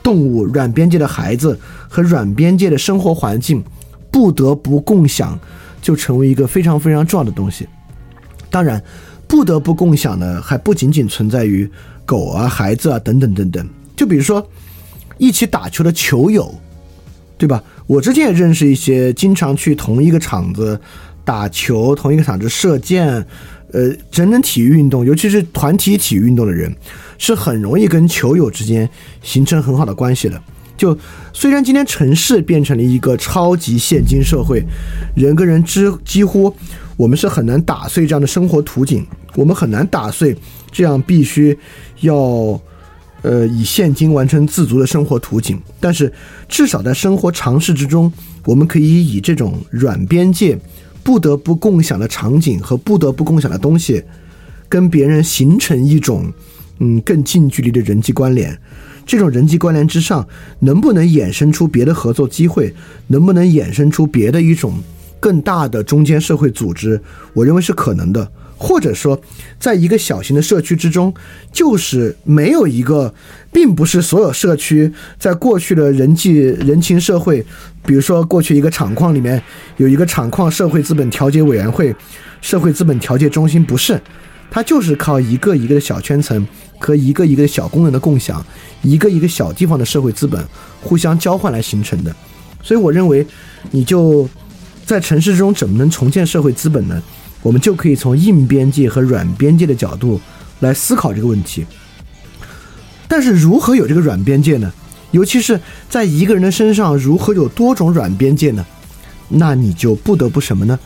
[0.04, 1.58] 动物软边界的孩子
[1.88, 3.64] 和软边界的生活环境
[4.12, 5.40] 不得不共享，
[5.82, 7.68] 就成为一个非常非常重要的东西。
[8.52, 8.84] 当然，
[9.28, 11.68] 不得不共享呢，还不仅仅存在于
[12.06, 13.68] 狗啊、孩子啊等等等等。
[13.96, 14.46] 就比如说，
[15.18, 16.54] 一起打球的球友，
[17.38, 17.64] 对吧？
[17.88, 20.80] 我之前也认识一些经常去同一个场子
[21.26, 23.26] 打球、同一个场子射箭，
[23.74, 26.74] 呃，整整体育运动，尤其是团体体育运动的人。
[27.20, 28.90] 是很容易跟球友之间
[29.22, 30.41] 形成很好的关系的。
[30.76, 30.98] 就
[31.32, 34.62] 虽然今天城市变成了一个超级现金社会，
[35.16, 36.54] 人跟人之几乎
[36.98, 40.36] 我们是很难打碎这样的生活图景，我们很难打碎
[40.70, 41.58] 这样必须
[42.02, 42.60] 要
[43.22, 45.58] 呃以现金完成自足的生活图景。
[45.80, 46.12] 但是
[46.50, 48.12] 至少在生活尝试之中，
[48.44, 50.60] 我们可以以这种软边界
[51.04, 54.04] 不得不共享的场景和不得不共享的东西，
[54.70, 56.32] 跟别人形成一种。
[56.80, 58.60] 嗯，更近距离的人际关联，
[59.06, 60.28] 这种人际关联之上，
[60.60, 62.74] 能不能衍生出别的合作机会？
[63.08, 64.74] 能不能衍生出别的一种
[65.20, 67.00] 更大的中间社会组织？
[67.36, 68.30] 我认为是可能的。
[68.58, 69.20] 或者说，
[69.60, 71.14] 在一个小型的社区之中，
[71.52, 73.14] 就是没有一个，
[73.54, 77.46] 并不是所有社区在过去的人际人情社会，
[77.86, 79.42] 比如说过去一个厂矿里面
[79.78, 81.96] 有一个厂矿社会资本调节委员会、
[82.42, 84.02] 社会资本调节中心，不是。
[84.50, 86.46] 它就是靠一个一个的小圈层
[86.78, 88.46] 和一个一个小功能的共享，
[88.84, 90.44] 一个一个小地方的社会资本
[90.82, 92.16] 互相交换来形成的。
[92.62, 93.26] 所以我认为，
[93.72, 94.30] 你就
[94.86, 97.02] 在城市中怎么能重建社会资本呢？
[97.42, 100.22] 我们就可以从硬边界和软边界的角度
[100.60, 101.66] 来思考这个问题。
[103.08, 104.72] 但是如何有这个软边界呢？
[105.12, 105.60] 尤其是
[105.90, 108.66] 在一个人的身上如何有多种软边界呢？
[109.30, 110.80] 那你就不得不什么呢？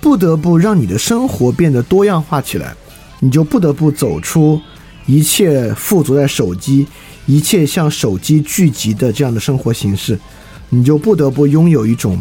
[0.00, 2.74] 不得不让你的生活变得多样化起来，
[3.20, 4.60] 你就不得不走出
[5.06, 6.86] 一切附着在手机、
[7.26, 10.18] 一切向手机聚集的这样的生活形式，
[10.68, 12.18] 你就不得不拥有一种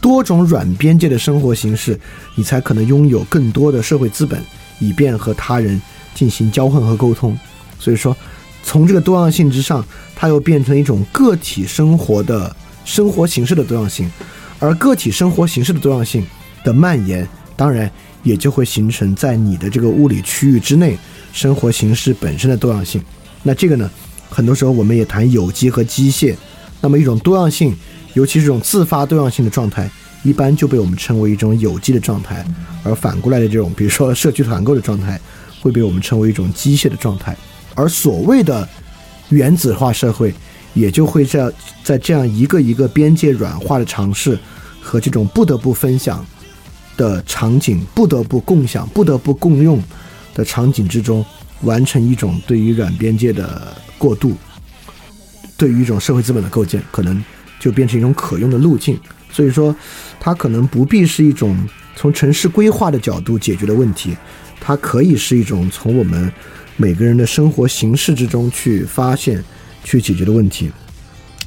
[0.00, 1.98] 多种软边界的生活形式，
[2.34, 4.40] 你才可能拥有更多的社会资本，
[4.78, 5.80] 以便和他人
[6.14, 7.36] 进行交换和沟通。
[7.78, 8.16] 所以说，
[8.66, 9.82] 从这个多样性之上，
[10.16, 14.10] 它又变成一种个体生活的生活形式的多样性，
[14.58, 16.26] 而个体生活形式的多样性
[16.64, 17.88] 的蔓延，当然
[18.24, 20.98] 也就会形成在你的这个物理区域之内
[21.32, 23.00] 生活形式本身的多样性。
[23.44, 23.88] 那这个呢，
[24.28, 26.34] 很多时候我们也谈有机和机械，
[26.80, 27.72] 那么一种多样性，
[28.14, 29.88] 尤其是这种自发多样性的状态，
[30.24, 32.44] 一般就被我们称为一种有机的状态，
[32.82, 35.20] 而反过来的这种，比如说社区团购的状态，
[35.60, 37.36] 会被我们称为一种机械的状态。
[37.76, 38.66] 而所谓的
[39.28, 40.34] 原子化社会，
[40.72, 41.52] 也就会在
[41.84, 44.36] 在这样一个一个边界软化的尝试
[44.80, 46.24] 和这种不得不分享
[46.96, 49.80] 的场景、不得不共享、不得不共用
[50.34, 51.24] 的场景之中，
[51.62, 54.34] 完成一种对于软边界的过渡，
[55.58, 57.22] 对于一种社会资本的构建，可能
[57.60, 58.98] 就变成一种可用的路径。
[59.30, 59.76] 所以说，
[60.18, 61.54] 它可能不必是一种
[61.94, 64.16] 从城市规划的角度解决的问题，
[64.58, 66.32] 它可以是一种从我们。
[66.76, 69.42] 每个人的生活形式之中去发现、
[69.82, 70.70] 去解决的问题，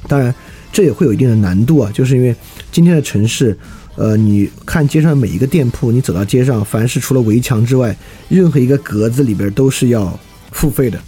[0.08, 0.34] 当然
[0.72, 2.34] 这也会有一定的难度啊，就是因为
[2.72, 3.56] 今天的城市，
[3.94, 7.96] 呃，你看街上每一个店铺，你走到街上，凡是除了围墙之外，
[8.28, 10.18] 任何一个格子里边都是要
[10.50, 11.00] 付费的，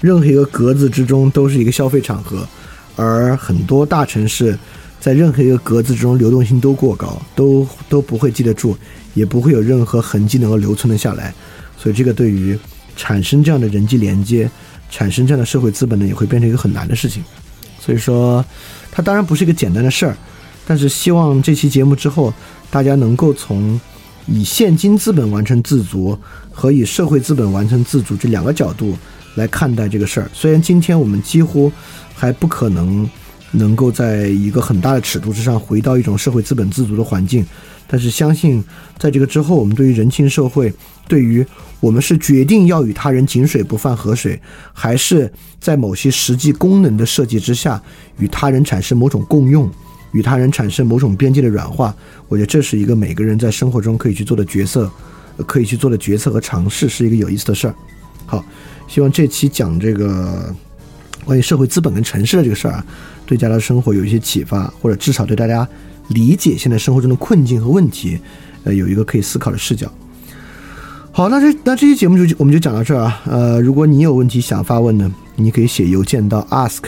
[0.00, 2.48] 任何一个格子之中都是一个消费场合，
[2.96, 4.58] 而很多大城市
[4.98, 8.76] 在任何一个格子之中流动性都过高，都都不会记得住，
[9.14, 11.32] 也不会有任何痕迹能够留存的下来，
[11.76, 12.58] 所以这个对于。
[12.98, 14.50] 产生这样的人际连接，
[14.90, 17.24] 产生这样的社会资本呢，也会变成一个很难的事情。
[17.80, 18.44] 所以说，
[18.90, 20.16] 它当然不是一个简单的事儿。
[20.66, 22.34] 但是希望这期节目之后，
[22.70, 23.80] 大家能够从
[24.26, 26.18] 以现金资本完成自足
[26.52, 28.94] 和以社会资本完成自足这两个角度
[29.36, 30.30] 来看待这个事儿。
[30.34, 31.72] 虽然今天我们几乎
[32.14, 33.08] 还不可能
[33.52, 37.46] 能够在一个很大的尺度之上回到一种社会资本自足的环境，
[37.88, 38.62] 但是相信
[38.98, 40.72] 在这个之后，我们对于人情社会，
[41.08, 41.44] 对于
[41.80, 44.38] 我们是决定要与他人井水不犯河水，
[44.72, 47.82] 还是在某些实际功能的设计之下
[48.18, 49.70] 与他人产生某种共用，
[50.12, 51.94] 与他人产生某种边界的软化？
[52.28, 54.90] 我觉得这是一个每个人在生活中可以去做的角色，
[55.46, 57.74] 可以去做的决策和尝试，是一个有意思的事儿。
[58.26, 58.44] 好，
[58.86, 60.54] 希望这期讲这个
[61.24, 62.84] 关于社会资本跟城市的这个事儿啊，
[63.24, 65.66] 对大家的生活有一些启发，或者至少对大家
[66.08, 68.18] 理解现在生活中的困境和问题，
[68.64, 69.90] 呃，有一个可以思考的视角。
[71.10, 73.20] 好，那这那这期节目就我们就讲到这儿啊。
[73.26, 76.82] 呃，如果你有问题想发问呢，你可以写邮件到 ask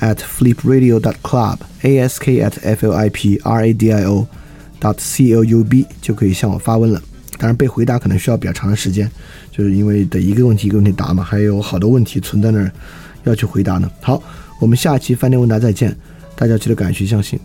[0.00, 4.04] at flipradio dot club，a s k at f l i p r a d i
[4.04, 4.26] o
[4.80, 7.02] dot c l u b 就可以向我发问了。
[7.36, 9.10] 当然，被回答可能需要比较长的时间，
[9.52, 12.72] 就是因为得一个问题一个问题答嘛，还有好多问题存在那儿
[13.24, 13.90] 要去回答呢。
[14.00, 14.22] 好，
[14.60, 15.94] 我们下期饭店问答再见，
[16.34, 17.38] 大家记得敢于相信。